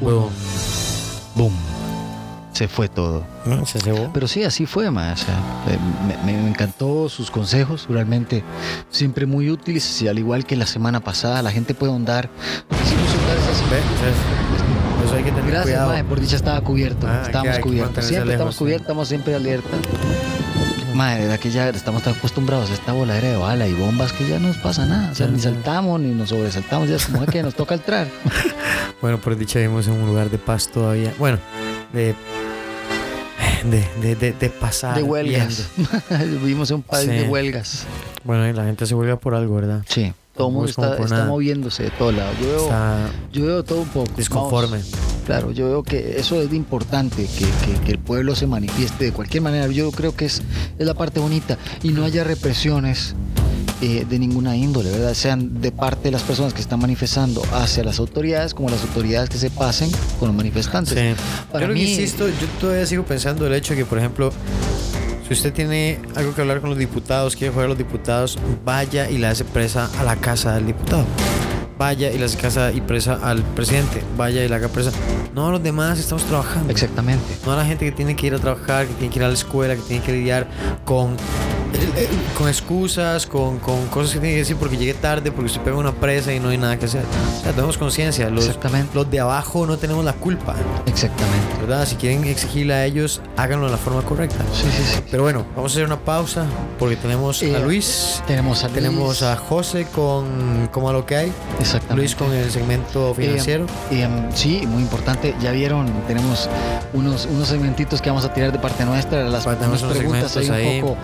Boom. 0.00 0.30
boom. 1.34 1.79
Se 2.60 2.68
fue 2.68 2.90
todo. 2.90 3.24
¿No? 3.46 3.64
Se 3.64 3.80
cebó. 3.80 4.10
Pero 4.12 4.28
sí, 4.28 4.44
así 4.44 4.66
fue, 4.66 4.90
ma. 4.90 5.14
O 5.14 5.16
sea, 5.16 5.34
eh, 5.66 5.78
me, 6.26 6.34
me 6.34 6.46
encantó 6.50 7.08
sus 7.08 7.30
consejos, 7.30 7.86
realmente 7.88 8.44
siempre 8.90 9.24
muy 9.24 9.48
útiles. 9.48 10.02
Y 10.02 10.08
al 10.08 10.18
igual 10.18 10.44
que 10.44 10.56
la 10.56 10.66
semana 10.66 11.00
pasada, 11.00 11.40
la 11.40 11.52
gente 11.52 11.72
puede 11.72 11.92
ahondar. 11.92 12.28
Eso 15.06 15.14
hay 15.16 15.24
que 15.24 15.30
tener 15.30 15.46
Gracias, 15.46 15.64
cuidado. 15.64 15.88
mae, 15.88 16.04
por 16.04 16.20
dicha 16.20 16.36
estaba 16.36 16.60
cubierto. 16.60 17.06
Ah, 17.08 17.22
estábamos 17.24 17.56
hay 17.56 17.62
cubiertos. 17.62 18.04
Siempre 18.04 18.26
lejos, 18.26 18.32
estamos 18.34 18.56
cubiertos, 18.56 18.82
estamos 18.82 19.08
siempre 19.08 19.34
alerta. 19.34 19.76
Madre, 20.94 21.28
de 21.28 21.38
que 21.38 21.50
ya 21.50 21.70
estamos 21.70 22.02
tan 22.02 22.14
acostumbrados 22.14 22.70
a 22.70 22.74
esta 22.74 22.92
voladera 22.92 23.28
de 23.28 23.36
bala 23.38 23.66
y 23.66 23.72
bombas 23.72 24.12
que 24.12 24.28
ya 24.28 24.38
no 24.38 24.48
nos 24.48 24.58
pasa 24.58 24.84
nada. 24.84 25.12
O 25.12 25.14
sea, 25.14 25.28
ni 25.28 25.40
saltamos 25.40 25.98
ni 25.98 26.12
nos 26.12 26.28
sobresaltamos. 26.28 26.90
Ya 26.90 26.96
es 26.96 27.06
como 27.06 27.24
que 27.24 27.42
nos 27.42 27.54
toca 27.54 27.74
entrar. 27.76 28.06
Bueno, 29.00 29.18
por 29.18 29.34
dicha 29.34 29.58
vivimos 29.58 29.86
en 29.88 29.94
un 29.94 30.06
lugar 30.06 30.28
de 30.28 30.36
paz 30.36 30.68
todavía. 30.68 31.14
Bueno, 31.18 31.38
de. 31.94 32.14
De, 33.64 33.84
de, 34.00 34.14
de, 34.16 34.32
de 34.32 34.48
pasar. 34.50 34.96
De 34.96 35.02
huelgas. 35.02 35.68
Vivimos 36.42 36.70
en 36.70 36.76
un 36.76 36.82
país 36.82 37.04
Sí. 37.08 37.10
de 37.16 37.28
huelgas. 37.28 37.84
Bueno, 38.24 38.48
y 38.48 38.52
la 38.52 38.64
gente 38.64 38.86
se 38.86 38.94
huelga 38.94 39.16
por 39.16 39.34
algo, 39.34 39.56
¿verdad? 39.56 39.82
Sí. 39.88 40.12
Todo 40.36 40.48
el 40.48 40.54
mundo 40.54 40.70
es 40.70 40.76
como 40.76 40.88
está, 40.92 41.02
está 41.04 41.24
moviéndose 41.26 41.82
de 41.84 41.90
todo 41.90 42.12
lado. 42.12 42.30
Yo 42.40 42.46
veo, 42.48 42.70
yo 43.32 43.46
veo 43.46 43.62
todo 43.64 43.80
un 43.82 43.88
poco. 43.88 44.10
disconforme. 44.16 44.78
Vamos, 44.78 44.94
claro, 45.26 45.50
yo 45.50 45.66
veo 45.68 45.82
que 45.82 46.18
eso 46.18 46.40
es 46.40 46.50
importante, 46.54 47.26
que, 47.26 47.44
que- 47.44 47.80
que 47.84 47.92
el 47.92 47.98
pueblo 47.98 48.34
se 48.34 48.46
manifieste 48.46 49.04
de 49.06 49.12
cualquier 49.12 49.42
manera. 49.42 49.66
Yo 49.66 49.90
creo 49.92 50.14
que 50.14 50.24
es, 50.26 50.40
es 50.78 50.86
la 50.86 50.94
parte 50.94 51.20
bonita 51.20 51.58
y 51.82 51.90
no 51.90 52.04
haya 52.04 52.24
represiones 52.24 53.14
eh, 53.82 54.04
de 54.08 54.18
ninguna 54.18 54.56
índole, 54.56 54.90
¿verdad? 54.90 55.14
Sean 55.14 55.60
de 55.60 55.72
parte 55.72 56.04
de 56.04 56.10
las 56.12 56.22
personas 56.22 56.52
que 56.54 56.60
están 56.60 56.80
manifestando 56.80 57.42
hacia 57.52 57.82
las 57.84 57.98
autoridades 57.98 58.52
como 58.54 58.68
las 58.68 58.82
autoridades 58.82 59.28
que 59.30 59.38
se 59.38 59.50
pasen 59.50 59.90
con 60.18 60.28
los 60.28 60.36
manifestantes. 60.36 60.94
Sí. 60.94 61.22
Para 61.50 61.62
yo 61.62 61.68
lo 61.68 61.74
que 61.74 61.80
mí- 61.80 61.90
insisto, 61.90 62.28
yo 62.28 62.46
todavía 62.60 62.84
sigo 62.86 63.04
pensando 63.04 63.46
el 63.46 63.54
hecho 63.54 63.74
de 63.74 63.80
que, 63.80 63.84
por 63.86 63.98
ejemplo, 63.98 64.32
si 65.26 65.32
usted 65.34 65.52
tiene 65.52 65.98
algo 66.16 66.34
que 66.34 66.40
hablar 66.40 66.60
con 66.60 66.70
los 66.70 66.78
diputados, 66.78 67.36
quiere 67.36 67.52
jugar 67.52 67.66
a 67.66 67.68
los 67.70 67.78
diputados, 67.78 68.38
vaya 68.64 69.08
y 69.08 69.18
le 69.18 69.28
hace 69.28 69.44
presa 69.44 69.88
a 69.98 70.04
la 70.04 70.16
casa 70.16 70.54
del 70.54 70.66
diputado. 70.66 71.04
Vaya 71.78 72.12
y 72.12 72.18
le 72.18 72.26
hace 72.26 72.36
casa 72.36 72.72
y 72.72 72.82
presa 72.82 73.14
al 73.22 73.42
presidente. 73.42 74.02
Vaya 74.18 74.44
y 74.44 74.48
le 74.48 74.54
haga 74.54 74.68
presa. 74.68 74.90
No 75.34 75.46
a 75.48 75.50
los 75.50 75.62
demás, 75.62 75.98
estamos 75.98 76.24
trabajando. 76.24 76.70
Exactamente. 76.70 77.24
No 77.46 77.52
a 77.52 77.56
la 77.56 77.64
gente 77.64 77.86
que 77.86 77.92
tiene 77.92 78.14
que 78.16 78.26
ir 78.26 78.34
a 78.34 78.38
trabajar, 78.38 78.86
que 78.86 78.92
tiene 78.94 79.10
que 79.10 79.18
ir 79.20 79.24
a 79.24 79.28
la 79.28 79.34
escuela, 79.34 79.74
que 79.76 79.80
tiene 79.82 80.02
que 80.04 80.12
lidiar 80.12 80.46
con, 80.84 81.16
con 82.38 82.48
excusas, 82.48 83.26
con, 83.26 83.58
con 83.58 83.86
cosas 83.88 84.12
que 84.14 84.18
tiene 84.20 84.34
que 84.34 84.40
decir 84.40 84.56
porque 84.56 84.76
llegué 84.76 84.94
tarde, 84.94 85.30
porque 85.32 85.50
se 85.50 85.58
pega 85.60 85.76
una 85.76 85.92
presa 85.92 86.32
y 86.32 86.40
no 86.40 86.48
hay 86.48 86.58
nada 86.58 86.78
que 86.78 86.86
hacer. 86.86 87.04
O 87.38 87.42
sea, 87.42 87.52
tenemos 87.52 87.78
conciencia. 87.78 88.28
Los, 88.30 88.46
Exactamente. 88.46 88.90
los 88.94 89.10
de 89.10 89.20
abajo 89.20 89.66
no 89.66 89.76
tenemos 89.78 90.04
la 90.04 90.12
culpa. 90.14 90.54
Exactamente. 90.86 91.46
¿Verdad? 91.60 91.86
Si 91.86 91.96
quieren 91.96 92.24
exigirle 92.24 92.74
a 92.74 92.84
ellos, 92.86 93.20
háganlo 93.36 93.66
de 93.66 93.72
la 93.72 93.78
forma 93.78 94.02
correcta. 94.02 94.44
Sí, 94.52 94.66
sí, 94.70 94.82
sí. 94.94 95.00
Pero 95.10 95.22
bueno, 95.22 95.44
vamos 95.56 95.72
a 95.72 95.74
hacer 95.74 95.84
una 95.84 95.98
pausa 96.00 96.44
porque 96.78 96.96
tenemos 96.96 97.42
Eh, 97.42 97.54
a 97.54 97.58
Luis. 97.60 98.22
Tenemos 98.26 98.62
a 98.64 98.68
Luis. 98.68 98.74
Tenemos 98.74 99.22
a 99.22 99.36
José 99.36 99.86
con 99.94 100.68
como 100.72 100.88
a 100.88 100.92
lo 100.92 101.06
que 101.06 101.16
hay. 101.16 101.32
Exactamente. 101.58 101.96
Luis 101.96 102.14
con 102.14 102.32
el 102.32 102.50
segmento 102.50 103.14
financiero. 103.14 103.64
Eh, 103.90 104.02
eh, 104.04 104.08
sí, 104.34 104.64
muy 104.66 104.82
importante. 104.82 105.34
Ya 105.40 105.50
vieron, 105.52 105.86
tenemos 106.06 106.48
unos, 106.92 107.26
unos 107.26 107.48
segmentitos 107.48 108.00
que 108.00 108.08
vamos 108.10 108.24
a 108.24 108.32
tirar 108.32 108.52
de 108.52 108.58
parte 108.58 108.84
nuestra. 108.84 109.24
Las 109.28 109.44
Tenemos 109.44 109.82
unas 109.82 109.82
unos 109.82 109.96
preguntas 109.96 110.36
ahí 110.36 110.48
un 110.48 110.54
ahí. 110.54 110.80
poco 110.80 110.96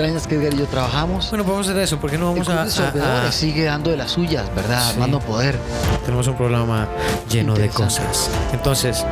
extrañas 0.00 0.26
que 0.26 0.36
Edgar 0.36 0.54
y 0.54 0.58
yo 0.58 0.66
trabajamos. 0.66 1.28
bueno, 1.28 1.44
podemos 1.44 1.68
hacer 1.68 1.82
eso. 1.82 1.98
porque 2.00 2.16
no 2.16 2.32
vamos 2.32 2.48
a, 2.48 2.62
a- 2.62 3.28
a- 3.28 3.32
sigue 3.32 3.64
dando 3.64 3.90
de 3.90 3.96
las 3.98 4.10
suyas, 4.12 4.46
¿verdad? 4.54 4.82
Sí. 4.82 4.92
Armando 4.94 5.20
poder. 5.20 5.58
Tenemos 6.04 6.26
un 6.26 6.36
programa 6.36 6.88
lleno 7.28 7.54
de 7.54 7.68
cosas. 7.68 8.30
Entonces, 8.52 9.04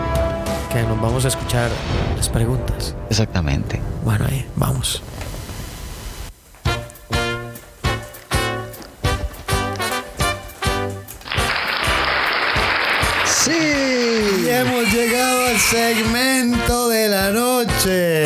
que 0.73 0.83
nos 0.85 0.99
vamos 1.01 1.25
a 1.27 1.29
escuchar 1.29 1.71
las 2.17 2.29
preguntas. 2.31 2.95
Exactamente. 3.11 3.81
Bueno, 4.05 4.25
ahí, 4.31 4.47
vamos. 4.57 5.03
Sí. 13.25 13.53
Y 13.53 14.49
hemos 14.49 14.93
llegado 14.93 15.47
al 15.49 15.59
segmento 15.59 16.89
de 16.89 17.09
la 17.09 17.31
noche. 17.31 18.25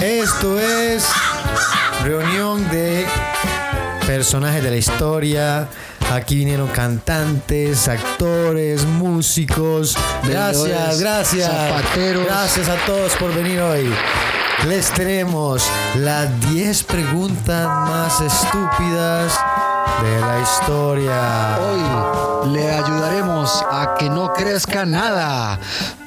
Esto 0.00 0.58
es 0.58 1.06
reunión 2.02 2.66
de 2.70 3.06
personajes 4.06 4.62
de 4.62 4.70
la 4.70 4.76
historia. 4.76 5.68
Aquí 6.10 6.36
vinieron 6.36 6.68
cantantes, 6.68 7.86
actores, 7.86 8.86
músicos. 8.86 9.94
Gracias, 10.24 11.00
gracias. 11.00 11.52
zapateros. 11.52 12.24
Gracias 12.24 12.68
a 12.70 12.76
todos 12.86 13.14
por 13.16 13.34
venir 13.34 13.60
hoy. 13.60 13.92
Les 14.66 14.90
tenemos 14.90 15.62
las 15.96 16.28
10 16.50 16.82
preguntas 16.84 17.66
más 17.66 18.22
estúpidas 18.22 19.38
de 20.02 20.20
la 20.20 20.40
historia. 20.40 21.58
Hoy 21.60 22.52
le 22.52 22.70
ayudaremos 22.70 23.64
a 23.70 23.94
que 23.98 24.08
no 24.08 24.32
crezca 24.32 24.86
nada. 24.86 25.58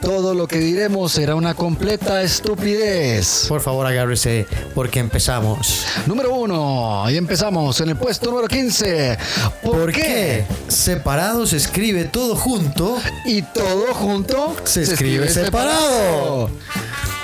Todo 0.01 0.33
lo 0.33 0.47
que 0.47 0.57
diremos 0.57 1.11
será 1.11 1.35
una 1.35 1.53
completa 1.53 2.21
estupidez. 2.23 3.45
Por 3.47 3.61
favor, 3.61 3.85
agárrese 3.85 4.47
porque 4.73 4.99
empezamos. 4.99 5.85
Número 6.07 6.33
uno, 6.33 7.05
y 7.09 7.17
empezamos 7.17 7.79
en 7.81 7.89
el 7.89 7.95
puesto 7.95 8.29
número 8.31 8.47
15. 8.47 9.17
¿Por, 9.61 9.79
¿Por 9.79 9.91
qué? 9.91 10.45
Separado 10.67 11.45
se 11.45 11.57
escribe 11.57 12.05
todo 12.05 12.35
junto. 12.35 12.97
Y 13.25 13.41
todo 13.41 13.93
junto 13.93 14.55
Se 14.63 14.81
escribe 14.83 15.29
separado. 15.29 16.49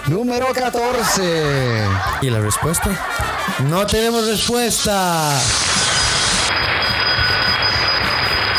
Número 0.08 0.48
14. 0.54 1.84
¿Y 2.22 2.30
la 2.30 2.40
respuesta? 2.40 2.90
No 3.68 3.86
tenemos 3.86 4.28
respuesta. 4.28 5.38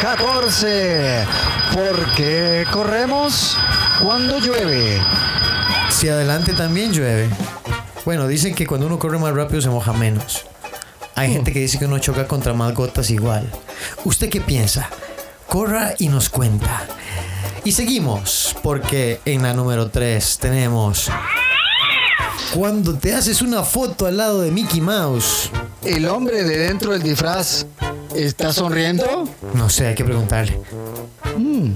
14. 0.00 1.26
¿Por 1.74 2.14
qué 2.14 2.64
corremos 2.72 3.56
cuando 4.02 4.38
llueve? 4.38 4.98
Si 5.90 6.08
adelante 6.08 6.54
también 6.54 6.90
llueve. 6.90 7.28
Bueno, 8.06 8.26
dicen 8.26 8.54
que 8.54 8.66
cuando 8.66 8.86
uno 8.86 8.98
corre 8.98 9.18
más 9.18 9.34
rápido 9.34 9.60
se 9.60 9.68
moja 9.68 9.92
menos. 9.92 10.46
Hay 11.16 11.30
gente 11.30 11.52
que 11.52 11.60
dice 11.60 11.78
que 11.78 11.84
uno 11.84 11.98
choca 11.98 12.26
contra 12.26 12.54
más 12.54 12.74
gotas 12.74 13.10
igual. 13.10 13.50
¿Usted 14.04 14.30
qué 14.30 14.40
piensa? 14.40 14.88
Corra 15.46 15.92
y 15.98 16.08
nos 16.08 16.30
cuenta. 16.30 16.86
Y 17.64 17.72
seguimos, 17.72 18.56
porque 18.62 19.20
en 19.26 19.42
la 19.42 19.52
número 19.52 19.90
3 19.90 20.38
tenemos... 20.38 21.10
Cuando 22.54 22.94
te 22.94 23.14
haces 23.14 23.42
una 23.42 23.62
foto 23.64 24.06
al 24.06 24.16
lado 24.16 24.40
de 24.40 24.50
Mickey 24.50 24.80
Mouse. 24.80 25.50
¿El 25.84 26.08
hombre 26.08 26.42
de 26.42 26.56
dentro 26.56 26.92
del 26.92 27.02
disfraz 27.02 27.66
está 28.14 28.52
sonriendo? 28.52 29.28
No 29.54 29.68
sé, 29.68 29.88
hay 29.88 29.94
que 29.94 30.04
preguntarle. 30.04 30.58
Mm, 31.36 31.72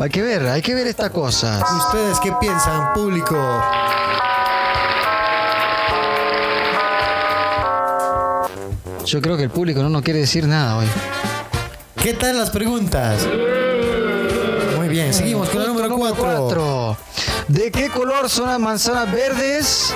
hay 0.00 0.10
que 0.10 0.22
ver, 0.22 0.46
hay 0.46 0.62
que 0.62 0.74
ver 0.74 0.86
estas 0.86 1.10
cosas. 1.10 1.62
¿Ustedes 1.86 2.18
qué 2.20 2.32
piensan, 2.40 2.92
público? 2.92 3.36
Yo 9.04 9.22
creo 9.22 9.36
que 9.36 9.44
el 9.44 9.50
público 9.50 9.82
no 9.82 9.88
nos 9.88 10.02
quiere 10.02 10.20
decir 10.20 10.46
nada 10.46 10.76
hoy. 10.76 10.86
¿Qué 12.02 12.12
tal 12.12 12.36
las 12.38 12.50
preguntas? 12.50 13.26
Muy 14.76 14.88
bien, 14.88 15.14
seguimos 15.14 15.48
con 15.48 15.62
la 15.62 15.68
número 15.68 15.96
4. 15.96 16.16
Cuatro. 16.16 16.96
¿De 17.48 17.70
qué 17.70 17.88
color 17.88 18.28
son 18.28 18.48
las 18.48 18.58
manzanas 18.58 19.10
verdes? 19.10 19.94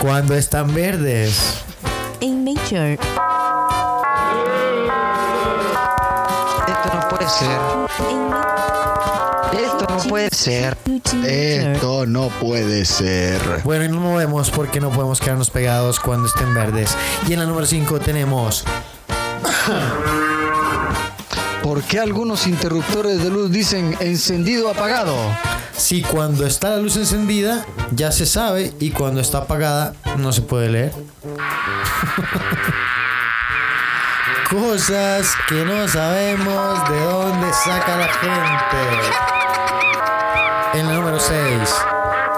Cuando 0.00 0.34
están 0.34 0.72
verdes. 0.72 1.64
In 2.20 2.44
nature, 2.44 2.96
puede 7.24 7.38
ser. 7.38 7.58
Esto 9.64 9.86
no 9.88 9.98
puede 10.08 10.28
ser. 10.30 10.76
Esto 11.24 12.06
no 12.06 12.28
puede 12.28 12.84
ser. 12.84 13.40
Bueno, 13.64 13.84
y 13.84 13.88
nos 13.88 14.00
movemos 14.00 14.50
porque 14.50 14.80
no 14.80 14.90
podemos 14.90 15.20
quedarnos 15.20 15.50
pegados 15.50 15.98
cuando 16.00 16.26
estén 16.26 16.52
verdes. 16.54 16.96
Y 17.26 17.32
en 17.32 17.38
la 17.40 17.46
número 17.46 17.66
5 17.66 17.98
tenemos. 18.00 18.64
¿Por 21.62 21.82
qué 21.82 21.98
algunos 21.98 22.46
interruptores 22.46 23.22
de 23.22 23.30
luz 23.30 23.50
dicen 23.50 23.96
encendido 24.00 24.70
apagado? 24.70 25.16
si 25.76 26.02
cuando 26.02 26.46
está 26.46 26.70
la 26.70 26.76
luz 26.76 26.96
encendida 26.96 27.66
ya 27.90 28.12
se 28.12 28.26
sabe 28.26 28.72
y 28.78 28.92
cuando 28.92 29.20
está 29.20 29.38
apagada 29.38 29.92
no 30.18 30.32
se 30.32 30.42
puede 30.42 30.70
leer? 30.70 30.92
Cosas 34.50 35.26
que 35.48 35.64
no 35.64 35.88
sabemos 35.88 36.88
de 36.90 37.00
dónde 37.00 37.52
saca 37.52 37.96
la 37.96 38.08
gente. 38.08 38.76
En 40.74 40.86
la 40.86 40.92
número 40.94 41.18
6. 41.18 41.34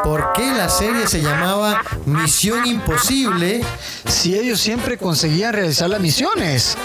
¿Por 0.05 0.33
qué 0.35 0.53
la 0.53 0.69
serie 0.69 1.09
se 1.09 1.21
llamaba 1.21 1.83
Misión 2.07 2.65
Imposible? 2.67 3.63
Si 4.07 4.39
ellos 4.39 4.61
siempre 4.61 4.97
conseguían 4.97 5.53
realizar 5.53 5.91
las 5.91 6.01
misiones. 6.01 6.79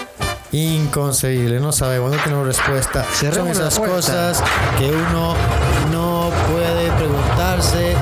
Inconcebible, 0.50 1.60
no 1.60 1.72
sabemos, 1.72 2.10
no 2.10 2.22
tenemos 2.22 2.46
respuesta. 2.46 3.04
Son 3.04 3.14
Cerremos 3.14 3.56
la 3.56 3.68
esas 3.68 3.78
cosas 3.78 4.42
que 4.76 4.90
uno 4.90 5.34
no 5.92 6.30
puede 6.50 6.90
preguntarse 6.92 7.94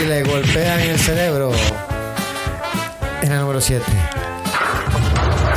y 0.00 0.06
le 0.06 0.22
golpean 0.24 0.80
el 0.80 0.98
cerebro. 0.98 1.52
En 3.22 3.32
el 3.32 3.40
número 3.40 3.60
7. 3.60 4.11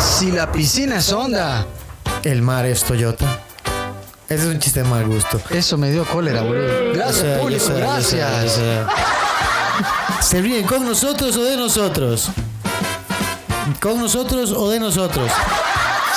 Si 0.06 0.32
la 0.32 0.52
piscina 0.52 0.98
es 0.98 1.12
honda. 1.12 1.66
El 2.24 2.42
mar 2.42 2.66
es 2.66 2.84
Toyota. 2.84 3.26
Ese 4.30 4.44
es 4.48 4.54
un 4.54 4.60
chiste 4.60 4.82
de 4.84 4.90
mal 4.90 5.06
gusto. 5.06 5.40
Eso 5.50 5.78
me 5.78 5.92
dio 5.92 6.06
cólera, 6.06 6.42
boludo. 6.42 6.94
Gracias, 6.94 7.22
Yo 7.24 7.34
sé, 7.34 7.38
público, 7.40 7.66
sé, 7.66 7.70
yo 7.72 7.76
sé, 7.76 7.82
gracias. 7.82 8.44
yo 8.44 8.50
sé. 8.50 8.80
¿Se 10.22 10.42
ríen 10.42 10.66
con 10.66 10.86
nosotros 10.86 11.36
o 11.38 11.44
de 11.44 11.58
nosotros? 11.58 12.30
¿Con 13.82 14.00
nosotros 14.00 14.52
o 14.52 14.70
de 14.70 14.80
nosotros? 14.80 15.32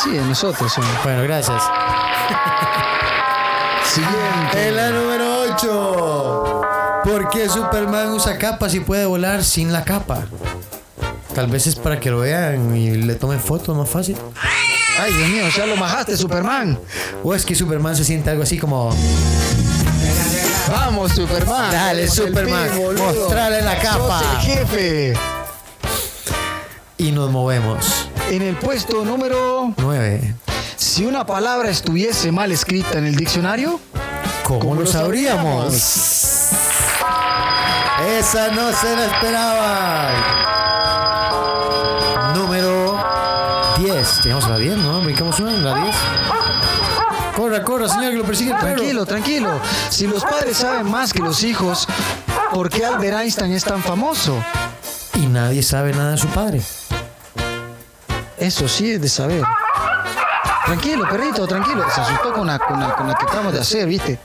Sí, 0.03 0.11
de 0.12 0.22
nosotros. 0.22 0.72
Bueno, 1.03 1.22
gracias. 1.24 1.62
Siguiente. 3.84 4.68
En 4.68 4.76
la 4.76 4.91
número 4.91 5.41
8. 5.55 6.61
¿Por 7.05 7.28
qué 7.30 7.49
Superman 7.49 8.09
usa 8.11 8.39
capa 8.39 8.68
si 8.68 8.80
puede 8.80 9.07
volar 9.07 9.43
sin 9.43 9.72
la 9.72 9.84
capa? 9.84 10.24
Tal 11.35 11.47
vez 11.49 11.66
es 11.66 11.76
para 11.76 12.01
que 12.01 12.11
lo 12.11 12.20
vean 12.20 12.74
y 12.76 12.91
le 12.91 13.14
tomen 13.14 13.41
fotos 13.41 13.76
más 13.76 13.89
fácil. 13.89 14.16
Ay, 15.01 15.12
Dios 15.12 15.29
mío, 15.29 15.45
ya 15.57 15.66
lo 15.66 15.76
majaste, 15.76 16.16
Superman. 16.16 16.79
O 17.22 17.35
es 17.35 17.45
que 17.45 17.55
Superman 17.55 17.95
se 17.95 18.05
siente 18.05 18.31
algo 18.31 18.43
así 18.43 18.59
como. 18.59 18.95
Vamos, 20.70 21.12
Superman. 21.12 21.70
Dale, 21.70 22.09
Superman, 22.09 22.70
pi, 22.70 22.79
boludo. 22.79 23.05
mostrale 23.05 23.62
la 23.62 23.79
capa. 23.79 24.20
Sos 24.20 24.33
el 24.33 24.39
jefe. 24.41 25.14
Y 26.97 27.12
nos 27.12 27.31
movemos. 27.31 28.09
En 28.31 28.43
el 28.43 28.57
puesto 28.57 29.05
número 29.05 29.72
9. 29.76 30.35
Si 30.76 31.07
una 31.07 31.24
palabra 31.24 31.70
estuviese 31.70 32.33
mal 32.33 32.51
escrita 32.51 32.99
en 32.99 33.07
el 33.07 33.14
diccionario, 33.16 33.81
¿Cómo, 34.43 34.61
¿Cómo 34.61 34.74
lo 34.76 34.81
lo 34.83 34.87
sabríamos? 34.87 35.74
Esa 38.18 38.49
no 38.49 38.72
se 38.72 38.97
la 38.97 39.07
esperaban. 39.07 40.58
Señor, 47.87 48.12
que 48.12 48.16
lo 48.16 48.24
persigue 48.24 48.53
el 48.53 48.59
tranquilo, 48.59 49.05
tranquilo. 49.05 49.61
Si 49.91 50.07
los 50.07 50.24
padres 50.24 50.57
saben 50.57 50.91
más 50.91 51.12
que 51.12 51.18
los 51.18 51.43
hijos, 51.43 51.87
¿por 52.53 52.70
qué 52.70 52.87
Albert 52.87 53.18
Einstein 53.18 53.53
es 53.53 53.64
tan 53.64 53.83
famoso? 53.83 54.43
Y 55.14 55.26
nadie 55.26 55.62
sabe 55.62 55.93
nada 55.93 56.12
de 56.12 56.16
su 56.18 56.29
padre. 56.29 56.62
Eso 58.39 58.68
sí 58.68 58.93
es 58.93 59.01
de 59.03 59.09
saber. 59.09 59.43
Tranquilo, 60.64 61.09
perrito, 61.09 61.47
tranquilo. 61.47 61.85
Se 61.95 62.01
asustó 62.01 62.33
con 62.33 62.47
la, 62.47 62.59
con 62.59 62.81
la, 62.81 62.95
con 62.95 63.09
la 63.09 63.14
que 63.14 63.24
acabamos 63.24 63.53
de 63.53 63.61
hacer, 63.61 63.87
¿viste? 63.87 64.18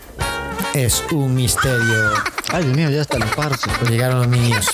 Es 0.73 1.03
un 1.11 1.33
misterio. 1.35 2.13
Ay, 2.51 2.63
Dios 2.63 2.77
mío, 2.77 2.89
ya 2.89 3.01
está 3.01 3.17
la 3.17 3.25
parche. 3.25 3.69
Llegaron 3.89 4.19
los 4.19 4.27
niños. 4.27 4.67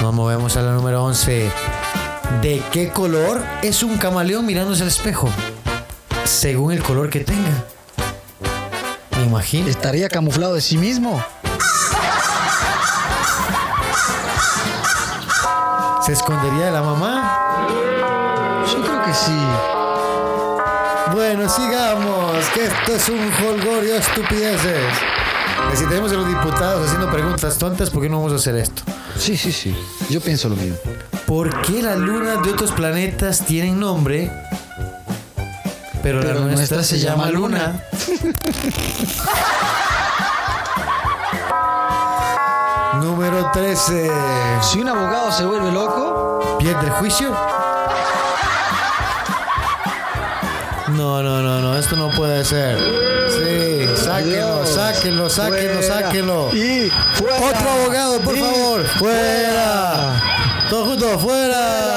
Nos 0.00 0.14
movemos 0.14 0.56
a 0.56 0.62
la 0.62 0.72
número 0.72 1.04
11. 1.04 1.50
¿De 2.42 2.62
qué 2.70 2.90
color 2.90 3.42
es 3.62 3.82
un 3.82 3.96
camaleón 3.98 4.46
mirándose 4.46 4.82
al 4.82 4.88
espejo? 4.88 5.28
Según 6.24 6.72
el 6.72 6.82
color 6.82 7.10
que 7.10 7.20
tenga. 7.20 7.64
Me 9.24 9.30
imagino. 9.30 9.68
¿Estaría 9.68 10.10
camuflado 10.10 10.52
de 10.52 10.60
sí 10.60 10.76
mismo? 10.76 11.24
¿Se 16.04 16.12
escondería 16.12 16.66
de 16.66 16.70
la 16.70 16.82
mamá? 16.82 17.66
Yo 18.70 18.82
creo 18.82 19.02
que 19.02 19.14
sí. 19.14 19.32
Bueno, 21.14 21.48
sigamos, 21.48 22.44
que 22.52 22.66
esto 22.66 22.94
es 22.94 23.08
un 23.08 23.46
holgorio 23.46 23.94
de 23.94 23.98
estupideces. 23.98 24.92
Si 25.74 25.86
tenemos 25.86 26.12
a 26.12 26.16
los 26.16 26.28
diputados 26.28 26.86
haciendo 26.86 27.10
preguntas 27.10 27.56
tontas, 27.56 27.88
¿por 27.88 28.02
qué 28.02 28.10
no 28.10 28.18
vamos 28.18 28.34
a 28.34 28.36
hacer 28.36 28.56
esto? 28.56 28.82
Sí, 29.18 29.38
sí, 29.38 29.52
sí. 29.52 29.74
Yo 30.10 30.20
pienso 30.20 30.50
lo 30.50 30.56
mismo. 30.56 30.76
¿Por 31.26 31.62
qué 31.62 31.80
las 31.80 31.96
lunas 31.96 32.42
de 32.42 32.50
otros 32.50 32.72
planetas 32.72 33.40
tienen 33.46 33.80
nombre, 33.80 34.30
pero, 36.04 36.20
la 36.20 36.26
Pero 36.26 36.40
nuestra, 36.40 36.56
nuestra 36.76 36.82
se, 36.84 36.98
llama 36.98 37.30
Luna? 37.30 37.72
Número 43.00 43.50
13. 43.52 44.10
Si 44.60 44.80
un 44.80 44.88
abogado 44.90 45.32
se 45.32 45.46
vuelve 45.46 45.72
loco, 45.72 46.58
¿Pierde 46.58 46.84
el 46.86 46.92
juicio? 46.92 47.30
No, 50.88 51.22
no, 51.22 51.40
no, 51.42 51.60
no, 51.60 51.78
esto 51.78 51.96
no 51.96 52.10
puede 52.10 52.44
ser. 52.44 52.76
Sí, 53.30 53.86
sáquenlo, 54.04 54.34
Dios, 54.34 54.68
sáquenlo, 54.68 55.30
sáquenlo, 55.30 55.80
fuera. 55.80 56.00
sáquenlo. 56.00 56.50
Y 56.54 56.90
fuera. 57.14 57.36
Otro 57.46 57.70
abogado, 57.70 58.20
por 58.20 58.36
Y 58.36 58.40
favor. 58.40 58.84
Fuera. 58.98 60.20
Todos 60.68 60.88
juntos, 60.88 61.22
fuera. 61.22 61.93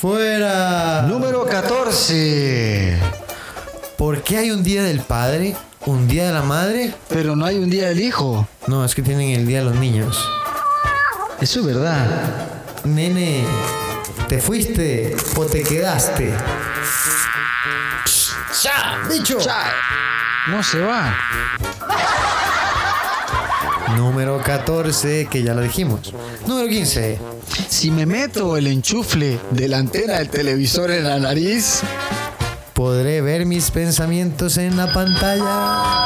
Fuera. 0.00 1.02
número 1.02 1.44
14. 1.44 2.96
¿Por 3.98 4.22
qué 4.22 4.38
hay 4.38 4.50
un 4.50 4.62
día 4.62 4.82
del 4.82 5.00
padre, 5.00 5.54
un 5.84 6.08
día 6.08 6.26
de 6.28 6.32
la 6.32 6.40
madre? 6.40 6.94
Pero 7.10 7.36
no 7.36 7.44
hay 7.44 7.58
un 7.58 7.68
día 7.68 7.88
del 7.88 8.00
hijo. 8.00 8.48
No, 8.66 8.82
es 8.82 8.94
que 8.94 9.02
tienen 9.02 9.38
el 9.38 9.46
día 9.46 9.58
de 9.58 9.66
los 9.66 9.74
niños. 9.74 10.26
Eso 11.38 11.60
es 11.60 11.66
verdad. 11.66 12.06
Nene, 12.84 13.44
¿te 14.26 14.40
fuiste 14.40 15.14
o 15.36 15.44
te 15.44 15.62
quedaste? 15.62 16.32
¡Ya! 18.62 19.06
¡Dicho! 19.06 19.38
Ya, 19.38 19.70
no 20.46 20.62
se 20.62 20.80
va. 20.80 21.14
Número 23.96 24.38
14, 24.42 25.28
que 25.30 25.42
ya 25.42 25.54
lo 25.54 25.62
dijimos. 25.62 26.12
Número 26.46 26.68
15. 26.68 27.18
Si 27.68 27.90
me 27.90 28.06
meto 28.06 28.56
el 28.56 28.66
enchufle 28.66 29.38
de 29.50 29.68
la 29.68 29.78
antena 29.78 30.14
del 30.18 30.28
televisor 30.28 30.90
en 30.90 31.04
la 31.04 31.18
nariz, 31.18 31.80
¿Podré 32.74 33.20
ver 33.20 33.44
mis 33.44 33.70
pensamientos 33.70 34.56
en 34.56 34.74
la 34.78 34.90
pantalla? 34.90 35.98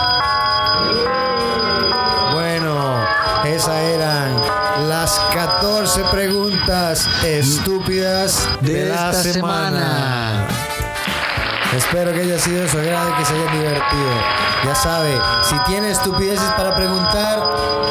Bueno, 2.32 3.04
esas 3.44 3.76
eran 3.80 4.34
las 4.88 5.20
14 5.32 6.00
preguntas 6.10 7.06
estúpidas 7.24 8.48
de, 8.62 8.72
De 8.72 8.88
la 8.88 9.10
esta 9.10 9.22
semana. 9.22 9.78
semana. 9.78 10.46
Espero 11.76 12.12
que 12.12 12.20
haya 12.20 12.38
sido 12.38 12.68
su 12.68 12.78
agrado 12.78 13.10
y 13.10 13.14
que 13.14 13.24
se 13.24 13.34
hayan 13.34 13.58
divertido. 13.58 14.10
Ya 14.64 14.74
sabe, 14.76 15.18
si 15.42 15.58
tiene 15.66 15.90
estupideces 15.90 16.48
para 16.56 16.76
preguntar, 16.76 17.40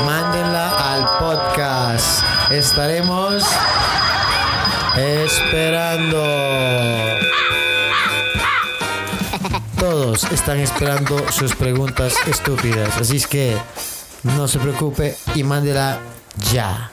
mándenla 0.06 0.94
al 0.94 1.18
podcast. 1.20 2.24
Estaremos 2.50 3.44
esperando. 4.96 6.24
Todos 9.78 10.24
están 10.32 10.60
esperando 10.60 11.30
sus 11.32 11.54
preguntas 11.54 12.16
estúpidas. 12.26 12.98
Así 12.98 13.18
es 13.18 13.28
que 13.28 13.58
no 14.24 14.48
se 14.48 14.60
preocupe 14.60 15.18
y 15.36 15.44
mándela 15.44 16.00
ya. 16.54 16.90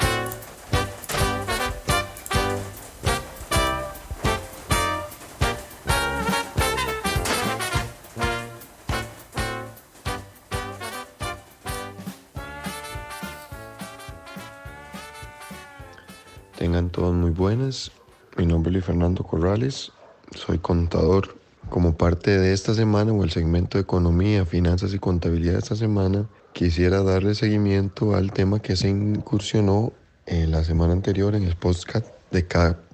Tengan 16.70 16.90
todos 16.90 17.12
muy 17.12 17.32
buenas. 17.32 17.90
Mi 18.36 18.46
nombre 18.46 18.78
es 18.78 18.84
Fernando 18.84 19.24
Corrales. 19.24 19.90
Soy 20.36 20.58
contador. 20.58 21.34
Como 21.68 21.96
parte 21.96 22.38
de 22.38 22.52
esta 22.52 22.74
semana 22.74 23.12
o 23.12 23.24
el 23.24 23.32
segmento 23.32 23.76
de 23.76 23.82
economía, 23.82 24.46
finanzas 24.46 24.94
y 24.94 25.00
contabilidad 25.00 25.54
de 25.54 25.58
esta 25.58 25.74
semana, 25.74 26.28
quisiera 26.52 27.02
darle 27.02 27.34
seguimiento 27.34 28.14
al 28.14 28.30
tema 28.30 28.62
que 28.62 28.76
se 28.76 28.88
incursionó 28.88 29.92
en 30.26 30.52
la 30.52 30.62
semana 30.62 30.92
anterior 30.92 31.34
en 31.34 31.42
el 31.42 31.56
podcast 31.56 32.06
de 32.30 32.46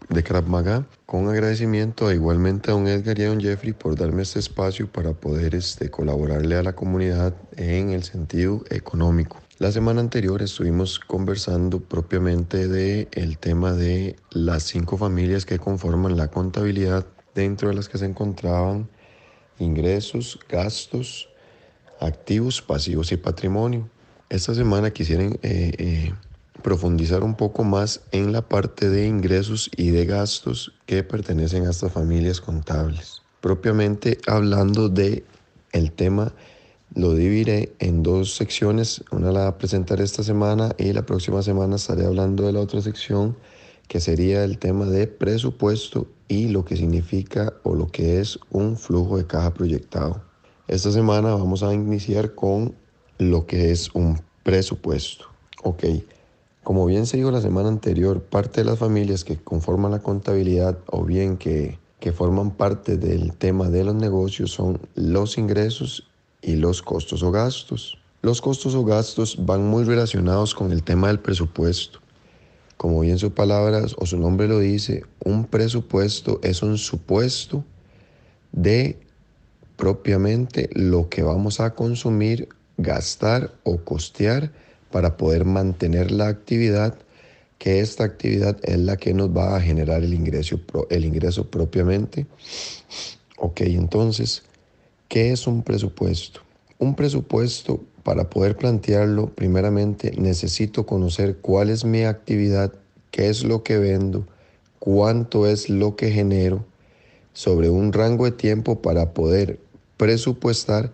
de 0.08 0.24
Krav 0.24 0.48
Maga. 0.48 0.86
Con 1.04 1.28
agradecimiento 1.28 2.10
igualmente 2.10 2.70
a 2.70 2.74
don 2.74 2.88
Edgar 2.88 3.18
y 3.18 3.24
a 3.24 3.28
don 3.28 3.40
Jeffrey 3.42 3.74
por 3.74 3.94
darme 3.94 4.22
este 4.22 4.38
espacio 4.38 4.90
para 4.90 5.12
poder 5.12 5.54
este, 5.54 5.90
colaborarle 5.90 6.56
a 6.56 6.62
la 6.62 6.74
comunidad 6.74 7.34
en 7.58 7.90
el 7.90 8.04
sentido 8.04 8.64
económico. 8.70 9.36
La 9.58 9.72
semana 9.72 10.02
anterior 10.02 10.42
estuvimos 10.42 10.98
conversando 10.98 11.80
propiamente 11.80 12.68
de 12.68 13.08
el 13.12 13.38
tema 13.38 13.72
de 13.72 14.16
las 14.30 14.64
cinco 14.64 14.98
familias 14.98 15.46
que 15.46 15.58
conforman 15.58 16.18
la 16.18 16.28
contabilidad, 16.28 17.06
dentro 17.34 17.70
de 17.70 17.74
las 17.74 17.88
que 17.88 17.96
se 17.96 18.04
encontraban 18.04 18.86
ingresos, 19.58 20.38
gastos, 20.46 21.30
activos, 22.00 22.60
pasivos 22.60 23.12
y 23.12 23.16
patrimonio. 23.16 23.88
Esta 24.28 24.54
semana 24.54 24.90
quisiera 24.90 25.24
eh, 25.24 25.38
eh, 25.42 26.12
profundizar 26.62 27.24
un 27.24 27.34
poco 27.34 27.64
más 27.64 28.02
en 28.12 28.32
la 28.32 28.42
parte 28.42 28.90
de 28.90 29.06
ingresos 29.06 29.70
y 29.74 29.88
de 29.88 30.04
gastos 30.04 30.74
que 30.84 31.02
pertenecen 31.02 31.66
a 31.66 31.70
estas 31.70 31.92
familias 31.92 32.42
contables. 32.42 33.22
Propiamente 33.40 34.18
hablando 34.26 34.90
de 34.90 35.24
el 35.72 35.92
tema 35.92 36.34
lo 36.96 37.14
dividiré 37.14 37.74
en 37.78 38.02
dos 38.02 38.34
secciones. 38.34 39.04
Una 39.12 39.30
la 39.30 39.58
presentaré 39.58 40.02
esta 40.02 40.22
semana 40.22 40.74
y 40.78 40.94
la 40.94 41.04
próxima 41.04 41.42
semana 41.42 41.76
estaré 41.76 42.06
hablando 42.06 42.46
de 42.46 42.52
la 42.52 42.60
otra 42.60 42.80
sección 42.80 43.36
que 43.86 44.00
sería 44.00 44.42
el 44.42 44.58
tema 44.58 44.86
de 44.86 45.06
presupuesto 45.06 46.08
y 46.26 46.48
lo 46.48 46.64
que 46.64 46.76
significa 46.76 47.52
o 47.62 47.74
lo 47.74 47.86
que 47.88 48.18
es 48.18 48.38
un 48.50 48.78
flujo 48.78 49.18
de 49.18 49.26
caja 49.26 49.52
proyectado. 49.52 50.22
Esta 50.68 50.90
semana 50.90 51.34
vamos 51.34 51.62
a 51.62 51.72
iniciar 51.72 52.34
con 52.34 52.74
lo 53.18 53.46
que 53.46 53.70
es 53.70 53.94
un 53.94 54.18
presupuesto. 54.42 55.26
Ok, 55.62 55.84
como 56.64 56.86
bien 56.86 57.06
se 57.06 57.18
dijo 57.18 57.30
la 57.30 57.42
semana 57.42 57.68
anterior, 57.68 58.22
parte 58.22 58.62
de 58.62 58.70
las 58.70 58.78
familias 58.78 59.22
que 59.22 59.36
conforman 59.36 59.92
la 59.92 60.00
contabilidad 60.00 60.78
o 60.86 61.04
bien 61.04 61.36
que, 61.36 61.78
que 62.00 62.12
forman 62.12 62.52
parte 62.52 62.96
del 62.96 63.34
tema 63.36 63.68
de 63.68 63.84
los 63.84 63.94
negocios 63.94 64.50
son 64.50 64.80
los 64.94 65.36
ingresos 65.36 66.08
y 66.42 66.56
los 66.56 66.82
costos 66.82 67.22
o 67.22 67.30
gastos. 67.30 67.98
Los 68.22 68.40
costos 68.40 68.74
o 68.74 68.84
gastos 68.84 69.36
van 69.44 69.66
muy 69.66 69.84
relacionados 69.84 70.54
con 70.54 70.72
el 70.72 70.82
tema 70.82 71.08
del 71.08 71.20
presupuesto. 71.20 72.00
Como 72.76 73.00
bien 73.00 73.18
sus 73.18 73.32
palabras 73.32 73.94
o 73.98 74.06
su 74.06 74.18
nombre 74.18 74.48
lo 74.48 74.58
dice, 74.58 75.04
un 75.24 75.46
presupuesto 75.46 76.40
es 76.42 76.62
un 76.62 76.76
supuesto 76.76 77.64
de 78.52 78.98
propiamente 79.76 80.70
lo 80.72 81.08
que 81.08 81.22
vamos 81.22 81.60
a 81.60 81.74
consumir, 81.74 82.48
gastar 82.76 83.52
o 83.62 83.78
costear 83.78 84.50
para 84.90 85.16
poder 85.16 85.44
mantener 85.44 86.10
la 86.10 86.28
actividad, 86.28 86.98
que 87.58 87.80
esta 87.80 88.04
actividad 88.04 88.58
es 88.62 88.78
la 88.78 88.96
que 88.96 89.14
nos 89.14 89.34
va 89.34 89.56
a 89.56 89.60
generar 89.60 90.02
el 90.02 90.14
ingreso, 90.14 90.60
el 90.90 91.04
ingreso 91.04 91.50
propiamente. 91.50 92.26
Ok, 93.38 93.60
entonces, 93.62 94.44
¿qué 95.08 95.32
es 95.32 95.46
un 95.46 95.62
presupuesto? 95.62 96.40
Un 96.78 96.94
presupuesto, 96.94 97.80
para 98.02 98.30
poder 98.30 98.56
plantearlo, 98.56 99.30
primeramente 99.34 100.12
necesito 100.16 100.86
conocer 100.86 101.38
cuál 101.38 101.70
es 101.70 101.84
mi 101.84 102.04
actividad, 102.04 102.72
qué 103.10 103.28
es 103.28 103.42
lo 103.42 103.64
que 103.64 103.78
vendo, 103.78 104.26
cuánto 104.78 105.46
es 105.46 105.68
lo 105.68 105.96
que 105.96 106.12
genero, 106.12 106.64
sobre 107.32 107.68
un 107.68 107.92
rango 107.92 108.24
de 108.24 108.30
tiempo 108.30 108.80
para 108.80 109.12
poder 109.12 109.58
presupuestar 109.96 110.92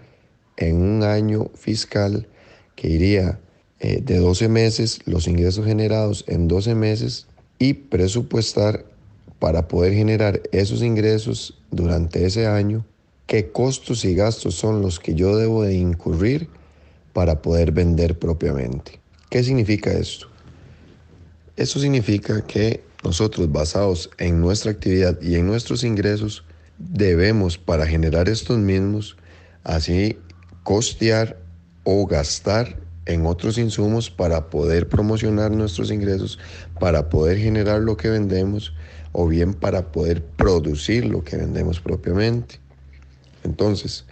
en 0.56 0.76
un 0.76 1.02
año 1.02 1.50
fiscal 1.54 2.26
que 2.76 2.88
iría 2.88 3.38
eh, 3.80 4.00
de 4.00 4.18
12 4.18 4.48
meses, 4.48 5.00
los 5.04 5.26
ingresos 5.26 5.66
generados 5.66 6.24
en 6.28 6.48
12 6.48 6.74
meses 6.74 7.26
y 7.58 7.74
presupuestar 7.74 8.86
para 9.38 9.68
poder 9.68 9.92
generar 9.92 10.40
esos 10.52 10.82
ingresos 10.82 11.58
durante 11.70 12.24
ese 12.24 12.46
año, 12.46 12.86
qué 13.26 13.50
costos 13.50 14.04
y 14.04 14.14
gastos 14.14 14.54
son 14.54 14.82
los 14.82 15.00
que 15.00 15.14
yo 15.14 15.36
debo 15.36 15.62
de 15.62 15.74
incurrir 15.74 16.48
para 17.12 17.42
poder 17.42 17.72
vender 17.72 18.18
propiamente. 18.18 19.00
¿Qué 19.30 19.42
significa 19.42 19.92
esto? 19.92 20.28
Eso 21.56 21.80
significa 21.80 22.44
que 22.46 22.82
nosotros 23.04 23.50
basados 23.50 24.10
en 24.18 24.40
nuestra 24.40 24.70
actividad 24.70 25.20
y 25.20 25.34
en 25.34 25.46
nuestros 25.46 25.84
ingresos 25.84 26.44
debemos 26.78 27.58
para 27.58 27.86
generar 27.86 28.28
estos 28.28 28.58
mismos 28.58 29.16
así 29.64 30.18
costear 30.62 31.38
o 31.84 32.06
gastar 32.06 32.78
en 33.06 33.26
otros 33.26 33.58
insumos 33.58 34.10
para 34.10 34.48
poder 34.48 34.88
promocionar 34.88 35.50
nuestros 35.50 35.90
ingresos, 35.90 36.38
para 36.78 37.08
poder 37.08 37.38
generar 37.38 37.80
lo 37.80 37.96
que 37.96 38.08
vendemos 38.08 38.72
o 39.10 39.26
bien 39.26 39.54
para 39.54 39.92
poder 39.92 40.22
producir 40.24 41.04
lo 41.04 41.24
que 41.24 41.36
vendemos 41.36 41.80
propiamente. 41.80 42.61
Entonces, 43.45 44.05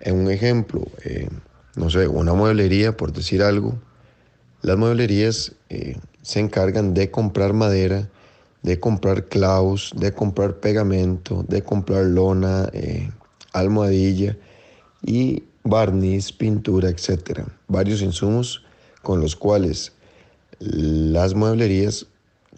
en 0.00 0.16
un 0.16 0.30
ejemplo, 0.30 0.86
eh, 1.04 1.28
no 1.76 1.90
sé, 1.90 2.08
una 2.08 2.34
mueblería, 2.34 2.96
por 2.96 3.12
decir 3.12 3.42
algo, 3.42 3.78
las 4.62 4.76
mueblerías 4.76 5.52
eh, 5.68 5.96
se 6.22 6.40
encargan 6.40 6.94
de 6.94 7.10
comprar 7.10 7.52
madera, 7.52 8.08
de 8.62 8.78
comprar 8.78 9.28
clavos, 9.28 9.92
de 9.96 10.12
comprar 10.12 10.56
pegamento, 10.60 11.44
de 11.48 11.62
comprar 11.62 12.04
lona, 12.04 12.68
eh, 12.72 13.10
almohadilla 13.52 14.36
y 15.02 15.44
barniz, 15.64 16.32
pintura, 16.32 16.90
etc. 16.90 17.40
Varios 17.68 18.02
insumos 18.02 18.62
con 19.02 19.20
los 19.20 19.34
cuales 19.34 19.92
las 20.58 21.34
mueblerías 21.34 22.06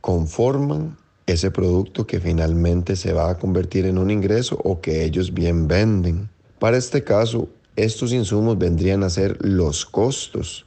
conforman 0.01 0.97
ese 1.27 1.51
producto 1.51 2.07
que 2.07 2.21
finalmente 2.21 2.97
se 2.97 3.13
va 3.13 3.31
a 3.31 3.39
convertir 3.39 3.87
en 3.87 3.99
un 3.99 4.11
ingreso 4.11 4.59
o 4.65 4.81
que 4.81 5.05
ellos 5.05 5.33
bien 5.33 5.69
venden. 5.69 6.29
Para 6.59 6.77
este 6.77 7.05
caso, 7.05 7.49
estos 7.77 8.13
insumos 8.13 8.59
vendrían 8.59 9.03
a 9.03 9.11
ser 9.11 9.39
los 9.41 9.87
costos 9.87 10.65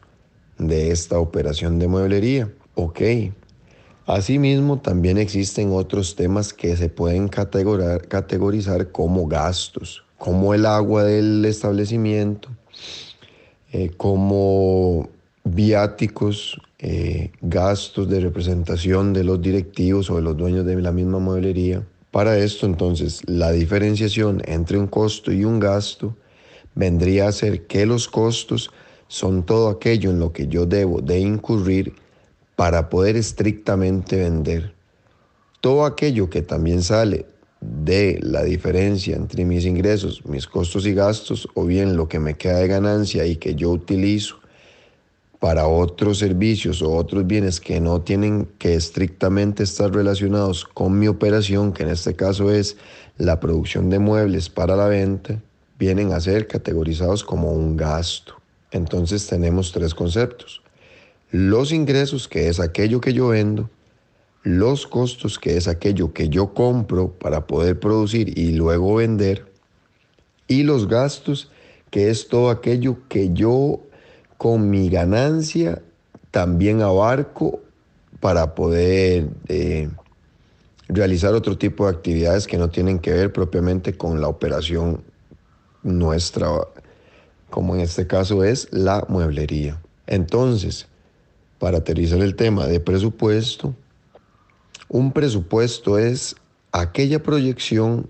de 0.58 0.92
esta 0.92 1.20
operación 1.20 1.80
de 1.80 1.88
mueblería. 1.88 2.52
Ok, 2.76 3.02
Asimismo, 4.08 4.80
también 4.80 5.18
existen 5.18 5.72
otros 5.72 6.16
temas 6.16 6.54
que 6.54 6.78
se 6.78 6.90
pueden 6.90 7.28
categorizar 7.28 8.92
como 8.92 9.26
gastos, 9.26 10.04
como 10.20 10.54
el 10.54 10.68
agua 10.68 11.04
del 11.04 11.44
establecimiento, 11.44 12.50
eh, 13.72 13.90
como 13.98 15.10
viáticos, 15.44 16.62
eh, 16.80 17.32
gastos 17.42 18.10
de 18.10 18.20
representación 18.20 19.14
de 19.14 19.24
los 19.24 19.42
directivos 19.42 20.10
o 20.10 20.18
de 20.18 20.22
los 20.22 20.36
dueños 20.36 20.66
de 20.66 20.82
la 20.82 20.92
misma 20.92 21.20
mueblería. 21.20 21.86
Para 22.12 22.38
esto, 22.38 22.66
entonces, 22.66 23.22
la 23.28 23.52
diferenciación 23.52 24.42
entre 24.46 24.78
un 24.78 24.88
costo 24.88 25.32
y 25.32 25.46
un 25.46 25.60
gasto 25.60 26.16
vendría 26.74 27.28
a 27.28 27.32
ser 27.32 27.66
que 27.68 27.86
los 27.86 28.08
costos 28.08 28.72
son 29.08 29.46
todo 29.46 29.70
aquello 29.70 30.10
en 30.10 30.20
lo 30.20 30.34
que 30.34 30.48
yo 30.48 30.66
debo 30.66 31.02
de 31.02 31.20
incurrir 31.20 31.94
para 32.56 32.90
poder 32.90 33.16
estrictamente 33.16 34.18
vender. 34.18 34.74
Todo 35.62 35.86
aquello 35.86 36.30
que 36.30 36.42
también 36.42 36.82
sale 36.82 37.26
de 37.62 38.20
la 38.22 38.44
diferencia 38.44 39.16
entre 39.16 39.46
mis 39.46 39.66
ingresos, 39.66 40.26
mis 40.26 40.48
costos 40.48 40.86
y 40.86 40.94
gastos, 40.94 41.48
o 41.54 41.66
bien 41.66 41.96
lo 41.96 42.08
que 42.08 42.20
me 42.20 42.36
queda 42.36 42.60
de 42.60 42.68
ganancia 42.68 43.26
y 43.26 43.38
que 43.38 43.56
yo 43.56 43.72
utilizo 43.72 44.38
para 45.46 45.68
otros 45.68 46.18
servicios 46.18 46.82
o 46.82 46.92
otros 46.96 47.28
bienes 47.28 47.62
que 47.62 47.80
no 47.80 48.02
tienen 48.02 48.50
que 48.58 48.74
estrictamente 48.74 49.62
estar 49.62 49.94
relacionados 49.94 50.66
con 50.66 50.98
mi 50.98 51.08
operación, 51.08 51.72
que 51.72 51.84
en 51.84 51.90
este 51.90 52.16
caso 52.16 52.52
es 52.52 52.78
la 53.20 53.40
producción 53.40 53.92
de 53.92 54.00
muebles 54.00 54.50
para 54.50 54.76
la 54.76 54.88
venta, 54.88 55.40
vienen 55.78 56.14
a 56.14 56.20
ser 56.20 56.48
categorizados 56.48 57.24
como 57.24 57.52
un 57.52 57.78
gasto. 57.78 58.34
Entonces 58.72 59.28
tenemos 59.28 59.72
tres 59.72 59.94
conceptos 59.94 60.64
los 61.30 61.72
ingresos, 61.72 62.28
que 62.28 62.48
es 62.48 62.60
aquello 62.60 63.00
que 63.00 63.14
yo 63.14 63.28
vendo, 63.28 63.70
los 64.42 64.88
costos, 64.88 65.38
que 65.38 65.58
es 65.58 65.68
aquello 65.68 66.12
que 66.12 66.28
yo 66.28 66.56
compro 66.56 67.12
para 67.12 67.46
poder 67.46 67.80
producir 67.80 68.36
y 68.36 68.54
luego 68.54 68.96
vender, 68.96 69.46
y 70.48 70.64
los 70.64 70.88
gastos, 70.88 71.52
que 71.92 72.10
es 72.10 72.30
todo 72.30 72.50
aquello 72.50 72.98
que 73.10 73.32
yo 73.32 73.82
con 74.38 74.70
mi 74.70 74.90
ganancia 74.90 75.82
también 76.32 76.82
abarco 76.82 77.62
para 78.20 78.56
poder 78.56 79.30
eh, 79.48 79.90
realizar 80.88 81.34
otro 81.34 81.58
tipo 81.58 81.86
de 81.86 81.92
actividades 81.92 82.48
que 82.48 82.58
no 82.58 82.70
tienen 82.70 83.00
que 83.00 83.12
ver 83.12 83.32
propiamente 83.32 83.96
con 83.96 84.22
la 84.22 84.28
operación 84.28 85.04
nuestra, 85.84 86.50
como 87.50 87.76
en 87.76 87.82
este 87.82 88.08
caso 88.08 88.44
es 88.44 88.68
la 88.72 89.06
mueblería. 89.08 89.82
Entonces, 90.08 90.88
para 91.60 91.78
aterrizar 91.80 92.20
el 92.20 92.36
tema 92.36 92.68
de 92.68 92.80
presupuesto, 92.80 93.76
un 94.90 95.12
presupuesto 95.12 95.98
es 95.98 96.36
aquella 96.72 97.24
proyección 97.24 98.10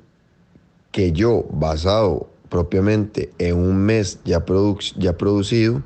que 0.92 1.12
yo, 1.12 1.46
basado 1.52 2.30
propiamente 2.50 3.32
en 3.38 3.58
un 3.58 3.78
mes 3.78 4.20
ya, 4.24 4.44
ya 4.98 5.18
producido, 5.18 5.84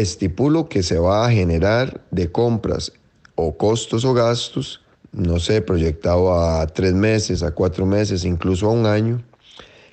estipulo 0.00 0.68
que 0.68 0.82
se 0.82 0.98
va 0.98 1.26
a 1.26 1.30
generar 1.30 2.00
de 2.10 2.30
compras 2.30 2.92
o 3.34 3.56
costos 3.56 4.04
o 4.04 4.14
gastos 4.14 4.80
no 5.16 5.40
sé, 5.40 5.62
proyectado 5.62 6.34
a 6.38 6.66
tres 6.66 6.92
meses, 6.92 7.42
a 7.42 7.50
cuatro 7.52 7.86
meses, 7.86 8.24
incluso 8.24 8.66
a 8.66 8.72
un 8.72 8.84
año, 8.84 9.22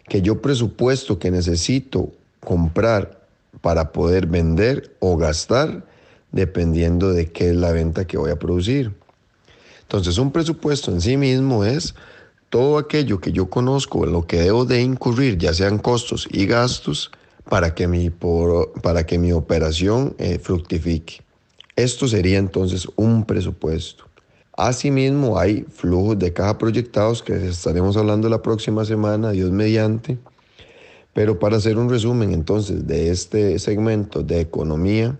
que 0.10 0.22
yo 0.22 0.42
presupuesto 0.42 1.18
que 1.18 1.32
necesito 1.32 2.12
comprar 2.42 3.26
para 3.62 3.94
poder 3.94 4.28
vender 4.28 4.96
o 5.00 5.16
gastar, 5.16 5.86
dependiendo 6.34 7.14
de 7.14 7.32
qué 7.32 7.50
es 7.52 7.56
la 7.56 7.72
venta 7.72 8.06
que 8.06 8.18
voy 8.18 8.32
a 8.32 8.40
producir. 8.40 8.92
Entonces, 9.84 10.18
un 10.18 10.32
presupuesto 10.32 10.92
en 10.92 11.00
sí 11.00 11.16
mismo 11.16 11.64
es 11.64 11.96
todo 12.50 12.78
aquello 12.78 13.22
que 13.22 13.32
yo 13.32 13.50
conozco, 13.50 14.06
lo 14.06 14.28
que 14.28 14.42
debo 14.42 14.66
de 14.66 14.82
incurrir, 14.82 15.38
ya 15.38 15.54
sean 15.54 15.78
costos 15.78 16.28
y 16.30 16.46
gastos, 16.48 17.12
para 17.50 17.76
que 17.76 17.88
mi, 17.88 18.10
para 18.10 19.06
que 19.06 19.20
mi 19.20 19.32
operación 19.32 20.16
eh, 20.18 20.40
fructifique. 20.40 21.22
Esto 21.76 22.08
sería 22.08 22.38
entonces 22.38 22.88
un 22.96 23.26
presupuesto. 23.26 24.06
Asimismo, 24.56 25.40
hay 25.40 25.64
flujos 25.64 26.20
de 26.20 26.32
caja 26.32 26.60
proyectados 26.60 27.24
que 27.24 27.48
estaremos 27.48 27.98
hablando 27.98 28.30
la 28.30 28.44
próxima 28.44 28.86
semana, 28.86 29.32
Dios 29.32 29.52
mediante. 29.52 30.20
Pero 31.14 31.40
para 31.40 31.58
hacer 31.58 31.78
un 31.78 31.90
resumen 31.90 32.34
entonces 32.34 32.88
de 32.88 33.10
este 33.10 33.58
segmento 33.60 34.22
de 34.22 34.42
economía, 34.42 35.18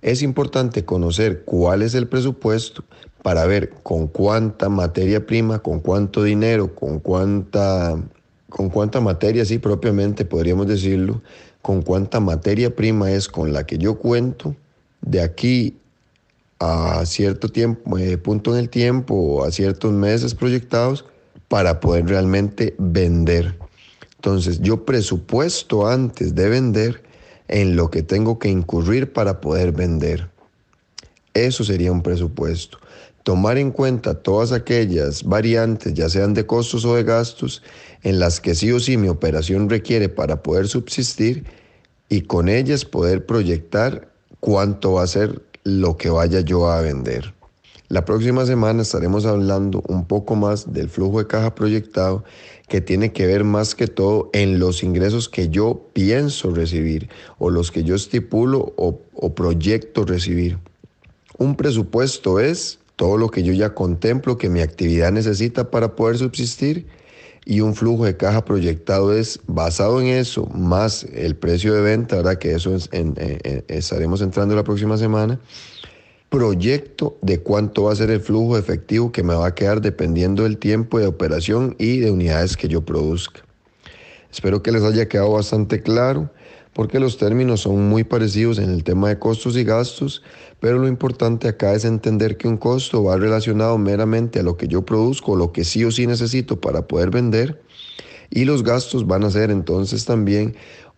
es 0.00 0.22
importante 0.22 0.84
conocer 0.84 1.44
cuál 1.44 1.82
es 1.82 1.94
el 1.94 2.08
presupuesto 2.08 2.84
para 3.22 3.46
ver 3.46 3.70
con 3.82 4.06
cuánta 4.06 4.68
materia 4.68 5.24
prima, 5.24 5.60
con 5.60 5.80
cuánto 5.80 6.22
dinero, 6.22 6.74
con 6.74 7.00
cuánta, 7.00 7.98
con 8.54 8.70
cuánta 8.70 9.00
materia, 9.00 9.44
sí, 9.44 9.58
propiamente 9.58 10.24
podríamos 10.24 10.68
decirlo, 10.68 11.22
con 11.60 11.82
cuánta 11.82 12.20
materia 12.20 12.72
prima 12.72 13.10
es 13.10 13.26
con 13.26 13.52
la 13.52 13.66
que 13.66 13.78
yo 13.78 13.98
cuento 13.98 14.54
de 15.00 15.20
aquí 15.22 15.76
a 16.60 17.04
cierto 17.04 17.48
tiempo, 17.48 17.98
eh, 17.98 18.16
punto 18.16 18.52
en 18.52 18.60
el 18.60 18.70
tiempo, 18.70 19.42
a 19.42 19.50
ciertos 19.50 19.90
meses 19.90 20.36
proyectados, 20.36 21.04
para 21.48 21.80
poder 21.80 22.06
realmente 22.06 22.76
vender. 22.78 23.58
Entonces, 24.14 24.60
yo 24.60 24.84
presupuesto 24.84 25.88
antes 25.88 26.36
de 26.36 26.48
vender 26.48 27.02
en 27.48 27.74
lo 27.74 27.90
que 27.90 28.04
tengo 28.04 28.38
que 28.38 28.50
incurrir 28.50 29.12
para 29.12 29.40
poder 29.40 29.72
vender. 29.72 30.30
Eso 31.34 31.64
sería 31.64 31.90
un 31.90 32.04
presupuesto. 32.04 32.78
Tomar 33.24 33.56
en 33.56 33.72
cuenta 33.72 34.14
todas 34.14 34.52
aquellas 34.52 35.24
variantes, 35.24 35.94
ya 35.94 36.10
sean 36.10 36.34
de 36.34 36.46
costos 36.46 36.84
o 36.84 36.94
de 36.94 37.04
gastos, 37.04 37.62
en 38.04 38.20
las 38.20 38.40
que 38.40 38.54
sí 38.54 38.70
o 38.70 38.78
sí 38.78 38.96
mi 38.96 39.08
operación 39.08 39.68
requiere 39.68 40.08
para 40.08 40.42
poder 40.42 40.68
subsistir 40.68 41.44
y 42.08 42.20
con 42.22 42.48
ellas 42.48 42.84
poder 42.84 43.26
proyectar 43.26 44.08
cuánto 44.40 44.92
va 44.92 45.02
a 45.02 45.06
ser 45.08 45.42
lo 45.64 45.96
que 45.96 46.10
vaya 46.10 46.40
yo 46.40 46.70
a 46.70 46.82
vender. 46.82 47.34
La 47.88 48.04
próxima 48.04 48.44
semana 48.44 48.82
estaremos 48.82 49.24
hablando 49.24 49.82
un 49.88 50.06
poco 50.06 50.36
más 50.36 50.72
del 50.72 50.88
flujo 50.88 51.18
de 51.18 51.26
caja 51.26 51.54
proyectado 51.54 52.24
que 52.68 52.80
tiene 52.80 53.12
que 53.12 53.26
ver 53.26 53.44
más 53.44 53.74
que 53.74 53.86
todo 53.86 54.30
en 54.32 54.58
los 54.58 54.82
ingresos 54.82 55.28
que 55.28 55.48
yo 55.48 55.88
pienso 55.92 56.50
recibir 56.50 57.08
o 57.38 57.50
los 57.50 57.70
que 57.70 57.84
yo 57.84 57.94
estipulo 57.94 58.74
o, 58.76 59.00
o 59.14 59.34
proyecto 59.34 60.04
recibir. 60.04 60.58
Un 61.38 61.56
presupuesto 61.56 62.38
es 62.40 62.78
todo 62.96 63.16
lo 63.16 63.30
que 63.30 63.42
yo 63.42 63.52
ya 63.52 63.74
contemplo 63.74 64.36
que 64.38 64.48
mi 64.48 64.60
actividad 64.60 65.12
necesita 65.12 65.70
para 65.70 65.96
poder 65.96 66.18
subsistir 66.18 66.86
y 67.44 67.60
un 67.60 67.74
flujo 67.74 68.04
de 68.04 68.16
caja 68.16 68.44
proyectado 68.44 69.12
es 69.12 69.40
basado 69.46 70.00
en 70.00 70.08
eso, 70.08 70.46
más 70.46 71.04
el 71.04 71.36
precio 71.36 71.74
de 71.74 71.82
venta, 71.82 72.16
¿verdad? 72.16 72.38
que 72.38 72.52
eso 72.52 72.74
es 72.74 72.88
en, 72.92 73.14
estaremos 73.68 74.22
entrando 74.22 74.54
la 74.56 74.64
próxima 74.64 74.96
semana, 74.96 75.38
proyecto 76.30 77.18
de 77.22 77.40
cuánto 77.40 77.84
va 77.84 77.92
a 77.92 77.96
ser 77.96 78.10
el 78.10 78.20
flujo 78.20 78.58
efectivo 78.58 79.12
que 79.12 79.22
me 79.22 79.34
va 79.34 79.48
a 79.48 79.54
quedar 79.54 79.80
dependiendo 79.80 80.44
del 80.44 80.58
tiempo 80.58 80.98
de 80.98 81.06
operación 81.06 81.76
y 81.78 81.98
de 81.98 82.10
unidades 82.10 82.56
que 82.56 82.68
yo 82.68 82.84
produzca. 82.84 83.42
Espero 84.32 84.62
que 84.62 84.72
les 84.72 84.82
haya 84.82 85.06
quedado 85.06 85.32
bastante 85.32 85.82
claro 85.82 86.30
porque 86.74 87.00
los 87.00 87.16
términos 87.16 87.60
son 87.62 87.88
muy 87.88 88.04
parecidos 88.04 88.58
en 88.58 88.70
el 88.70 88.84
tema 88.84 89.08
de 89.08 89.18
costos 89.18 89.56
y 89.56 89.64
gastos, 89.64 90.22
pero 90.60 90.78
lo 90.78 90.88
importante 90.88 91.48
acá 91.48 91.72
es 91.74 91.84
entender 91.84 92.36
que 92.36 92.48
un 92.48 92.56
costo 92.56 93.04
va 93.04 93.16
relacionado 93.16 93.78
meramente 93.78 94.40
a 94.40 94.42
lo 94.42 94.56
que 94.56 94.68
yo 94.68 94.82
produzco, 94.82 95.36
lo 95.36 95.52
que 95.52 95.64
sí 95.64 95.84
o 95.84 95.90
sí 95.90 96.06
necesito 96.06 96.60
para 96.60 96.86
poder 96.86 97.10
vender, 97.10 97.62
y 98.30 98.44
los 98.44 98.64
gastos 98.64 99.06
van 99.06 99.24
a 99.24 99.30
ser 99.30 99.50
entonces 99.50 100.04
también 100.04 100.56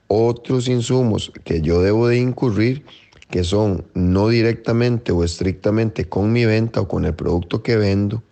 otros 0.09 0.69
insumos 0.69 1.33
que 1.45 1.61
yo 1.61 1.83
debo 1.83 2.09
de 2.09 2.19
incurrir 2.19 2.85
que 3.31 3.45
son 3.45 3.85
no 3.95 4.29
directamente 4.29 5.13
o 5.13 5.25
estrictamente 5.25 6.05
con 6.05 6.33
mi 6.33 6.45
venta 6.45 6.81
o 6.81 6.89
con 6.89 7.05
el 7.05 7.15
producto 7.15 7.63
que 7.63 7.77
vendo 7.77 8.23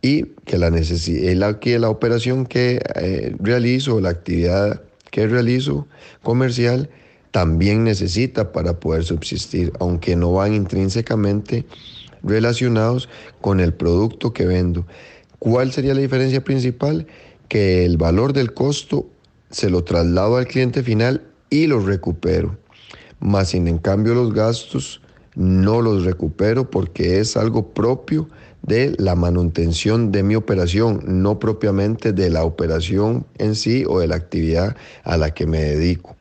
y 0.00 0.24
que 0.44 0.58
la, 0.58 0.70
la, 0.70 1.60
que 1.60 1.78
la 1.78 1.88
operación 1.88 2.46
que 2.46 2.80
eh, 2.96 3.36
realizo, 3.40 4.00
la 4.00 4.10
actividad 4.10 4.82
que 5.12 5.28
realizo 5.28 5.86
comercial 6.22 6.88
también 7.30 7.84
necesita 7.84 8.50
para 8.50 8.80
poder 8.80 9.04
subsistir, 9.04 9.72
aunque 9.78 10.16
no 10.16 10.32
van 10.32 10.54
intrínsecamente 10.54 11.66
relacionados 12.22 13.08
con 13.40 13.60
el 13.60 13.74
producto 13.74 14.32
que 14.32 14.46
vendo. 14.46 14.86
¿Cuál 15.38 15.70
sería 15.70 15.94
la 15.94 16.00
diferencia 16.00 16.42
principal? 16.42 17.06
Que 17.48 17.84
el 17.84 17.98
valor 17.98 18.32
del 18.32 18.54
costo 18.54 19.06
se 19.50 19.68
lo 19.68 19.84
traslado 19.84 20.38
al 20.38 20.46
cliente 20.46 20.82
final 20.82 21.22
y 21.50 21.66
lo 21.66 21.80
recupero. 21.80 22.56
Más 23.20 23.50
sin 23.50 23.68
en 23.68 23.78
cambio 23.78 24.14
los 24.14 24.32
gastos 24.32 25.02
no 25.34 25.82
los 25.82 26.04
recupero 26.04 26.70
porque 26.70 27.20
es 27.20 27.36
algo 27.36 27.74
propio 27.74 28.28
de 28.62 28.94
la 28.98 29.14
manutención 29.14 30.12
de 30.12 30.22
mi 30.22 30.36
operación, 30.36 31.02
no 31.04 31.38
propiamente 31.38 32.12
de 32.12 32.30
la 32.30 32.44
operación 32.44 33.26
en 33.38 33.54
sí 33.54 33.84
o 33.88 33.98
de 34.00 34.06
la 34.06 34.16
actividad 34.16 34.76
a 35.04 35.16
la 35.16 35.32
que 35.34 35.46
me 35.46 35.62
dedico. 35.62 36.16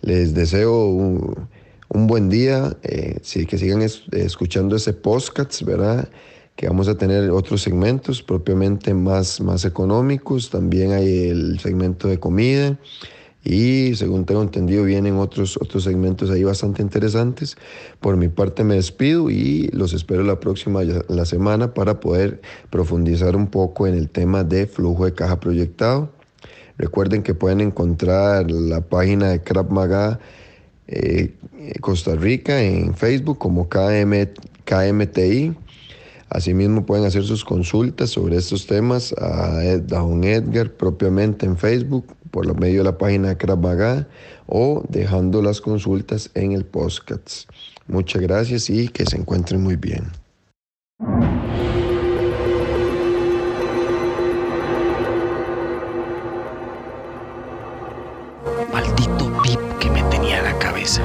Les 0.00 0.34
deseo 0.34 0.86
un, 0.86 1.48
buen 1.88 2.28
día, 2.28 2.76
eh, 2.82 3.18
sí, 3.22 3.46
que 3.46 3.58
sigan 3.58 3.82
escuchando 3.82 4.76
ese 4.76 4.92
podcast, 4.92 5.62
¿verdad? 5.62 6.08
Que 6.56 6.66
vamos 6.66 6.88
a 6.88 6.96
tener 6.96 7.30
otros 7.30 7.62
segmentos 7.62 8.22
propiamente 8.22 8.94
más, 8.94 9.40
más 9.40 9.64
económicos, 9.64 10.50
también 10.50 10.92
hay 10.92 11.28
el 11.28 11.58
segmento 11.60 12.08
de 12.08 12.18
comida 12.18 12.78
y 13.44 13.94
según 13.96 14.24
tengo 14.24 14.42
entendido 14.42 14.84
vienen 14.84 15.16
otros, 15.16 15.56
otros 15.60 15.82
segmentos 15.82 16.30
ahí 16.30 16.44
bastante 16.44 16.80
interesantes. 16.80 17.56
Por 18.00 18.16
mi 18.16 18.28
parte 18.28 18.62
me 18.62 18.76
despido 18.76 19.30
y 19.30 19.68
los 19.72 19.92
espero 19.94 20.22
la 20.22 20.38
próxima 20.38 20.82
la 20.82 21.24
semana 21.24 21.74
para 21.74 21.98
poder 21.98 22.40
profundizar 22.70 23.34
un 23.34 23.48
poco 23.48 23.86
en 23.86 23.94
el 23.94 24.08
tema 24.08 24.44
de 24.44 24.66
flujo 24.66 25.06
de 25.06 25.14
caja 25.14 25.40
proyectado. 25.40 26.10
Recuerden 26.78 27.22
que 27.22 27.34
pueden 27.34 27.60
encontrar 27.60 28.50
la 28.50 28.80
página 28.80 29.30
de 29.30 29.42
Crab 29.42 29.70
Maga 29.70 30.20
eh, 30.86 31.34
Costa 31.80 32.14
Rica 32.14 32.62
en 32.62 32.94
Facebook 32.94 33.38
como 33.38 33.68
KM, 33.68 34.28
KMTI. 34.64 35.54
Asimismo 36.28 36.86
pueden 36.86 37.04
hacer 37.04 37.24
sus 37.24 37.44
consultas 37.44 38.10
sobre 38.10 38.36
estos 38.36 38.66
temas 38.66 39.12
a 39.18 39.60
don 39.86 40.24
Edgar 40.24 40.70
propiamente 40.70 41.44
en 41.44 41.58
Facebook 41.58 42.06
por 42.32 42.46
lo 42.46 42.54
medio 42.54 42.78
de 42.78 42.84
la 42.84 42.98
página 42.98 43.38
Krav 43.38 44.06
o 44.46 44.82
dejando 44.88 45.42
las 45.42 45.60
consultas 45.60 46.30
en 46.34 46.52
el 46.52 46.64
podcast. 46.64 47.48
Muchas 47.86 48.22
gracias 48.22 48.68
y 48.70 48.88
que 48.88 49.04
se 49.04 49.16
encuentren 49.16 49.62
muy 49.62 49.76
bien. 49.76 50.10
Maldito 58.72 59.30
Pip 59.42 59.60
que 59.78 59.90
me 59.90 60.02
tenía 60.04 60.38
en 60.38 60.44
la 60.44 60.58
cabeza. 60.58 61.02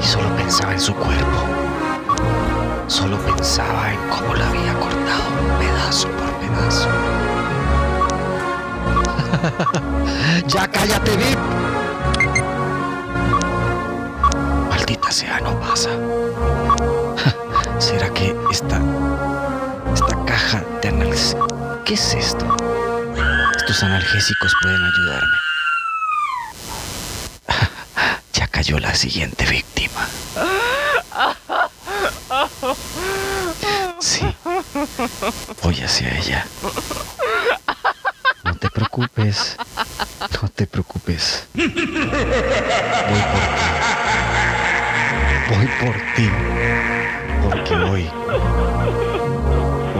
Y 0.00 0.04
solo 0.04 0.34
pensaba 0.36 0.72
en 0.72 0.80
su 0.80 0.94
cuerpo. 0.94 1.38
Solo 2.86 3.18
pensaba 3.18 3.92
en 3.92 3.98
cómo 4.08 4.34
la 4.34 4.48
había 4.48 4.74
cortado 4.74 5.58
pedazo 5.58 6.08
por 6.08 6.30
pedazo. 6.38 6.88
ya 10.46 10.68
cállate, 10.68 11.16
Vip. 11.16 11.38
Maldita 14.68 15.10
sea, 15.10 15.40
no 15.40 15.58
pasa. 15.60 15.90
¿Será 17.78 18.10
que 18.10 18.36
esta. 18.50 18.80
esta 19.94 20.24
caja 20.24 20.64
de 20.82 20.88
analgésicos. 20.88 21.48
¿Qué 21.84 21.94
es 21.94 22.14
esto? 22.14 22.56
Estos 23.56 23.82
analgésicos 23.82 24.52
pueden 24.62 24.82
ayudarme. 24.82 25.36
ya 28.32 28.46
cayó 28.48 28.78
la 28.78 28.94
siguiente 28.94 29.46
víctima. 29.46 30.06
Sí. 33.98 34.26
Voy 35.62 35.80
hacia 35.82 36.16
ella. 36.18 36.46
No 38.60 38.68
te 38.68 38.74
preocupes. 38.74 39.56
No 40.42 40.48
te 40.50 40.66
preocupes. 40.66 41.46
Voy 41.54 41.64
por 41.72 43.46
ti. 43.56 43.70
Voy 45.48 45.66
por 45.80 45.96
ti. 46.14 46.28
Porque 47.42 47.74
hoy. 47.74 48.06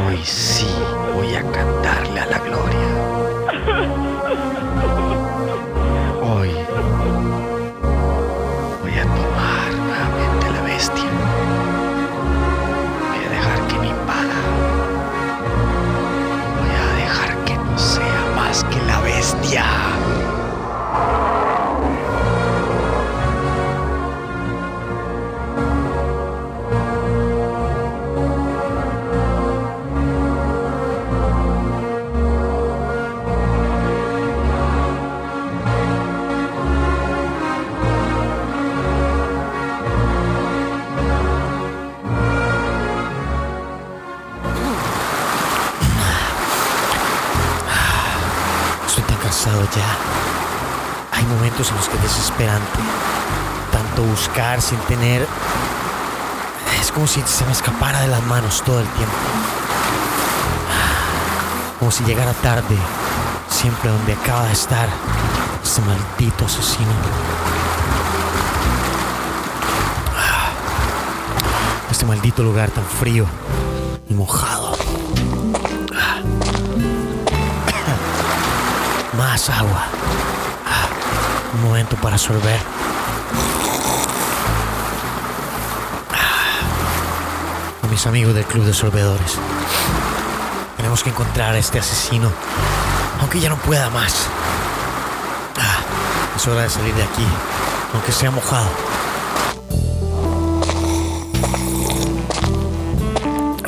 Hoy 0.06 0.20
sí 0.26 0.66
voy 1.14 1.34
a 1.36 1.42
cantarle 1.50 2.20
a 2.20 2.26
la 2.26 2.38
gloria. 2.38 3.29
Momentos 51.60 51.70
en 51.70 51.76
los 51.76 51.88
que 51.88 51.96
es 51.96 52.02
desesperante. 52.02 52.78
Tanto 53.72 54.02
buscar 54.02 54.60
sin 54.62 54.78
tener... 54.80 55.26
Es 56.80 56.90
como 56.92 57.06
si 57.06 57.22
se 57.22 57.44
me 57.44 57.52
escapara 57.52 58.00
de 58.00 58.08
las 58.08 58.22
manos 58.24 58.62
todo 58.64 58.80
el 58.80 58.86
tiempo. 58.88 59.14
Como 61.78 61.90
si 61.90 62.04
llegara 62.04 62.32
tarde, 62.34 62.76
siempre 63.48 63.90
donde 63.90 64.12
acaba 64.14 64.44
de 64.44 64.52
estar 64.52 64.88
ese 65.62 65.82
maldito 65.82 66.46
asesino. 66.46 66.90
Este 71.90 72.06
maldito 72.06 72.42
lugar 72.42 72.70
tan 72.70 72.84
frío 72.84 73.26
y 74.08 74.14
mojado. 74.14 74.76
Más 79.18 79.50
agua. 79.50 79.86
Un 81.52 81.62
momento 81.64 81.96
para 81.96 82.16
sorber. 82.16 82.60
A 87.82 87.86
mis 87.88 88.06
amigos 88.06 88.34
del 88.34 88.44
club 88.44 88.64
de 88.64 88.72
sorbedores. 88.72 89.36
Tenemos 90.76 91.02
que 91.02 91.10
encontrar 91.10 91.54
a 91.54 91.58
este 91.58 91.78
asesino, 91.78 92.30
aunque 93.20 93.40
ya 93.40 93.48
no 93.48 93.56
pueda 93.56 93.90
más. 93.90 94.26
Ah, 95.58 95.80
es 96.36 96.46
hora 96.46 96.62
de 96.62 96.70
salir 96.70 96.94
de 96.94 97.02
aquí, 97.02 97.26
aunque 97.94 98.12
sea 98.12 98.30
mojado. 98.30 98.68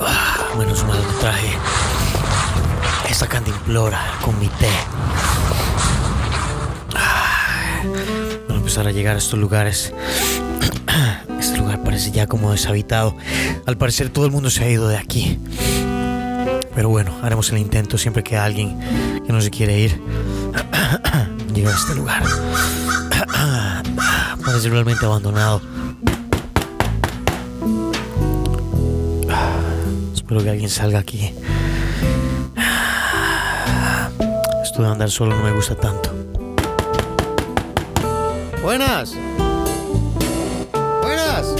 Ah, 0.01 0.57
menos 0.57 0.85
mal 0.85 0.99
que 0.99 1.13
traje 1.21 1.59
esta 3.09 3.27
cantimplora 3.27 4.01
con 4.23 4.39
mi 4.39 4.49
té. 4.49 4.71
Empezar 8.73 8.89
a 8.89 8.93
llegar 8.93 9.17
a 9.17 9.19
estos 9.19 9.39
lugares. 9.39 9.93
Este 11.39 11.59
lugar 11.59 11.83
parece 11.83 12.11
ya 12.11 12.27
como 12.27 12.53
deshabitado. 12.53 13.15
Al 13.67 13.77
parecer 13.77 14.09
todo 14.09 14.25
el 14.25 14.31
mundo 14.31 14.49
se 14.49 14.65
ha 14.65 14.71
ido 14.71 14.89
de 14.89 14.97
aquí. 14.97 15.39
Pero 16.75 16.89
bueno, 16.89 17.15
haremos 17.23 17.53
el 17.53 17.59
intento 17.59 17.99
siempre 17.99 18.23
que 18.23 18.39
alguien 18.39 18.81
que 19.27 19.31
no 19.31 19.43
se 19.43 19.51
quiere 19.51 19.79
ir 19.79 20.01
llegue 21.55 21.69
a 21.69 21.75
este 21.75 21.95
lugar. 21.97 22.23
Parece 24.43 24.71
realmente 24.71 25.05
abandonado. 25.05 25.61
Espero 30.15 30.43
que 30.43 30.49
alguien 30.49 30.71
salga 30.71 30.99
aquí. 30.99 31.35
Esto 34.63 34.83
de 34.83 34.89
andar 34.89 35.11
solo 35.11 35.37
no 35.37 35.43
me 35.43 35.53
gusta 35.53 35.75
tanto. 35.75 36.22
Buenas. 38.63 39.17
Buenas. 41.03 41.55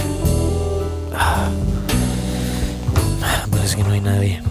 Parece 3.51 3.75
que 3.75 3.83
no 3.83 3.91
hay 3.91 3.99
nadie. 3.99 4.41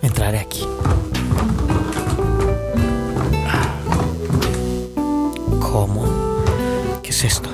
Entraré 0.00 0.38
aquí. 0.38 0.64
¿Cómo? 5.60 6.06
¿Qué 7.02 7.10
es 7.10 7.24
esto? 7.24 7.50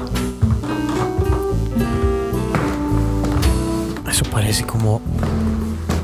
Eso 4.10 4.24
parece 4.30 4.64
como... 4.66 5.00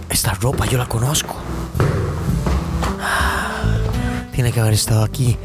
Esta 0.08 0.32
ropa 0.32 0.64
yo 0.64 0.78
la 0.78 0.86
conozco. 0.86 1.34
Tiene 4.32 4.52
que 4.52 4.60
haber 4.60 4.74
estado 4.74 5.02
aquí. 5.04 5.36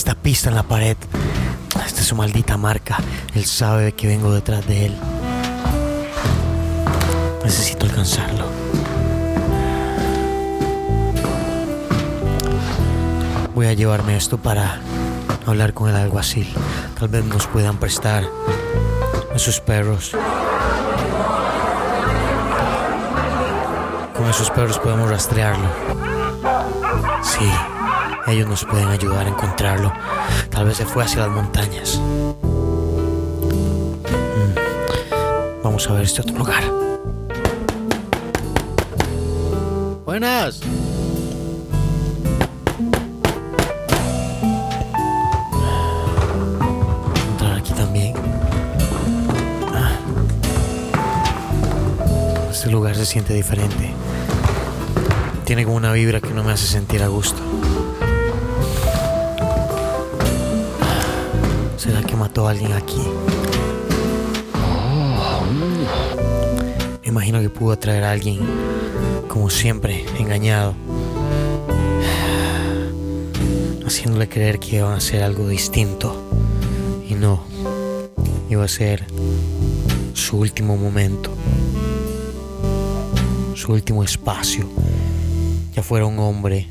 Esta 0.00 0.14
pista 0.14 0.48
en 0.48 0.54
la 0.54 0.62
pared. 0.62 0.96
Esta 1.84 2.00
es 2.00 2.06
su 2.06 2.16
maldita 2.16 2.56
marca. 2.56 2.96
Él 3.34 3.44
sabe 3.44 3.92
que 3.92 4.08
vengo 4.08 4.32
detrás 4.32 4.66
de 4.66 4.86
él. 4.86 4.96
Necesito 7.44 7.84
alcanzarlo. 7.84 8.46
Voy 13.54 13.66
a 13.66 13.74
llevarme 13.74 14.16
esto 14.16 14.38
para 14.38 14.80
hablar 15.46 15.74
con 15.74 15.90
el 15.90 15.96
alguacil. 15.96 16.50
Tal 16.98 17.08
vez 17.08 17.22
nos 17.26 17.46
puedan 17.46 17.76
prestar 17.76 18.24
a 19.34 19.38
sus 19.38 19.60
perros. 19.60 20.12
Con 24.16 24.30
esos 24.30 24.48
perros 24.48 24.78
podemos 24.78 25.10
rastrearlo. 25.10 25.68
Sí, 27.22 27.52
ellos 28.30 28.48
nos 28.48 28.64
pueden 28.64 28.88
ayudar 28.88 29.26
a 29.26 29.30
encontrarlo. 29.30 29.92
Tal 30.50 30.64
vez 30.66 30.76
se 30.76 30.86
fue 30.86 31.04
hacia 31.04 31.20
las 31.20 31.30
montañas. 31.30 31.98
Mm, 31.98 32.30
Vamos 35.62 35.88
a 35.88 35.92
ver 35.94 36.04
este 36.04 36.20
otro 36.22 36.36
lugar. 36.38 36.62
Buenas. 40.04 40.60
Entrar 47.32 47.58
aquí 47.58 47.72
también. 47.72 48.14
Ah. 49.74 49.92
Este 52.50 52.70
lugar 52.70 52.94
se 52.96 53.06
siente 53.06 53.34
diferente. 53.34 53.92
Tiene 55.44 55.64
como 55.64 55.76
una 55.76 55.92
vibra 55.92 56.20
que 56.20 56.30
no 56.30 56.44
me 56.44 56.52
hace 56.52 56.66
sentir 56.66 57.02
a 57.02 57.08
gusto. 57.08 57.40
Mató 62.20 62.46
a 62.46 62.50
alguien 62.50 62.72
aquí? 62.72 63.00
Me 67.00 67.08
imagino 67.08 67.40
que 67.40 67.48
pudo 67.48 67.72
atraer 67.72 68.04
a 68.04 68.10
alguien, 68.10 68.40
como 69.26 69.48
siempre, 69.48 70.04
engañado. 70.18 70.74
Haciéndole 73.86 74.28
creer 74.28 74.58
que 74.58 74.76
iban 74.76 74.92
a 74.92 74.96
hacer 74.96 75.22
algo 75.22 75.48
distinto. 75.48 76.14
Y 77.08 77.14
no, 77.14 77.42
iba 78.50 78.64
a 78.64 78.68
ser 78.68 79.06
su 80.12 80.36
último 80.36 80.76
momento. 80.76 81.30
Su 83.54 83.72
último 83.72 84.04
espacio. 84.04 84.68
Ya 85.74 85.82
fuera 85.82 86.04
un 86.04 86.18
hombre. 86.18 86.68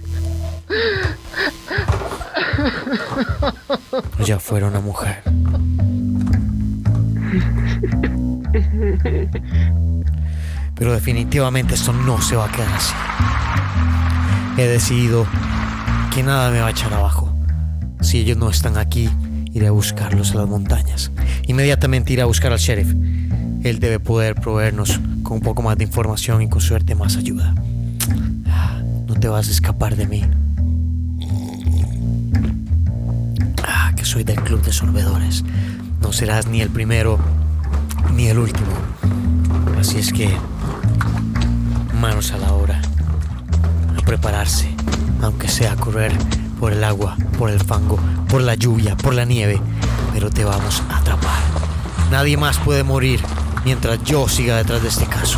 O 4.20 4.24
ya 4.24 4.39
fuera 4.39 4.68
una 4.68 4.80
mujer. 4.80 5.24
Pero 10.76 10.94
definitivamente 10.94 11.76
esto 11.76 11.92
no 11.94 12.22
se 12.22 12.36
va 12.36 12.46
a 12.46 12.52
quedar 12.52 12.74
así. 12.74 12.94
He 14.58 14.68
decidido 14.68 15.26
que 16.14 16.24
nada 16.24 16.52
me 16.52 16.60
va 16.60 16.68
a 16.68 16.72
echar 16.72 16.94
abajo. 16.94 17.34
Si 18.02 18.20
ellos 18.20 18.38
no 18.38 18.50
están 18.50 18.78
aquí, 18.78 19.10
iré 19.54 19.68
a 19.68 19.72
buscarlos 19.72 20.32
a 20.32 20.36
las 20.36 20.48
montañas. 20.48 21.12
Inmediatamente 21.48 22.14
iré 22.14 22.22
a 22.22 22.26
buscar 22.26 22.52
al 22.52 22.60
sheriff. 22.60 22.94
Él 23.64 23.80
debe 23.80 24.00
poder 24.00 24.36
proveernos 24.36 25.00
con 25.24 25.38
un 25.38 25.42
poco 25.42 25.62
más 25.62 25.78
de 25.78 25.84
información 25.84 26.42
y 26.42 26.50
con 26.50 26.62
suerte 26.62 26.96
más 26.96 27.18
ayuda. 27.18 27.54
No 29.08 29.16
te 29.16 29.28
vas 29.28 29.50
a 29.50 29.52
escapar 29.52 29.96
de 29.96 30.08
mí. 30.08 30.24
Ah, 33.64 33.92
que 33.96 34.06
soy 34.06 34.24
del 34.24 34.42
club 34.42 34.62
de 34.62 34.72
sorbedores. 34.72 35.44
No 36.02 36.14
serás 36.14 36.47
ni 36.47 36.62
el 36.62 36.70
primero 36.70 37.20
ni 38.14 38.28
el 38.28 38.39
último. 38.39 38.68
Así 39.80 39.97
es 40.00 40.12
que 40.12 40.30
manos 42.00 42.32
a 42.32 42.38
la 42.38 42.54
obra. 42.54 42.82
A 43.97 44.02
prepararse, 44.06 44.74
aunque 45.22 45.47
sea 45.47 45.74
a 45.74 45.76
correr 45.76 46.12
por 46.60 46.74
el 46.74 46.84
agua, 46.84 47.18
por 47.38 47.50
el 47.50 47.60
fango, 47.60 48.00
por 48.30 48.41
la 48.41 48.56
lluvia, 48.56 48.95
por 48.97 49.14
la 49.14 49.26
nieve, 49.26 49.62
pero 50.14 50.30
te 50.30 50.43
vamos 50.43 50.82
a 50.89 50.97
atrapar. 50.97 51.41
Nadie 52.12 52.38
más 52.38 52.58
puede 52.58 52.84
morir 52.84 53.22
mientras 53.66 54.04
yo 54.04 54.28
siga 54.28 54.58
detrás 54.58 54.82
de 54.82 54.89
este 54.89 55.06
caso. 55.06 55.38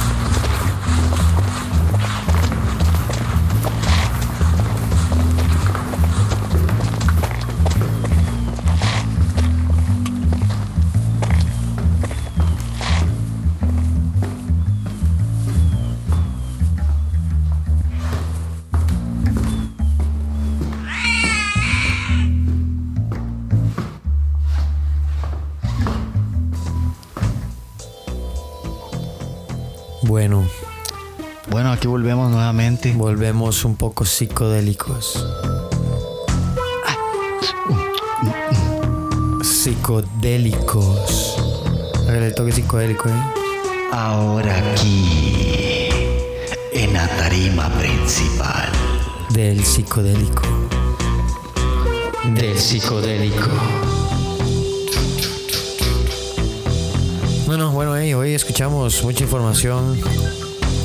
Volvemos 32.89 33.63
un 33.63 33.75
poco 33.75 34.05
psicodélicos. 34.05 35.23
Psicodélicos. 39.43 41.37
Hágale 42.07 42.27
el 42.27 42.35
toque 42.35 42.51
psicodélico, 42.51 43.07
¿eh? 43.07 43.23
Ahora 43.91 44.57
aquí, 44.71 45.89
en 46.73 46.93
la 46.93 47.07
tarima 47.07 47.69
principal. 47.77 48.69
Del 49.29 49.63
psicodélico. 49.63 50.41
Del 52.33 52.57
psicodélico. 52.57 53.49
Bueno, 57.45 57.71
bueno, 57.71 57.95
hey, 57.95 58.13
hoy 58.15 58.33
escuchamos 58.33 59.03
mucha 59.03 59.23
información. 59.23 59.99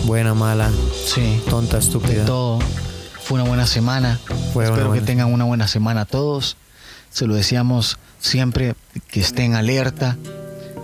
Buena, 0.06 0.34
mala, 0.34 0.70
Sí, 1.06 1.42
tonta, 1.50 1.76
de 1.78 1.82
estúpida. 1.82 2.24
todo. 2.24 2.58
Fue 3.22 3.40
una 3.40 3.48
buena 3.48 3.66
semana. 3.66 4.18
Fue 4.52 4.64
Espero 4.64 4.86
buena. 4.88 5.00
que 5.00 5.06
tengan 5.06 5.32
una 5.32 5.44
buena 5.44 5.66
semana 5.66 6.04
todos. 6.04 6.56
Se 7.10 7.26
lo 7.26 7.34
decíamos 7.34 7.98
siempre, 8.20 8.74
que 9.08 9.20
estén 9.20 9.54
alerta, 9.54 10.16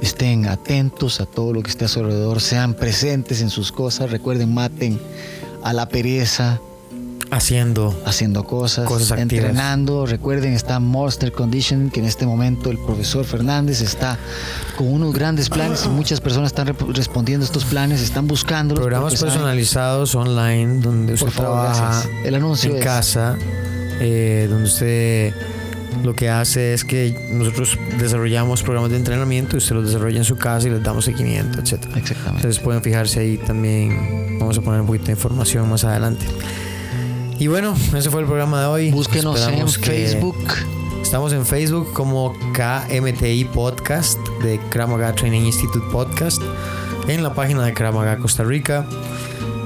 estén 0.00 0.46
atentos 0.48 1.20
a 1.20 1.26
todo 1.26 1.52
lo 1.52 1.62
que 1.62 1.70
esté 1.70 1.84
a 1.84 1.88
su 1.88 2.00
alrededor, 2.00 2.40
sean 2.40 2.74
presentes 2.74 3.40
en 3.42 3.50
sus 3.50 3.70
cosas. 3.70 4.10
Recuerden, 4.10 4.52
maten 4.52 5.00
a 5.62 5.72
la 5.72 5.88
pereza, 5.88 6.60
Haciendo. 7.32 7.98
haciendo 8.04 8.44
cosas, 8.44 8.86
entrenando. 9.16 10.04
Recuerden, 10.04 10.52
está 10.52 10.78
Monster 10.80 11.32
Conditioning, 11.32 11.90
que 11.90 12.00
en 12.00 12.06
este 12.06 12.26
momento 12.26 12.70
el 12.70 12.76
profesor 12.78 13.24
Fernández 13.24 13.80
está 13.80 14.18
con 14.76 14.86
unos 14.92 15.14
grandes 15.14 15.48
planes 15.48 15.84
y 15.86 15.88
muchas 15.88 16.20
personas 16.20 16.48
están 16.48 16.66
respondiendo 16.94 17.44
a 17.44 17.46
estos 17.46 17.64
planes, 17.64 18.02
están 18.02 18.26
buscando 18.26 18.74
Programas 18.74 19.18
personalizados 19.18 20.14
online 20.14 20.80
donde 20.80 21.14
usted 21.14 21.28
favor, 21.30 21.52
trabaja 21.52 21.90
gracias. 22.02 22.12
El 22.26 22.34
anuncio 22.34 22.70
en 22.70 22.76
es- 22.76 22.84
casa, 22.84 23.36
eh, 23.98 24.46
donde 24.50 24.64
usted 24.64 25.34
lo 26.04 26.14
que 26.14 26.28
hace 26.28 26.74
es 26.74 26.84
que 26.84 27.14
nosotros 27.30 27.78
desarrollamos 27.98 28.62
programas 28.62 28.90
de 28.90 28.96
entrenamiento 28.98 29.56
y 29.56 29.58
usted 29.58 29.74
los 29.74 29.86
desarrolla 29.86 30.18
en 30.18 30.24
su 30.24 30.36
casa 30.36 30.66
y 30.68 30.70
les 30.70 30.82
damos 30.82 31.04
seguimiento, 31.06 31.60
etc. 31.60 31.72
Exactamente. 31.96 32.28
Entonces 32.28 32.58
pueden 32.58 32.82
fijarse 32.82 33.20
ahí 33.20 33.38
también. 33.38 34.38
Vamos 34.38 34.58
a 34.58 34.60
poner 34.60 34.80
un 34.82 34.86
poquito 34.86 35.06
de 35.06 35.12
información 35.12 35.68
más 35.70 35.84
adelante. 35.84 36.26
Y 37.42 37.48
bueno, 37.48 37.76
ese 37.92 38.08
fue 38.08 38.20
el 38.20 38.28
programa 38.28 38.60
de 38.60 38.66
hoy. 38.66 38.90
Búsquenos 38.92 39.34
en 39.34 39.42
Esperamos 39.42 39.78
Facebook. 39.78 40.36
Estamos 41.02 41.32
en 41.32 41.44
Facebook 41.44 41.92
como 41.92 42.32
KMTI 42.52 43.46
Podcast 43.46 44.16
de 44.44 44.60
Kramaga 44.70 45.12
Training 45.12 45.40
Institute 45.46 45.84
Podcast. 45.90 46.40
En 47.08 47.24
la 47.24 47.34
página 47.34 47.64
de 47.64 47.74
Kramaga 47.74 48.16
Costa 48.18 48.44
Rica. 48.44 48.86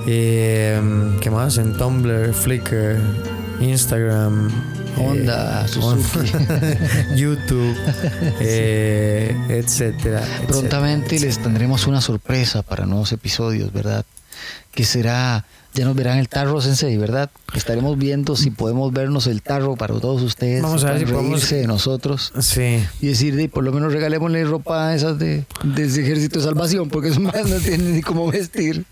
Eh, 0.07 0.81
¿Qué 1.21 1.29
más? 1.29 1.59
En 1.59 1.77
Tumblr, 1.77 2.33
Flickr, 2.33 2.99
Instagram. 3.61 4.51
Honda, 4.97 5.67
eh, 5.67 5.69
Suzuki. 5.69 6.33
YouTube, 7.15 7.77
eh, 8.41 9.37
etcétera. 9.51 10.23
etcétera, 10.23 10.47
Prontamente 10.49 11.21
les 11.21 11.39
tendremos 11.43 11.87
una 11.87 12.01
sorpresa 12.01 12.63
para 12.63 12.87
nuevos 12.87 13.13
episodios, 13.13 13.71
¿verdad? 13.71 14.07
Que 14.73 14.87
será, 14.87 15.45
ya 15.77 15.85
nos 15.85 15.95
verán 15.95 16.19
el 16.19 16.29
tarro 16.29 16.61
Sensei, 16.61 16.97
¿verdad? 16.97 17.31
Estaremos 17.55 17.97
viendo 17.99 18.35
si 18.35 18.51
podemos 18.51 18.93
vernos 18.93 19.27
el 19.29 19.43
tarro 19.43 19.77
para 19.77 19.95
todos 20.01 20.23
ustedes. 20.23 20.63
Vamos 20.63 20.83
a 20.85 20.91
ver 20.93 21.01
si 21.01 21.05
podemos- 21.13 21.49
de 21.51 21.67
nosotros 21.67 22.33
Sí. 22.41 22.83
y 23.01 23.07
decir, 23.09 23.37
"Di, 23.37 23.47
por 23.49 23.63
lo 23.63 23.73
menos 23.73 23.93
regalémosle 23.93 24.45
ropa 24.45 24.89
a 24.89 24.95
esas 24.95 25.19
de, 25.19 25.45
de 25.63 25.85
ese 25.85 26.03
ejército 26.03 26.39
de 26.41 26.45
salvación, 26.47 26.89
porque 26.89 27.09
esos 27.11 27.21
más 27.23 27.47
no 27.47 27.57
tienen 27.59 27.95
ni 27.95 28.03
cómo 28.03 28.27
vestir. 28.31 28.85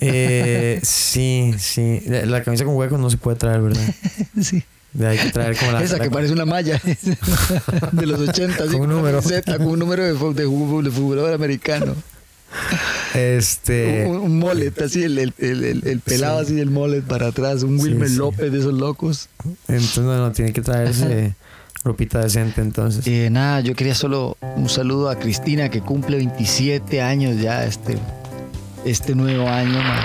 Eh, 0.00 0.80
sí, 0.82 1.54
sí. 1.58 2.02
La, 2.06 2.26
la 2.26 2.42
camisa 2.42 2.64
con 2.64 2.74
huecos 2.76 2.98
no 2.98 3.08
se 3.10 3.16
puede 3.16 3.36
traer, 3.36 3.60
¿verdad? 3.62 3.82
Sí. 4.42 4.62
Hay 5.04 5.18
que 5.18 5.30
traer 5.32 5.56
como 5.56 5.72
la. 5.72 5.82
Esa 5.82 5.98
la- 5.98 6.04
que 6.04 6.10
parece 6.10 6.32
una 6.32 6.44
malla 6.44 6.80
de 7.92 8.06
los 8.06 8.20
80, 8.28 8.62
así, 8.64 8.72
Con 8.72 8.82
un 8.82 8.90
número. 8.90 9.18
camiseta, 9.20 9.56
con 9.58 9.66
un 9.66 9.78
número 9.80 10.04
de, 10.04 10.12
de, 10.12 10.44
de 10.44 10.90
futbolador 10.90 11.32
americano. 11.34 11.94
Este. 13.14 14.06
Un, 14.06 14.16
un 14.16 14.38
mullet, 14.38 14.72
así, 14.82 15.02
el, 15.04 15.18
el, 15.18 15.32
el, 15.38 15.64
el- 15.64 15.86
el 15.86 16.00
pelado 16.00 16.38
así 16.40 16.54
del 16.54 16.70
mullet 16.70 17.02
para 17.02 17.28
atrás, 17.28 17.62
un 17.62 17.78
Wilmer 17.80 18.08
sí. 18.08 18.16
López 18.16 18.50
de 18.52 18.58
esos 18.58 18.74
locos. 18.74 19.28
Entonces, 19.68 19.98
no, 19.98 20.16
no, 20.16 20.32
tiene 20.32 20.52
que 20.52 20.62
traerse 20.62 21.34
ropita 21.84 22.20
decente 22.20 22.60
entonces. 22.62 23.06
Eh, 23.06 23.28
nada, 23.30 23.60
yo 23.60 23.74
quería 23.74 23.94
solo 23.94 24.36
un 24.56 24.68
saludo 24.68 25.10
a 25.10 25.18
Cristina 25.18 25.68
que 25.68 25.80
cumple 25.82 26.16
27 26.16 27.02
años 27.02 27.38
ya 27.40 27.64
este, 27.66 27.98
este 28.84 29.14
nuevo 29.14 29.48
año. 29.48 29.78
man. 29.78 30.02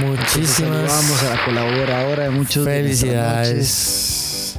Muchísimas 0.00 0.88
Vamos 0.90 1.22
a 1.22 1.30
la 1.36 1.44
colaboradora 1.44 2.24
de 2.24 2.30
muchos 2.30 2.64
de 2.64 2.72
felicidades. 2.72 4.58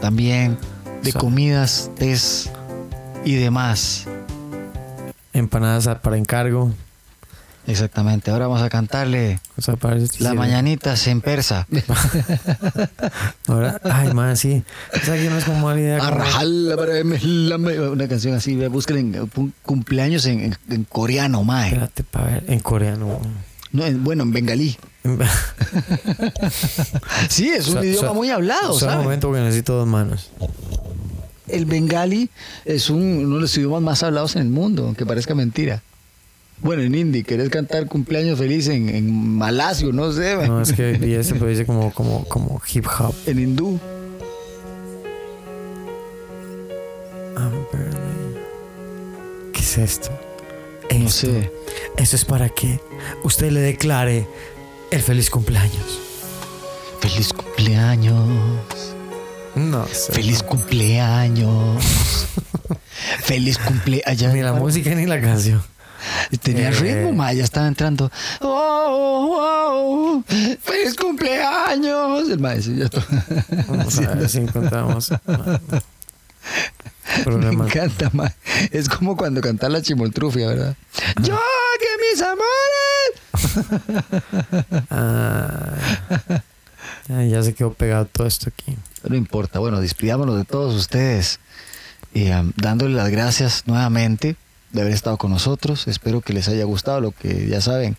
También 0.00 0.56
de 1.02 1.12
comidas, 1.12 1.90
tés 1.98 2.48
y 3.26 3.34
demás. 3.34 4.06
Empanadas 5.32 5.88
para 6.00 6.16
encargo. 6.16 6.72
Exactamente. 7.66 8.30
Ahora 8.30 8.46
vamos 8.46 8.62
a 8.62 8.70
cantarle 8.70 9.40
O 9.58 9.60
sea, 9.62 9.74
las 10.20 10.34
mañanitas 10.34 11.06
en 11.06 11.20
persa. 11.20 11.66
Ahora, 13.46 13.78
ay, 13.84 14.14
man, 14.14 14.38
sí. 14.38 14.62
O 14.94 15.04
sea, 15.04 15.16
que 15.16 15.28
no 15.28 15.36
es 15.36 15.44
como 15.44 15.66
mala 15.66 15.78
idea. 15.78 15.98
como- 15.98 16.24
Una 17.92 18.08
canción 18.08 18.34
así, 18.36 18.56
busquen 18.68 19.28
cumpleaños 19.62 20.24
en, 20.24 20.40
en- 20.40 20.56
en 20.70 20.84
coreano, 20.84 21.44
mae. 21.44 21.68
Espérate, 21.68 22.04
para 22.04 22.24
ver. 22.26 22.44
En 22.48 22.60
coreano. 22.60 23.20
No, 23.72 23.84
en- 23.84 24.02
bueno, 24.02 24.22
en 24.22 24.32
bengalí. 24.32 24.76
Sí, 27.28 27.48
es 27.50 27.68
un 27.68 27.74
So- 27.74 27.84
idioma 27.84 28.08
so- 28.08 28.14
muy 28.14 28.30
hablado, 28.30 28.72
Solo 28.72 28.74
un 28.74 28.80
¿sabes? 28.80 29.04
momento 29.04 29.28
porque 29.28 29.42
necesito 29.42 29.74
dos 29.74 29.86
manos. 29.86 30.30
El 31.48 31.64
bengali 31.66 32.28
es 32.64 32.90
un- 32.90 33.24
uno 33.26 33.36
de 33.36 33.40
los 33.42 33.56
idiomas 33.56 33.82
más 33.82 34.02
hablados 34.02 34.36
en 34.36 34.42
el 34.42 34.48
mundo, 34.48 34.84
aunque 34.86 35.04
parezca 35.06 35.34
mentira. 35.34 35.82
Bueno, 36.60 36.82
en 36.82 36.94
hindi, 36.94 37.22
querés 37.22 37.50
cantar 37.50 37.86
cumpleaños 37.86 38.36
feliz 38.38 38.66
en, 38.68 38.88
en 38.88 39.36
malasio, 39.36 39.92
no 39.92 40.10
sé, 40.12 40.34
No, 40.48 40.60
es 40.60 40.72
que 40.72 40.90
este, 41.20 41.34
pero 41.34 41.46
dice 41.46 41.64
como, 41.64 41.92
como, 41.92 42.24
como 42.24 42.60
hip 42.74 42.84
hop. 42.98 43.14
en 43.26 43.38
hindú. 43.38 43.78
Ah. 47.36 47.50
¿Qué 49.52 49.60
es 49.60 49.78
esto? 49.78 50.10
No 50.90 51.06
Esto- 51.06 51.10
sé. 51.28 51.52
Esto 51.96 52.16
es 52.16 52.24
para 52.24 52.48
que 52.48 52.80
usted 53.22 53.50
le 53.52 53.60
declare 53.60 54.26
el 54.90 55.00
feliz 55.02 55.30
cumpleaños. 55.30 56.00
Feliz 57.00 57.32
cumpleaños. 57.32 58.87
No 59.54 59.86
sé. 59.88 60.12
Feliz 60.12 60.42
cumpleaños. 60.42 61.82
Feliz 63.22 63.58
cumpleaños. 63.58 64.32
Ni 64.34 64.42
la 64.42 64.52
música 64.52 64.90
ni 64.94 65.06
la 65.06 65.20
canción. 65.20 65.62
Tenía 66.42 66.68
Eh. 66.68 66.72
ritmo, 66.72 67.12
ma, 67.12 67.32
ya 67.32 67.42
estaba 67.44 67.66
entrando. 67.66 68.10
Oh, 68.40 68.46
oh, 68.48 70.20
oh, 70.20 70.24
¡Feliz 70.62 70.94
cumpleaños! 70.94 72.28
El 72.30 72.38
maestro 72.38 72.74
ya. 72.74 72.88
Vamos 73.66 73.98
a 73.98 74.14
ver 74.14 74.28
si 74.28 74.38
encontramos. 74.38 75.10
Me 77.26 77.48
encanta, 77.48 78.10
ma. 78.12 78.32
Es 78.70 78.88
como 78.88 79.16
cuando 79.16 79.40
cantas 79.40 79.70
la 79.72 79.82
chimoltrufia, 79.82 80.46
¿verdad? 80.48 80.76
¡Yo 81.22 81.36
que 81.80 81.86
mis 82.12 82.22
amores! 82.22 82.44
Ah, 84.90 85.72
ya, 87.08 87.24
ya 87.24 87.42
se 87.42 87.54
quedó 87.54 87.72
pegado 87.72 88.06
todo 88.06 88.26
esto 88.26 88.50
aquí. 88.50 88.76
No 89.08 89.16
importa, 89.16 89.58
bueno, 89.58 89.80
despidámonos 89.80 90.36
de 90.36 90.44
todos 90.44 90.74
ustedes. 90.74 91.40
Y 92.14 92.30
um, 92.30 92.52
dándole 92.56 92.94
las 92.94 93.10
gracias 93.10 93.64
nuevamente 93.66 94.36
de 94.72 94.82
haber 94.82 94.92
estado 94.92 95.16
con 95.16 95.30
nosotros. 95.30 95.88
Espero 95.88 96.20
que 96.20 96.32
les 96.34 96.48
haya 96.48 96.64
gustado 96.64 97.00
lo 97.00 97.12
que 97.12 97.46
ya 97.48 97.60
saben. 97.60 97.96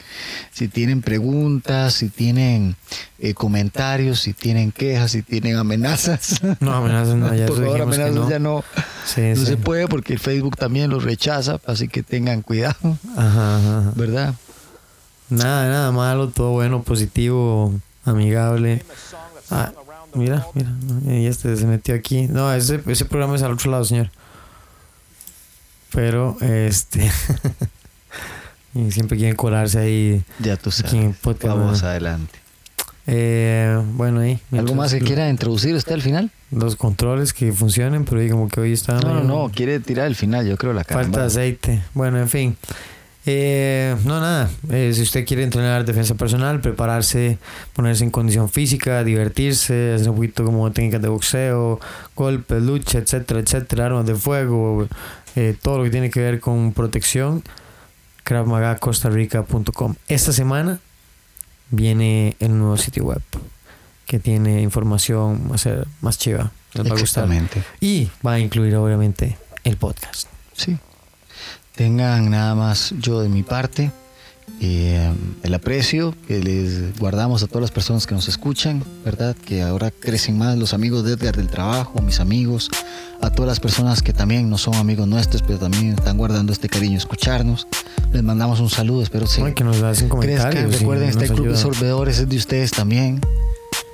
Si 0.51 0.67
tienen 0.67 1.01
preguntas, 1.01 1.93
si 1.93 2.09
tienen 2.09 2.75
eh, 3.17 3.33
comentarios, 3.33 4.19
si 4.19 4.33
tienen 4.33 4.71
quejas, 4.71 5.11
si 5.11 5.21
tienen 5.23 5.55
amenazas. 5.57 6.39
No, 6.59 6.73
amenazas 6.75 7.15
no, 7.15 7.33
ya 7.33 7.45
Por 7.47 7.57
favor, 7.57 7.81
amenazas 7.81 8.15
no. 8.15 8.29
ya 8.29 8.39
no, 8.39 8.63
Sí, 9.05 9.21
no 9.21 9.35
sí. 9.37 9.45
se 9.47 9.57
puede 9.57 9.87
porque 9.87 10.13
el 10.13 10.19
Facebook 10.19 10.57
también 10.57 10.89
los 10.91 11.03
rechaza, 11.03 11.59
así 11.65 11.87
que 11.87 12.03
tengan 12.03 12.41
cuidado, 12.43 12.97
ajá, 13.17 13.57
ajá. 13.57 13.93
¿verdad? 13.95 14.35
Nada, 15.29 15.67
nada 15.69 15.91
malo, 15.91 16.29
todo 16.29 16.51
bueno, 16.51 16.81
positivo, 16.83 17.73
amigable. 18.09 18.83
Ah, 19.51 19.71
mira, 20.13 20.45
mira, 20.53 20.71
y 21.17 21.25
este 21.25 21.55
se 21.55 21.65
metió 21.65 21.95
aquí. 21.95 22.27
No, 22.27 22.53
ese, 22.53 22.81
ese 22.87 23.05
programa 23.05 23.35
es 23.35 23.41
al 23.43 23.53
otro 23.53 23.71
lado, 23.71 23.85
señor. 23.85 24.09
Pero, 25.91 26.37
este. 26.41 27.09
y 28.75 28.91
siempre 28.91 29.17
quieren 29.17 29.35
colarse 29.35 29.79
ahí. 29.79 30.23
Ya 30.39 30.55
tú 30.57 30.69
Aquí 30.69 30.97
en 30.97 31.01
sabes. 31.03 31.17
podcast, 31.17 31.57
Vamos 31.57 31.81
¿no? 31.81 31.87
adelante. 31.87 32.39
Eh, 33.07 33.81
bueno, 33.93 34.19
ahí. 34.19 34.39
¿Algo 34.51 34.75
más 34.75 34.93
que 34.93 34.99
quiera 35.01 35.29
introducir 35.29 35.73
usted 35.73 35.93
al 35.93 36.01
final? 36.03 36.29
Los 36.51 36.75
controles 36.75 37.33
que 37.33 37.51
funcionen, 37.51 38.05
pero 38.05 38.21
ahí 38.21 38.29
como 38.29 38.47
que 38.49 38.59
hoy 38.59 38.73
está. 38.73 38.99
No, 38.99 39.15
no, 39.15 39.23
no, 39.23 39.51
quiere 39.51 39.79
tirar 39.79 40.05
el 40.05 40.15
final, 40.15 40.47
yo 40.47 40.57
creo 40.57 40.73
la 40.73 40.83
Falta 40.83 40.95
caramba. 40.97 41.25
aceite. 41.25 41.81
Bueno, 41.95 42.19
en 42.19 42.29
fin. 42.29 42.57
Eh, 43.25 43.95
no, 44.05 44.19
nada. 44.19 44.49
Eh, 44.71 44.91
si 44.93 45.01
usted 45.01 45.25
quiere 45.25 45.43
entrenar 45.43 45.85
defensa 45.85 46.15
personal, 46.15 46.61
prepararse, 46.61 47.37
ponerse 47.73 48.03
en 48.03 48.11
condición 48.11 48.49
física, 48.49 49.03
divertirse, 49.03 49.93
hacer 49.93 50.09
un 50.09 50.15
poquito 50.15 50.45
como 50.45 50.71
técnicas 50.71 51.01
de 51.01 51.09
boxeo, 51.09 51.79
golpes, 52.15 52.63
lucha, 52.63 52.99
etcétera, 52.99 53.39
etcétera, 53.41 53.87
armas 53.87 54.05
de 54.05 54.15
fuego, 54.15 54.87
eh, 55.35 55.55
todo 55.61 55.79
lo 55.79 55.83
que 55.83 55.89
tiene 55.89 56.09
que 56.09 56.21
ver 56.21 56.39
con 56.39 56.73
protección, 56.73 57.43
KravMagaCostaRica.com. 58.23 59.95
Esta 60.07 60.33
semana 60.33 60.79
viene 61.71 62.35
el 62.39 62.57
nuevo 62.57 62.77
sitio 62.77 63.03
web 63.03 63.21
que 64.05 64.17
tiene 64.17 64.61
información 64.61 65.47
más, 65.49 65.67
más 66.01 66.17
chiva. 66.17 66.51
Les 66.73 66.85
va 66.85 66.95
a 66.95 66.99
gustar. 66.99 67.29
Y 67.79 68.09
va 68.25 68.33
a 68.33 68.39
incluir 68.39 68.75
obviamente 68.75 69.37
el 69.63 69.77
podcast. 69.77 70.27
Sí. 70.55 70.77
Tengan 71.79 72.29
nada 72.29 72.55
más 72.55 72.93
yo 72.99 73.21
de 73.21 73.29
mi 73.29 73.41
parte 73.41 73.89
eh, 74.59 75.13
el 75.43 75.53
aprecio 75.53 76.13
que 76.27 76.39
les 76.39 76.99
guardamos 76.99 77.41
a 77.41 77.47
todas 77.47 77.61
las 77.61 77.71
personas 77.71 78.05
que 78.05 78.13
nos 78.13 78.27
escuchan, 78.27 78.83
¿verdad? 79.05 79.33
Que 79.33 79.61
ahora 79.61 79.89
crecen 79.89 80.37
más 80.37 80.57
los 80.57 80.73
amigos 80.73 81.05
de 81.05 81.13
Edgar 81.13 81.37
del 81.37 81.47
trabajo, 81.47 82.01
mis 82.01 82.19
amigos, 82.19 82.69
a 83.21 83.29
todas 83.29 83.47
las 83.47 83.61
personas 83.61 84.01
que 84.01 84.11
también 84.11 84.49
no 84.49 84.57
son 84.57 84.75
amigos 84.75 85.07
nuestros, 85.07 85.41
pero 85.41 85.57
también 85.57 85.93
están 85.97 86.17
guardando 86.17 86.51
este 86.51 86.67
cariño, 86.67 86.97
escucharnos. 86.97 87.65
Les 88.11 88.23
mandamos 88.23 88.59
un 88.59 88.69
saludo, 88.69 89.01
espero 89.01 89.25
que 89.33 89.41
Ay, 89.41 89.53
que 89.53 89.63
nos 89.63 89.81
hacen 89.81 90.09
comentarios. 90.09 90.79
Recuerden, 90.79 91.07
este 91.07 91.29
club 91.29 91.47
de 91.47 91.55
sorbedores 91.55 92.19
es 92.19 92.27
de 92.27 92.35
ustedes 92.35 92.71
también. 92.71 93.21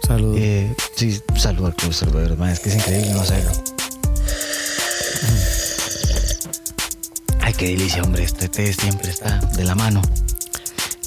Saludos. 0.07 0.37
Eh, 0.39 0.75
sí, 0.95 1.21
saludo 1.37 1.67
al 1.67 1.75
club 1.75 1.89
de 1.89 1.95
sorbedores, 1.95 2.35
man, 2.39 2.49
es 2.49 2.61
que 2.61 2.69
es 2.69 2.77
increíble 2.77 3.13
no 3.13 3.21
hacerlo. 3.21 3.74
Qué 7.57 7.67
delicia, 7.67 8.03
hombre. 8.03 8.23
Este 8.23 8.47
té 8.49 8.71
siempre 8.73 9.09
está 9.09 9.39
de 9.55 9.63
la 9.63 9.75
mano. 9.75 10.01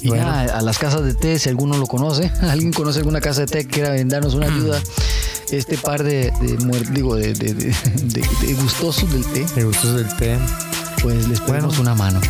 Y 0.01 0.07
Bueno. 0.09 0.23
ya, 0.25 0.57
a 0.57 0.61
las 0.61 0.77
casas 0.77 1.03
de 1.03 1.13
té, 1.13 1.37
si 1.39 1.49
alguno 1.49 1.77
lo 1.77 1.85
conoce, 1.87 2.31
alguien 2.41 2.71
conoce 2.71 2.99
alguna 2.99 3.19
casa 3.21 3.41
de 3.41 3.47
té 3.47 3.65
que 3.65 3.67
quiera 3.81 4.03
darnos 4.05 4.33
una 4.33 4.45
ayuda, 4.47 4.81
este 5.51 5.77
par 5.77 6.03
de, 6.03 6.31
de 6.41 6.57
digo, 6.91 7.15
de, 7.15 7.33
de- 7.33 7.53
de- 7.53 7.73
de- 7.73 8.27
de 8.47 8.53
gustosos 8.53 9.11
del 9.11 9.25
té, 9.25 9.45
Me 9.55 9.63
gustó 9.65 9.93
del 9.93 10.07
té. 10.17 10.37
pues 11.01 11.27
les 11.27 11.39
pedimos 11.41 11.77
Bueno. 11.77 11.81
una 11.81 11.95
mano. 11.95 12.21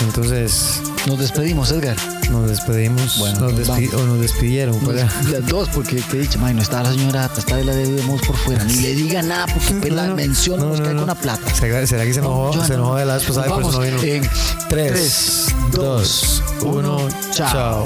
Entonces 0.00 0.80
Nos 1.06 1.18
despedimos, 1.18 1.70
Edgar. 1.70 1.96
nos 2.30 2.48
despedimos. 2.48 3.18
Bueno, 3.18 3.40
nos 3.40 3.52
pues 3.52 3.68
despi- 3.68 3.92
o 3.94 4.04
nos 4.06 4.20
despidieron. 4.20 4.76
Nos- 4.78 4.86
¿verdad? 4.94 5.10
las 5.30 5.46
dos, 5.46 5.68
porque 5.68 5.96
te 6.00 6.16
he 6.16 6.20
dicho, 6.20 6.38
"May, 6.38 6.54
no 6.54 6.62
está 6.62 6.82
la 6.82 6.90
señora, 6.92 7.30
está 7.36 7.56
de 7.56 7.64
la 7.64 7.74
debemos 7.74 8.20
por 8.22 8.36
fuera. 8.36 8.64
Ni 8.64 8.74
le 8.76 8.94
diga 8.94 9.20
nada, 9.22 9.46
porque 9.46 9.74
pela 9.74 10.06
No, 10.06 10.16
menciona, 10.16 10.62
no, 10.62 10.68
nos 10.70 10.78
no, 10.80 10.84
cae 10.86 10.94
no. 10.94 11.00
con 11.00 11.08
la 11.08 11.14
plata. 11.14 11.54
¿Será, 11.54 11.86
será 11.86 12.04
que 12.04 12.14
se 12.14 12.20
enojó? 12.20 12.52
se 12.52 12.68
no. 12.70 12.74
enojó 12.74 12.96
de 12.96 13.04
la 13.04 13.16
eso 13.18 13.34
Vamos 13.34 13.74
no 13.74 13.80
vino. 13.80 14.02
en 14.02 14.22
3, 14.68 14.92
tres, 14.92 15.46
2, 15.72 16.42
1, 16.62 16.96
uno, 16.96 17.08
chao. 17.32 17.84